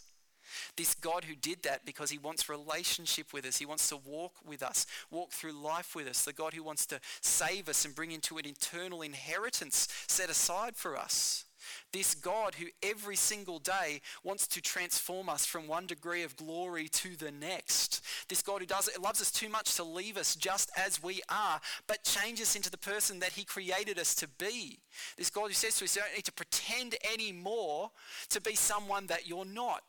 This 0.76 0.94
God 0.94 1.24
who 1.24 1.34
did 1.34 1.62
that 1.62 1.84
because 1.84 2.10
he 2.10 2.18
wants 2.18 2.48
relationship 2.48 3.32
with 3.32 3.46
us. 3.46 3.58
He 3.58 3.66
wants 3.66 3.88
to 3.88 3.96
walk 3.96 4.34
with 4.46 4.62
us, 4.62 4.86
walk 5.10 5.30
through 5.30 5.52
life 5.52 5.94
with 5.94 6.06
us. 6.06 6.24
The 6.24 6.32
God 6.32 6.54
who 6.54 6.62
wants 6.62 6.86
to 6.86 7.00
save 7.20 7.68
us 7.68 7.84
and 7.84 7.94
bring 7.94 8.12
into 8.12 8.38
an 8.38 8.46
eternal 8.46 9.02
inheritance 9.02 9.88
set 10.06 10.30
aside 10.30 10.76
for 10.76 10.96
us. 10.96 11.44
This 11.92 12.14
God 12.14 12.56
who 12.56 12.66
every 12.82 13.16
single 13.16 13.58
day 13.58 14.00
wants 14.22 14.46
to 14.48 14.60
transform 14.60 15.28
us 15.28 15.46
from 15.46 15.66
one 15.66 15.86
degree 15.86 16.22
of 16.22 16.36
glory 16.36 16.88
to 16.88 17.16
the 17.16 17.30
next. 17.30 18.02
This 18.28 18.42
God 18.42 18.60
who 18.60 18.66
does 18.66 18.88
it 18.88 19.00
loves 19.00 19.20
us 19.20 19.30
too 19.30 19.48
much 19.48 19.74
to 19.76 19.84
leave 19.84 20.16
us 20.16 20.34
just 20.34 20.70
as 20.76 21.02
we 21.02 21.22
are, 21.28 21.60
but 21.86 22.04
change 22.04 22.40
us 22.40 22.56
into 22.56 22.70
the 22.70 22.78
person 22.78 23.20
that 23.20 23.32
he 23.32 23.44
created 23.44 23.98
us 23.98 24.14
to 24.16 24.28
be. 24.28 24.80
This 25.16 25.30
God 25.30 25.48
who 25.48 25.54
says 25.54 25.78
to 25.78 25.84
us, 25.84 25.96
you 25.96 26.02
don't 26.02 26.14
need 26.14 26.24
to 26.24 26.32
pretend 26.32 26.96
anymore 27.12 27.90
to 28.30 28.40
be 28.40 28.54
someone 28.54 29.06
that 29.06 29.28
you're 29.28 29.44
not. 29.44 29.82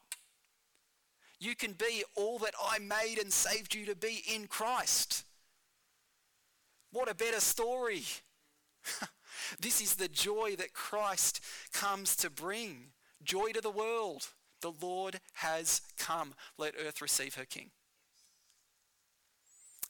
You 1.45 1.55
can 1.55 1.73
be 1.73 2.03
all 2.15 2.39
that 2.39 2.55
I 2.59 2.79
made 2.79 3.19
and 3.21 3.31
saved 3.31 3.75
you 3.75 3.85
to 3.85 3.95
be 3.95 4.23
in 4.33 4.47
Christ. 4.47 5.25
What 6.91 7.07
a 7.07 7.13
better 7.13 7.39
story. 7.39 8.01
this 9.59 9.79
is 9.79 9.93
the 9.93 10.07
joy 10.07 10.55
that 10.57 10.73
Christ 10.73 11.41
comes 11.71 12.15
to 12.15 12.31
bring. 12.31 12.87
Joy 13.23 13.51
to 13.51 13.61
the 13.61 13.69
world. 13.69 14.27
The 14.61 14.73
Lord 14.81 15.19
has 15.35 15.81
come. 15.99 16.33
Let 16.57 16.73
earth 16.83 16.99
receive 16.99 17.35
her 17.35 17.45
King. 17.45 17.69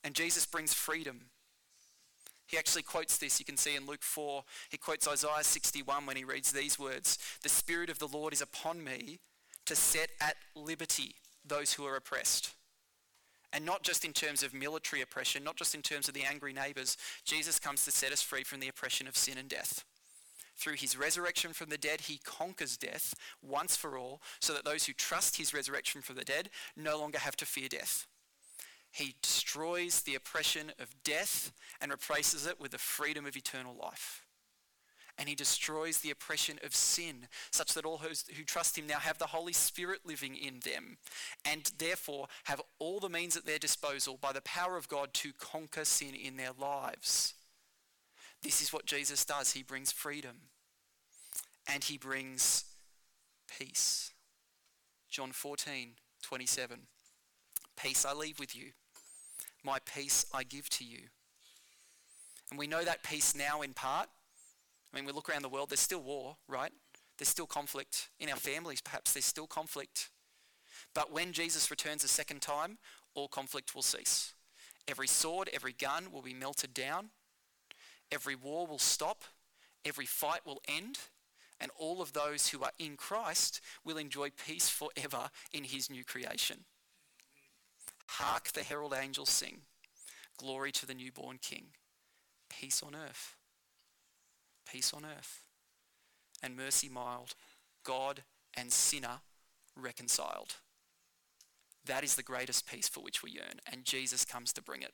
And 0.03 0.13
Jesus 0.13 0.45
brings 0.45 0.73
freedom. 0.73 1.21
He 2.47 2.57
actually 2.57 2.83
quotes 2.83 3.17
this, 3.17 3.39
you 3.39 3.45
can 3.45 3.55
see 3.55 3.77
in 3.77 3.85
Luke 3.85 4.03
4. 4.03 4.43
He 4.67 4.77
quotes 4.77 5.07
Isaiah 5.07 5.41
61 5.41 6.05
when 6.05 6.17
he 6.17 6.25
reads 6.25 6.51
these 6.51 6.77
words 6.77 7.17
The 7.43 7.49
Spirit 7.49 7.89
of 7.89 7.99
the 7.99 8.09
Lord 8.09 8.33
is 8.33 8.41
upon 8.41 8.83
me 8.83 9.19
to 9.67 9.75
set 9.75 10.09
at 10.19 10.35
liberty 10.53 11.15
those 11.47 11.73
who 11.73 11.85
are 11.85 11.95
oppressed. 11.95 12.53
And 13.53 13.65
not 13.65 13.83
just 13.83 14.03
in 14.03 14.11
terms 14.13 14.43
of 14.43 14.53
military 14.53 15.01
oppression, 15.01 15.43
not 15.43 15.55
just 15.55 15.75
in 15.75 15.81
terms 15.81 16.07
of 16.07 16.13
the 16.13 16.23
angry 16.23 16.51
neighbours. 16.51 16.97
Jesus 17.23 17.59
comes 17.59 17.85
to 17.85 17.91
set 17.91 18.11
us 18.11 18.21
free 18.21 18.43
from 18.43 18.59
the 18.59 18.67
oppression 18.67 19.07
of 19.07 19.15
sin 19.15 19.37
and 19.37 19.47
death. 19.47 19.85
Through 20.57 20.75
his 20.75 20.97
resurrection 20.97 21.53
from 21.53 21.69
the 21.69 21.77
dead, 21.77 22.01
he 22.01 22.19
conquers 22.23 22.77
death 22.77 23.13
once 23.41 23.75
for 23.75 23.97
all, 23.97 24.21
so 24.39 24.53
that 24.53 24.65
those 24.65 24.85
who 24.85 24.93
trust 24.93 25.37
his 25.37 25.53
resurrection 25.53 26.01
from 26.01 26.15
the 26.15 26.23
dead 26.23 26.49
no 26.75 26.97
longer 26.97 27.19
have 27.19 27.35
to 27.37 27.45
fear 27.45 27.67
death. 27.69 28.07
He 28.91 29.15
destroys 29.21 30.01
the 30.01 30.15
oppression 30.15 30.71
of 30.79 30.95
death 31.03 31.51
and 31.81 31.91
replaces 31.91 32.45
it 32.45 32.59
with 32.59 32.71
the 32.71 32.77
freedom 32.77 33.25
of 33.25 33.35
eternal 33.35 33.75
life 33.75 34.24
and 35.17 35.29
he 35.29 35.35
destroys 35.35 35.99
the 35.99 36.11
oppression 36.11 36.59
of 36.63 36.75
sin, 36.75 37.27
such 37.51 37.73
that 37.73 37.85
all 37.85 37.99
who 37.99 38.43
trust 38.43 38.77
him 38.77 38.87
now 38.87 38.99
have 38.99 39.17
the 39.17 39.27
Holy 39.27 39.53
Spirit 39.53 40.01
living 40.05 40.35
in 40.35 40.59
them, 40.59 40.97
and 41.45 41.71
therefore 41.77 42.27
have 42.45 42.61
all 42.79 42.99
the 42.99 43.09
means 43.09 43.37
at 43.37 43.45
their 43.45 43.59
disposal 43.59 44.17
by 44.19 44.33
the 44.33 44.41
power 44.41 44.77
of 44.77 44.89
God 44.89 45.13
to 45.13 45.31
conquer 45.39 45.85
sin 45.85 46.13
in 46.13 46.37
their 46.37 46.51
lives. 46.59 47.33
This 48.43 48.61
is 48.61 48.73
what 48.73 48.85
Jesus 48.85 49.25
does. 49.25 49.53
He 49.53 49.63
brings 49.63 49.91
freedom 49.91 50.35
and 51.67 51.83
he 51.83 51.97
brings 51.97 52.65
peace. 53.47 54.11
John 55.09 55.31
14, 55.31 55.93
27. 56.21 56.81
Peace 57.81 58.05
I 58.05 58.13
leave 58.13 58.39
with 58.39 58.55
you, 58.55 58.71
my 59.63 59.79
peace 59.79 60.25
I 60.33 60.43
give 60.43 60.69
to 60.71 60.83
you. 60.83 60.99
And 62.51 62.59
we 62.59 62.67
know 62.67 62.83
that 62.83 63.03
peace 63.03 63.33
now 63.33 63.61
in 63.61 63.73
part. 63.73 64.09
I 64.95 64.97
mean, 64.97 65.05
we 65.05 65.11
look 65.11 65.29
around 65.29 65.41
the 65.41 65.49
world, 65.49 65.69
there's 65.69 65.81
still 65.81 66.01
war, 66.01 66.37
right? 66.47 66.71
There's 67.17 67.27
still 67.27 67.45
conflict. 67.45 68.09
In 68.17 68.29
our 68.29 68.37
families, 68.37 68.79
perhaps, 68.79 69.11
there's 69.11 69.25
still 69.25 69.45
conflict. 69.45 70.09
But 70.93 71.11
when 71.11 71.33
Jesus 71.33 71.69
returns 71.69 72.05
a 72.05 72.07
second 72.07 72.41
time, 72.41 72.77
all 73.13 73.27
conflict 73.27 73.75
will 73.75 73.81
cease. 73.81 74.33
Every 74.87 75.07
sword, 75.07 75.49
every 75.51 75.73
gun 75.73 76.13
will 76.13 76.21
be 76.21 76.33
melted 76.33 76.73
down. 76.73 77.09
Every 78.09 78.35
war 78.35 78.67
will 78.67 78.79
stop. 78.79 79.23
Every 79.83 80.05
fight 80.05 80.45
will 80.45 80.61
end. 80.65 80.99
And 81.59 81.71
all 81.77 82.01
of 82.01 82.13
those 82.13 82.49
who 82.49 82.63
are 82.63 82.71
in 82.79 82.95
Christ 82.95 83.59
will 83.83 83.97
enjoy 83.97 84.29
peace 84.29 84.69
forever 84.69 85.29
in 85.51 85.65
his 85.65 85.89
new 85.89 86.05
creation. 86.05 86.65
Hark 88.07 88.53
the 88.53 88.63
herald 88.63 88.93
angels 88.93 89.29
sing. 89.29 89.61
Glory 90.37 90.71
to 90.73 90.85
the 90.85 90.93
newborn 90.93 91.37
King. 91.41 91.67
Peace 92.49 92.81
on 92.81 92.95
earth. 92.95 93.35
Peace 94.71 94.93
on 94.93 95.05
earth. 95.05 95.43
And 96.43 96.55
mercy 96.55 96.89
mild. 96.89 97.35
God 97.83 98.23
and 98.55 98.71
sinner 98.71 99.19
reconciled. 99.75 100.55
That 101.85 102.03
is 102.03 102.15
the 102.15 102.23
greatest 102.23 102.67
peace 102.67 102.89
for 102.89 103.01
which 103.01 103.21
we 103.21 103.31
yearn, 103.31 103.59
and 103.71 103.85
Jesus 103.85 104.25
comes 104.25 104.51
to 104.53 104.61
bring 104.61 104.81
it. 104.81 104.93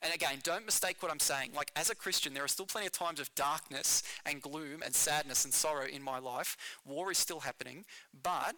And 0.00 0.14
again, 0.14 0.38
don't 0.42 0.64
mistake 0.64 1.02
what 1.02 1.10
I'm 1.10 1.18
saying. 1.18 1.50
Like, 1.54 1.72
as 1.74 1.90
a 1.90 1.94
Christian, 1.94 2.32
there 2.32 2.44
are 2.44 2.48
still 2.48 2.66
plenty 2.66 2.86
of 2.86 2.92
times 2.92 3.20
of 3.20 3.34
darkness 3.34 4.02
and 4.24 4.40
gloom 4.40 4.82
and 4.84 4.94
sadness 4.94 5.44
and 5.44 5.52
sorrow 5.52 5.86
in 5.86 6.02
my 6.02 6.18
life. 6.18 6.56
War 6.84 7.10
is 7.10 7.18
still 7.18 7.40
happening, 7.40 7.84
but 8.22 8.54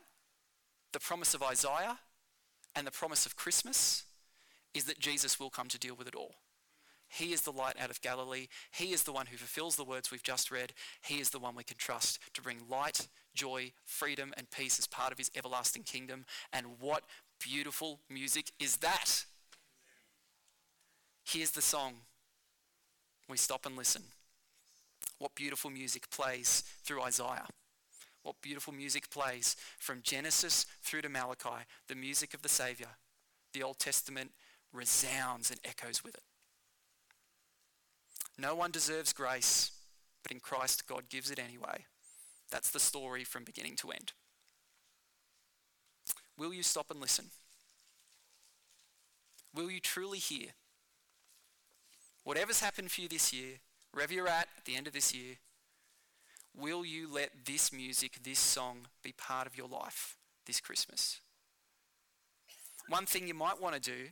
the 0.93 1.01
promise 1.01 1.35
of 1.35 1.43
Isaiah 1.43 1.99
and 2.75 2.87
the 2.87 2.93
promise 2.93 3.27
of 3.27 3.37
Christmas 3.37 4.05
is 4.75 4.85
that 4.85 4.99
Jesus 4.99 5.41
will 5.41 5.51
come 5.51 5.69
to 5.69 5.79
deal 5.79 5.95
with 5.95 6.07
it 6.07 6.15
all. 6.15 6.35
He 7.09 7.33
is 7.33 7.43
the 7.43 7.53
light 7.53 7.77
out 7.81 7.91
of 7.91 8.01
Galilee. 8.01 8.49
He 8.73 8.93
is 8.93 9.05
the 9.05 9.13
one 9.13 9.27
who 9.27 9.37
fulfills 9.37 9.77
the 9.77 9.85
words 9.85 10.11
we've 10.11 10.23
just 10.23 10.51
read. 10.51 10.73
He 11.03 11.21
is 11.21 11.31
the 11.31 11.39
one 11.39 11.55
we 11.55 11.65
can 11.65 11.77
trust 11.77 12.19
to 12.35 12.43
bring 12.43 12.59
light, 12.69 13.09
joy, 13.35 13.73
freedom, 13.85 14.35
and 14.37 14.51
peace 14.51 14.79
as 14.79 14.87
part 14.87 15.13
of 15.13 15.19
his 15.19 15.31
everlasting 15.37 15.85
kingdom. 15.85 16.25
And 16.53 16.67
what 16.81 17.05
beautiful 17.41 18.01
music 18.11 18.51
is 18.59 18.79
that? 18.79 19.25
Here's 21.25 21.53
the 21.53 21.63
song. 21.63 21.95
We 23.29 23.37
stop 23.37 23.67
and 23.67 23.77
listen. 23.77 24.03
What 25.19 25.35
beautiful 25.35 25.71
music 25.71 26.11
plays 26.11 26.63
through 26.85 27.03
Isaiah. 27.03 27.47
What 28.23 28.43
beautiful 28.43 28.73
music 28.73 29.11
plays 29.11 29.57
from 29.79 30.03
Genesis 30.03 30.67
through 30.83 31.03
to 31.03 31.09
Malachi, 31.09 31.65
the 31.89 31.95
music 31.95 32.35
of 32.35 32.43
the 32.43 32.49
Saviour. 32.49 32.91
The 33.53 33.63
Old 33.63 33.79
Testament 33.79 34.33
resounds 34.73 35.51
and 35.51 35.61
echoes 35.65 36.03
with 36.05 36.15
it. 36.15 36.23
No 38.39 38.55
one 38.55 38.71
deserves 38.71 39.13
grace, 39.13 39.71
but 40.23 40.33
in 40.33 40.41
Christ 40.41 40.87
God 40.87 41.09
gives 41.09 41.31
it 41.31 41.39
anyway. 41.39 41.85
That's 42.51 42.71
the 42.71 42.81
story 42.81 43.25
from 43.25 43.45
beginning 43.45 43.77
to 43.77 43.91
end. 43.91 44.13
Will 46.39 46.53
you 46.53 46.63
stop 46.63 46.91
and 46.91 47.01
listen? 47.01 47.27
Will 49.55 49.71
you 49.71 49.81
truly 49.81 50.19
hear? 50.19 50.49
Whatever's 52.25 52.61
happened 52.61 52.91
for 52.91 53.01
you 53.01 53.09
this 53.09 53.33
year, 53.33 53.61
wherever 53.93 54.13
you're 54.13 54.29
at 54.29 54.49
at 54.59 54.65
the 54.65 54.77
end 54.77 54.87
of 54.87 54.93
this 54.93 55.15
year, 55.15 55.37
will 56.55 56.85
you 56.85 57.09
let 57.11 57.47
this 57.47 57.73
music, 57.73 58.19
this 58.23 58.39
song, 58.39 58.89
be 59.03 59.13
part 59.13 59.47
of 59.47 59.57
your 59.57 59.69
life 59.69 60.17
this 60.45 60.61
Christmas? 60.61 61.21
One 62.89 63.07
thing 63.07 63.27
you 63.27 63.35
might 63.35 63.61
want 63.61 63.75
to 63.75 63.81
do 63.81 64.09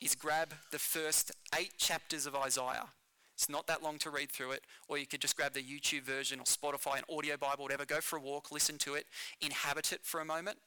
is 0.00 0.14
grab 0.14 0.54
the 0.70 0.78
first 0.78 1.32
eight 1.58 1.78
chapters 1.78 2.26
of 2.26 2.36
Isaiah. 2.36 2.88
It's 3.34 3.48
not 3.48 3.66
that 3.66 3.82
long 3.82 3.98
to 3.98 4.10
read 4.10 4.30
through 4.30 4.52
it, 4.52 4.64
or 4.88 4.96
you 4.96 5.06
could 5.06 5.20
just 5.20 5.36
grab 5.36 5.54
the 5.54 5.62
YouTube 5.62 6.02
version 6.02 6.38
or 6.38 6.44
Spotify, 6.44 6.98
an 6.98 7.04
audio 7.14 7.36
Bible, 7.36 7.64
whatever. 7.64 7.84
Go 7.84 8.00
for 8.00 8.16
a 8.16 8.20
walk, 8.20 8.52
listen 8.52 8.78
to 8.78 8.94
it, 8.94 9.06
inhabit 9.40 9.92
it 9.92 10.00
for 10.02 10.20
a 10.20 10.24
moment. 10.24 10.58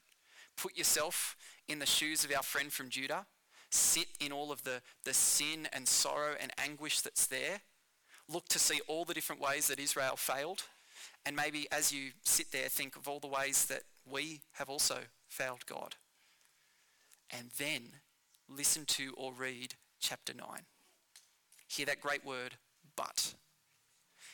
Put 0.58 0.78
yourself 0.78 1.38
in 1.68 1.80
the 1.80 1.86
shoes 1.86 2.26
of 2.26 2.32
our 2.36 2.44
friend 2.44 2.72
from 2.72 2.90
Judah. 2.90 3.26
Sit 3.70 4.08
in 4.20 4.32
all 4.32 4.52
of 4.52 4.64
the, 4.64 4.82
the 5.06 5.14
sin 5.14 5.68
and 5.72 5.88
sorrow 5.88 6.36
and 6.40 6.52
anguish 6.58 7.02
that's 7.02 7.28
there. 7.28 7.62
Look 8.28 8.48
to 8.50 8.60
see 8.60 8.82
all 8.88 9.06
the 9.06 9.14
different 9.14 9.42
ways 9.42 9.68
that 9.68 9.80
Israel 9.80 10.18
failed. 10.18 10.64
And 11.26 11.36
maybe 11.36 11.68
as 11.72 11.94
you 11.94 12.12
sit 12.24 12.52
there, 12.52 12.68
think 12.70 12.96
of 12.96 13.08
all 13.08 13.20
the 13.20 13.28
ways 13.28 13.66
that 13.66 13.84
we 14.10 14.42
have 14.54 14.70
also 14.70 15.00
failed 15.30 15.66
God. 15.66 15.96
And 17.30 17.50
then 17.58 17.92
listen 18.50 18.86
to 18.86 19.14
or 19.18 19.32
read 19.34 19.76
chapter 20.00 20.34
9. 20.34 20.46
Hear 21.68 21.86
that 21.88 22.02
great 22.02 22.26
word, 22.26 22.56
but. 22.96 23.34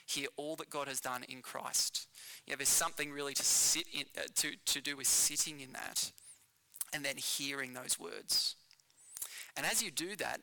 Hear 0.05 0.27
all 0.35 0.55
that 0.57 0.69
God 0.69 0.87
has 0.87 0.99
done 0.99 1.23
in 1.29 1.41
Christ. 1.41 2.07
There's 2.47 2.67
something 2.67 3.11
really 3.11 3.33
to 3.33 3.43
sit 3.43 3.85
in, 3.93 4.03
uh, 4.17 4.23
to, 4.35 4.51
to 4.65 4.81
do 4.81 4.97
with 4.97 5.07
sitting 5.07 5.61
in 5.61 5.71
that 5.73 6.11
and 6.93 7.03
then 7.03 7.17
hearing 7.17 7.73
those 7.73 7.99
words. 7.99 8.55
And 9.55 9.65
as 9.65 9.81
you 9.81 9.91
do 9.91 10.15
that, 10.17 10.41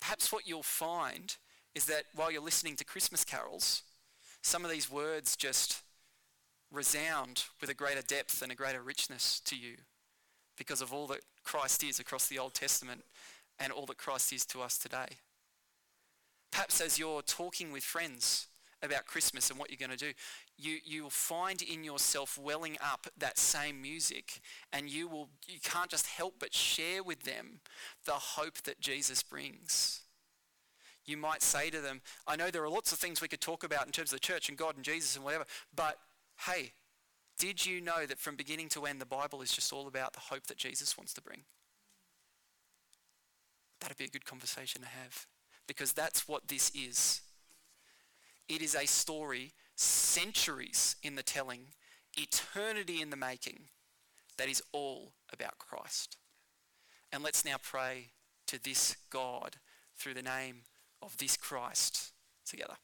perhaps 0.00 0.32
what 0.32 0.46
you'll 0.46 0.62
find 0.62 1.36
is 1.74 1.86
that 1.86 2.04
while 2.14 2.30
you're 2.30 2.40
listening 2.40 2.76
to 2.76 2.84
Christmas 2.84 3.24
carols, 3.24 3.82
some 4.42 4.64
of 4.64 4.70
these 4.70 4.90
words 4.90 5.36
just 5.36 5.82
resound 6.70 7.44
with 7.60 7.70
a 7.70 7.74
greater 7.74 8.02
depth 8.02 8.42
and 8.42 8.52
a 8.52 8.56
greater 8.56 8.82
richness 8.82 9.40
to 9.40 9.56
you 9.56 9.76
because 10.56 10.80
of 10.80 10.92
all 10.92 11.06
that 11.08 11.20
Christ 11.44 11.82
is 11.84 11.98
across 11.98 12.28
the 12.28 12.38
Old 12.38 12.54
Testament 12.54 13.02
and 13.58 13.72
all 13.72 13.86
that 13.86 13.98
Christ 13.98 14.32
is 14.32 14.46
to 14.46 14.62
us 14.62 14.78
today. 14.78 15.18
Perhaps 16.66 16.80
as 16.80 16.98
you're 16.98 17.22
talking 17.22 17.70
with 17.70 17.84
friends 17.84 18.48
about 18.82 19.06
Christmas 19.06 19.50
and 19.50 19.58
what 19.58 19.70
you're 19.70 19.78
going 19.78 19.96
to 19.96 20.04
do, 20.04 20.12
you, 20.58 20.78
you 20.84 21.04
will 21.04 21.10
find 21.10 21.62
in 21.62 21.84
yourself 21.84 22.36
welling 22.36 22.76
up 22.84 23.06
that 23.16 23.38
same 23.38 23.80
music 23.80 24.40
and 24.72 24.90
you 24.90 25.06
will 25.06 25.28
you 25.46 25.60
can't 25.62 25.88
just 25.88 26.08
help 26.08 26.34
but 26.40 26.52
share 26.52 27.04
with 27.04 27.22
them 27.22 27.60
the 28.04 28.14
hope 28.14 28.62
that 28.64 28.80
Jesus 28.80 29.22
brings. 29.22 30.00
You 31.04 31.16
might 31.16 31.40
say 31.40 31.70
to 31.70 31.80
them, 31.80 32.00
I 32.26 32.34
know 32.34 32.50
there 32.50 32.64
are 32.64 32.68
lots 32.68 32.90
of 32.90 32.98
things 32.98 33.22
we 33.22 33.28
could 33.28 33.40
talk 33.40 33.62
about 33.62 33.86
in 33.86 33.92
terms 33.92 34.12
of 34.12 34.18
the 34.18 34.26
church 34.26 34.48
and 34.48 34.58
God 34.58 34.74
and 34.74 34.84
Jesus 34.84 35.14
and 35.14 35.24
whatever, 35.24 35.44
but 35.72 35.98
hey, 36.48 36.72
did 37.38 37.64
you 37.64 37.80
know 37.80 38.06
that 38.06 38.18
from 38.18 38.34
beginning 38.34 38.70
to 38.70 38.86
end 38.86 39.00
the 39.00 39.06
Bible 39.06 39.40
is 39.40 39.52
just 39.52 39.72
all 39.72 39.86
about 39.86 40.14
the 40.14 40.20
hope 40.34 40.48
that 40.48 40.56
Jesus 40.56 40.98
wants 40.98 41.14
to 41.14 41.22
bring? 41.22 41.42
That'd 43.80 43.98
be 43.98 44.06
a 44.06 44.08
good 44.08 44.24
conversation 44.24 44.82
to 44.82 44.88
have 44.88 45.28
because 45.66 45.92
that's 45.92 46.28
what 46.28 46.48
this 46.48 46.70
is. 46.74 47.20
It 48.48 48.62
is 48.62 48.74
a 48.74 48.86
story 48.86 49.52
centuries 49.74 50.96
in 51.02 51.16
the 51.16 51.22
telling, 51.22 51.66
eternity 52.16 53.00
in 53.00 53.10
the 53.10 53.16
making, 53.16 53.68
that 54.38 54.48
is 54.48 54.62
all 54.72 55.12
about 55.32 55.58
Christ. 55.58 56.16
And 57.12 57.22
let's 57.22 57.44
now 57.44 57.56
pray 57.62 58.10
to 58.46 58.62
this 58.62 58.96
God 59.10 59.56
through 59.96 60.14
the 60.14 60.22
name 60.22 60.62
of 61.02 61.16
this 61.16 61.36
Christ 61.36 62.12
together. 62.44 62.74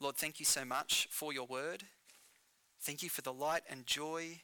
Lord, 0.00 0.16
thank 0.16 0.38
you 0.38 0.46
so 0.46 0.64
much 0.64 1.08
for 1.10 1.32
your 1.32 1.46
word. 1.46 1.84
Thank 2.80 3.02
you 3.02 3.08
for 3.08 3.22
the 3.22 3.32
light 3.32 3.62
and 3.68 3.86
joy 3.86 4.42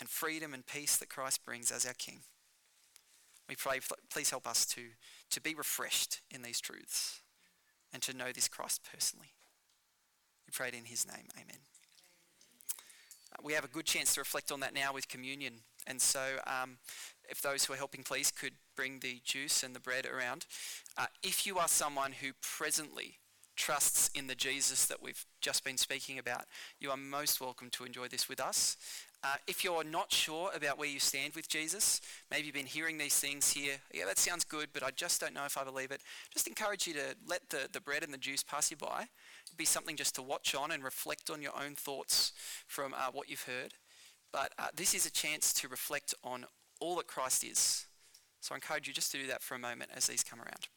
and 0.00 0.08
freedom 0.08 0.54
and 0.54 0.66
peace 0.66 0.96
that 0.96 1.10
Christ 1.10 1.44
brings 1.44 1.70
as 1.70 1.84
our 1.84 1.92
King. 1.94 2.20
We 3.48 3.56
pray, 3.56 3.80
please 4.10 4.30
help 4.30 4.46
us 4.46 4.64
to, 4.66 4.82
to 5.30 5.40
be 5.40 5.54
refreshed 5.54 6.20
in 6.30 6.42
these 6.42 6.60
truths 6.60 7.20
and 7.92 8.02
to 8.02 8.16
know 8.16 8.32
this 8.32 8.48
Christ 8.48 8.80
personally. 8.90 9.34
We 10.46 10.52
pray 10.52 10.68
it 10.68 10.74
in 10.74 10.84
his 10.86 11.06
name. 11.06 11.26
Amen. 11.34 11.58
Uh, 13.32 13.42
we 13.42 13.52
have 13.52 13.64
a 13.64 13.68
good 13.68 13.84
chance 13.84 14.14
to 14.14 14.20
reflect 14.20 14.50
on 14.50 14.60
that 14.60 14.74
now 14.74 14.92
with 14.92 15.08
communion. 15.08 15.54
And 15.86 16.00
so, 16.00 16.38
um, 16.46 16.78
if 17.28 17.42
those 17.42 17.64
who 17.64 17.72
are 17.72 17.76
helping, 17.76 18.02
please, 18.02 18.30
could 18.30 18.54
bring 18.76 19.00
the 19.00 19.20
juice 19.24 19.62
and 19.62 19.74
the 19.74 19.80
bread 19.80 20.06
around. 20.06 20.46
Uh, 20.96 21.06
if 21.22 21.46
you 21.46 21.58
are 21.58 21.68
someone 21.68 22.12
who 22.12 22.32
presently 22.40 23.18
trusts 23.56 24.10
in 24.14 24.26
the 24.26 24.34
Jesus 24.34 24.86
that 24.86 25.02
we've 25.02 25.24
just 25.40 25.64
been 25.64 25.78
speaking 25.78 26.18
about, 26.18 26.44
you 26.80 26.90
are 26.90 26.96
most 26.96 27.40
welcome 27.40 27.70
to 27.70 27.84
enjoy 27.84 28.08
this 28.08 28.28
with 28.28 28.40
us. 28.40 28.76
Uh, 29.24 29.36
if 29.46 29.64
you're 29.64 29.82
not 29.82 30.12
sure 30.12 30.50
about 30.54 30.78
where 30.78 30.88
you 30.88 31.00
stand 31.00 31.34
with 31.34 31.48
Jesus, 31.48 32.02
maybe 32.30 32.44
you've 32.44 32.54
been 32.54 32.66
hearing 32.66 32.98
these 32.98 33.18
things 33.18 33.50
here, 33.50 33.76
yeah, 33.94 34.04
that 34.04 34.18
sounds 34.18 34.44
good, 34.44 34.68
but 34.74 34.82
I 34.82 34.90
just 34.90 35.18
don't 35.18 35.32
know 35.32 35.46
if 35.46 35.56
I 35.56 35.64
believe 35.64 35.90
it, 35.90 36.02
just 36.30 36.46
encourage 36.46 36.86
you 36.86 36.92
to 36.92 37.16
let 37.26 37.48
the, 37.48 37.66
the 37.72 37.80
bread 37.80 38.02
and 38.02 38.12
the 38.12 38.18
juice 38.18 38.42
pass 38.42 38.70
you 38.70 38.76
by. 38.76 39.06
It'd 39.46 39.56
be 39.56 39.64
something 39.64 39.96
just 39.96 40.14
to 40.16 40.22
watch 40.22 40.54
on 40.54 40.70
and 40.70 40.84
reflect 40.84 41.30
on 41.30 41.40
your 41.40 41.52
own 41.58 41.74
thoughts 41.74 42.32
from 42.66 42.92
uh, 42.92 43.12
what 43.12 43.30
you've 43.30 43.44
heard. 43.44 43.72
But 44.30 44.52
uh, 44.58 44.66
this 44.76 44.94
is 44.94 45.06
a 45.06 45.10
chance 45.10 45.54
to 45.54 45.68
reflect 45.68 46.12
on 46.22 46.44
all 46.78 46.96
that 46.96 47.06
Christ 47.06 47.44
is 47.44 47.86
So 48.40 48.54
I 48.54 48.56
encourage 48.56 48.86
you 48.86 48.92
just 48.92 49.10
to 49.12 49.18
do 49.18 49.26
that 49.28 49.42
for 49.42 49.54
a 49.54 49.58
moment 49.58 49.90
as 49.94 50.06
these 50.06 50.22
come 50.22 50.40
around. 50.40 50.68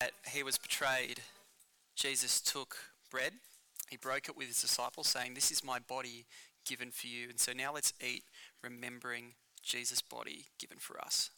That 0.00 0.12
he 0.32 0.42
was 0.42 0.58
betrayed, 0.58 1.20
Jesus 1.94 2.40
took 2.40 2.76
bread, 3.10 3.32
he 3.88 3.96
broke 3.96 4.28
it 4.28 4.36
with 4.36 4.48
his 4.48 4.60
disciples, 4.60 5.08
saying, 5.08 5.34
This 5.34 5.50
is 5.50 5.64
my 5.64 5.78
body 5.78 6.26
given 6.66 6.90
for 6.90 7.06
you. 7.06 7.28
And 7.28 7.38
so 7.38 7.52
now 7.52 7.72
let's 7.72 7.92
eat, 8.04 8.24
remembering 8.62 9.34
Jesus' 9.62 10.02
body 10.02 10.46
given 10.58 10.78
for 10.78 11.00
us. 11.00 11.30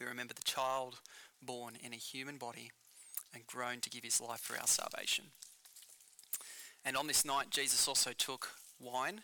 We 0.00 0.06
remember 0.06 0.34
the 0.34 0.42
child 0.42 1.00
born 1.42 1.74
in 1.82 1.92
a 1.92 1.96
human 1.96 2.36
body 2.36 2.70
and 3.34 3.46
grown 3.46 3.80
to 3.80 3.90
give 3.90 4.04
his 4.04 4.20
life 4.20 4.40
for 4.40 4.56
our 4.56 4.66
salvation. 4.66 5.26
And 6.84 6.96
on 6.96 7.08
this 7.08 7.24
night, 7.24 7.50
Jesus 7.50 7.88
also 7.88 8.12
took 8.16 8.48
wine 8.80 9.22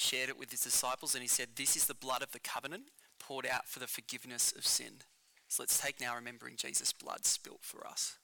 shared 0.00 0.28
it 0.28 0.38
with 0.38 0.50
his 0.50 0.60
disciples 0.60 1.14
and 1.14 1.22
he 1.22 1.28
said, 1.28 1.48
This 1.54 1.76
is 1.76 1.86
the 1.86 1.94
blood 1.94 2.22
of 2.22 2.32
the 2.32 2.38
covenant 2.38 2.84
poured 3.18 3.46
out 3.46 3.68
for 3.68 3.78
the 3.78 3.86
forgiveness 3.86 4.52
of 4.56 4.66
sin. 4.66 5.02
So 5.48 5.62
let's 5.62 5.78
take 5.80 6.00
now 6.00 6.14
remembering 6.14 6.56
Jesus' 6.56 6.92
blood 6.92 7.26
spilt 7.26 7.60
for 7.62 7.86
us. 7.86 8.16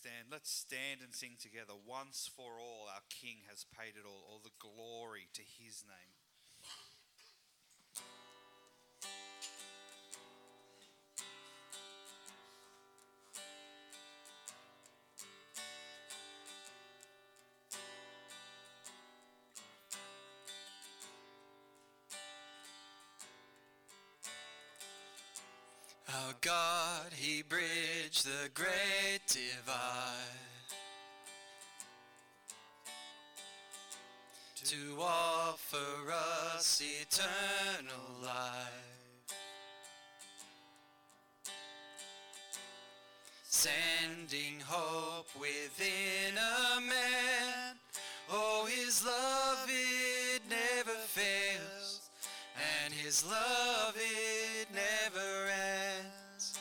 Dan. 0.00 0.30
Let's 0.30 0.50
stand 0.50 1.00
and 1.02 1.14
sing 1.14 1.36
together. 1.40 1.74
Once 1.86 2.30
for 2.34 2.58
all, 2.60 2.88
our 2.92 3.04
King 3.08 3.46
has 3.48 3.64
paid 3.64 3.96
it 3.96 4.06
all. 4.06 4.24
All 4.28 4.40
the 4.42 4.54
glory 4.58 5.28
to 5.34 5.42
his 5.42 5.84
name. 5.86 6.25
Sending 43.66 44.60
hope 44.64 45.28
within 45.40 46.36
a 46.36 46.80
man. 46.80 47.74
Oh, 48.30 48.68
His 48.68 49.04
love 49.04 49.68
it 49.68 50.42
never 50.48 50.96
fails, 51.06 52.10
and 52.84 52.92
His 52.94 53.24
love 53.24 53.94
it 53.96 54.68
never 54.72 55.50
ends. 55.98 56.58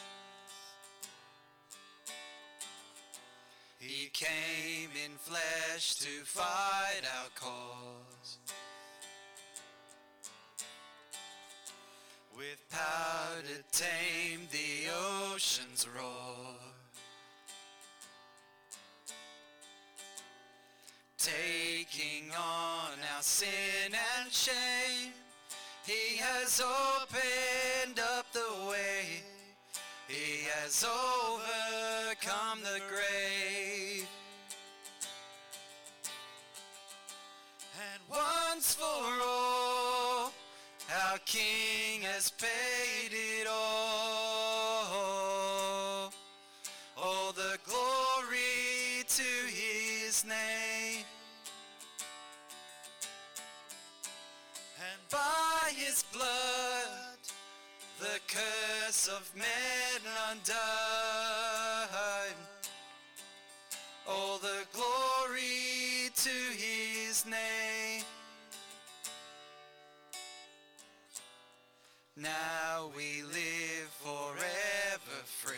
He 3.79 4.09
came 4.09 4.89
in 5.05 5.11
flesh 5.17 5.95
to 5.95 6.23
fight 6.23 7.03
our 7.19 7.29
cause. 7.35 8.37
With 12.35 12.59
power 12.69 13.41
to 13.41 13.77
tame 13.77 14.47
the 14.51 14.91
ocean's 15.33 15.87
roar. 15.87 16.64
Taking 21.25 22.29
on 22.37 22.91
our 23.15 23.21
sin 23.23 23.47
and 23.91 24.31
shame. 24.31 25.11
He 25.83 26.17
has 26.17 26.61
opened 26.61 27.99
up 27.99 28.31
the 28.31 28.69
way. 28.69 29.23
He 30.07 30.45
has 30.53 30.85
overcome 30.85 32.59
the 32.61 32.79
grave. 32.87 34.07
And 37.73 38.01
once 38.07 38.75
for 38.75 38.85
all, 38.85 40.31
our 40.93 41.17
King 41.25 42.01
has 42.01 42.29
paid 42.29 43.11
it 43.11 43.47
all. 43.49 44.04
Of 59.07 59.31
men 59.35 60.01
undone. 60.31 60.55
All 64.07 64.37
the 64.37 64.65
glory 64.73 66.09
to 66.15 66.29
his 66.57 67.25
name. 67.25 68.03
Now 72.17 72.89
we 72.95 73.21
live 73.23 73.89
forever 74.01 75.23
free. 75.25 75.53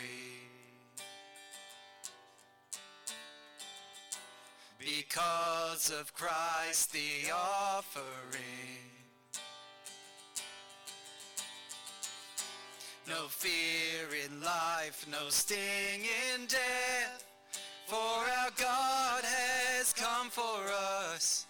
Because 4.78 5.90
of 5.90 6.12
Christ 6.14 6.92
the 6.92 7.30
offering. 7.32 8.87
No 13.20 13.26
fear 13.26 14.06
in 14.24 14.40
life, 14.40 15.04
no 15.10 15.28
sting 15.28 16.02
in 16.34 16.46
death. 16.46 17.24
For 17.86 17.96
our 17.96 18.50
God 18.56 19.24
has 19.24 19.92
come 19.92 20.28
for 20.30 20.60
us, 21.16 21.46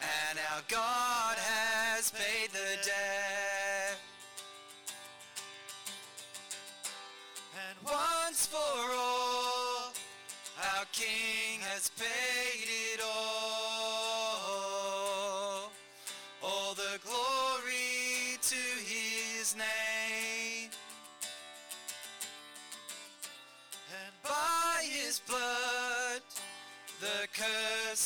and 0.00 0.38
our 0.52 0.62
God 0.68 1.36
has 1.38 1.75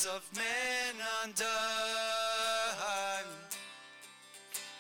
of 0.07 0.23
men 0.35 0.95
undone. 1.25 1.49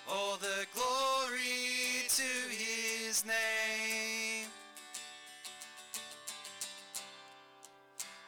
All 0.09 0.37
the 0.37 0.67
glory 0.75 2.07
to 2.09 2.23
his 2.51 3.25
name. 3.27 4.47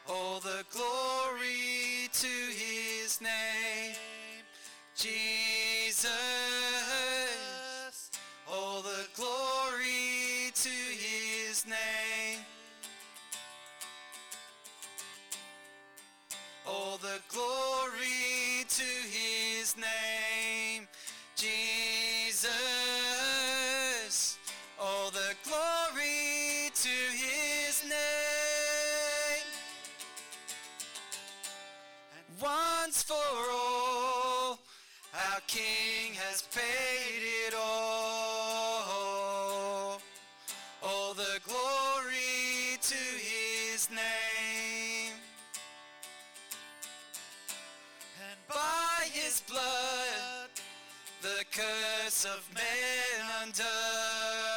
All 0.07 0.39
the 0.39 0.63
glory 0.71 1.22
his 49.33 49.41
blood, 49.49 50.49
the 51.23 51.43
curse 51.51 52.23
of 52.25 52.47
men 52.53 53.25
undone. 53.41 54.52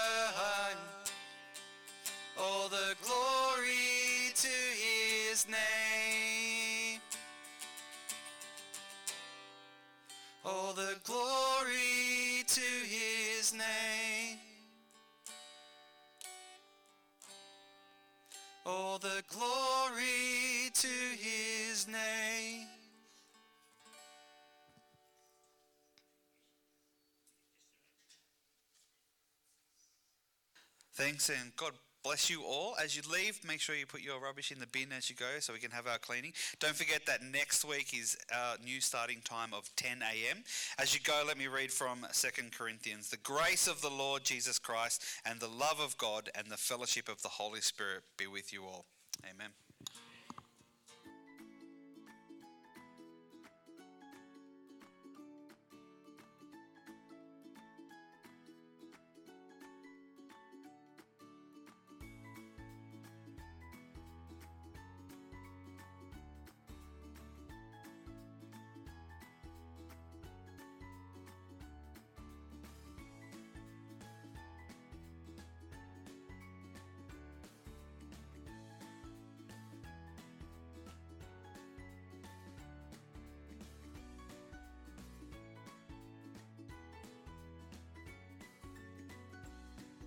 And 31.29 31.55
God 31.57 31.73
bless 32.05 32.31
you 32.31 32.43
all. 32.45 32.77
As 32.81 32.97
you 32.97 33.03
leave, 33.13 33.41
make 33.45 33.61
sure 33.61 33.75
you 33.75 33.85
put 33.85 34.01
your 34.01 34.21
rubbish 34.21 34.53
in 34.53 34.61
the 34.61 34.67
bin 34.69 34.93
as 34.97 35.11
you 35.11 35.17
go 35.17 35.41
so 35.41 35.53
we 35.53 35.59
can 35.59 35.73
have 35.73 35.89
our 35.89 35.99
cleaning. 35.99 36.33
Don't 36.61 36.77
forget 36.77 37.05
that 37.07 37.23
next 37.23 37.65
week 37.65 37.93
is 37.99 38.17
our 38.33 38.57
new 38.65 38.81
starting 38.81 39.21
time 39.25 39.53
of 39.53 39.69
10 39.75 40.03
a.m. 40.03 40.45
As 40.79 40.95
you 40.95 41.01
go, 41.01 41.25
let 41.27 41.37
me 41.37 41.49
read 41.49 41.73
from 41.73 42.07
2 42.13 42.29
Corinthians. 42.57 43.11
The 43.11 43.17
grace 43.17 43.67
of 43.67 43.81
the 43.81 43.91
Lord 43.91 44.23
Jesus 44.23 44.59
Christ 44.59 45.03
and 45.25 45.41
the 45.41 45.49
love 45.49 45.81
of 45.81 45.99
God 45.99 46.31
and 46.35 46.47
the 46.49 46.57
fellowship 46.57 47.09
of 47.09 47.23
the 47.23 47.29
Holy 47.29 47.61
Spirit 47.61 48.05
be 48.17 48.29
with 48.29 48.53
you 48.53 48.63
all. 48.63 48.85
Amen. 49.25 49.66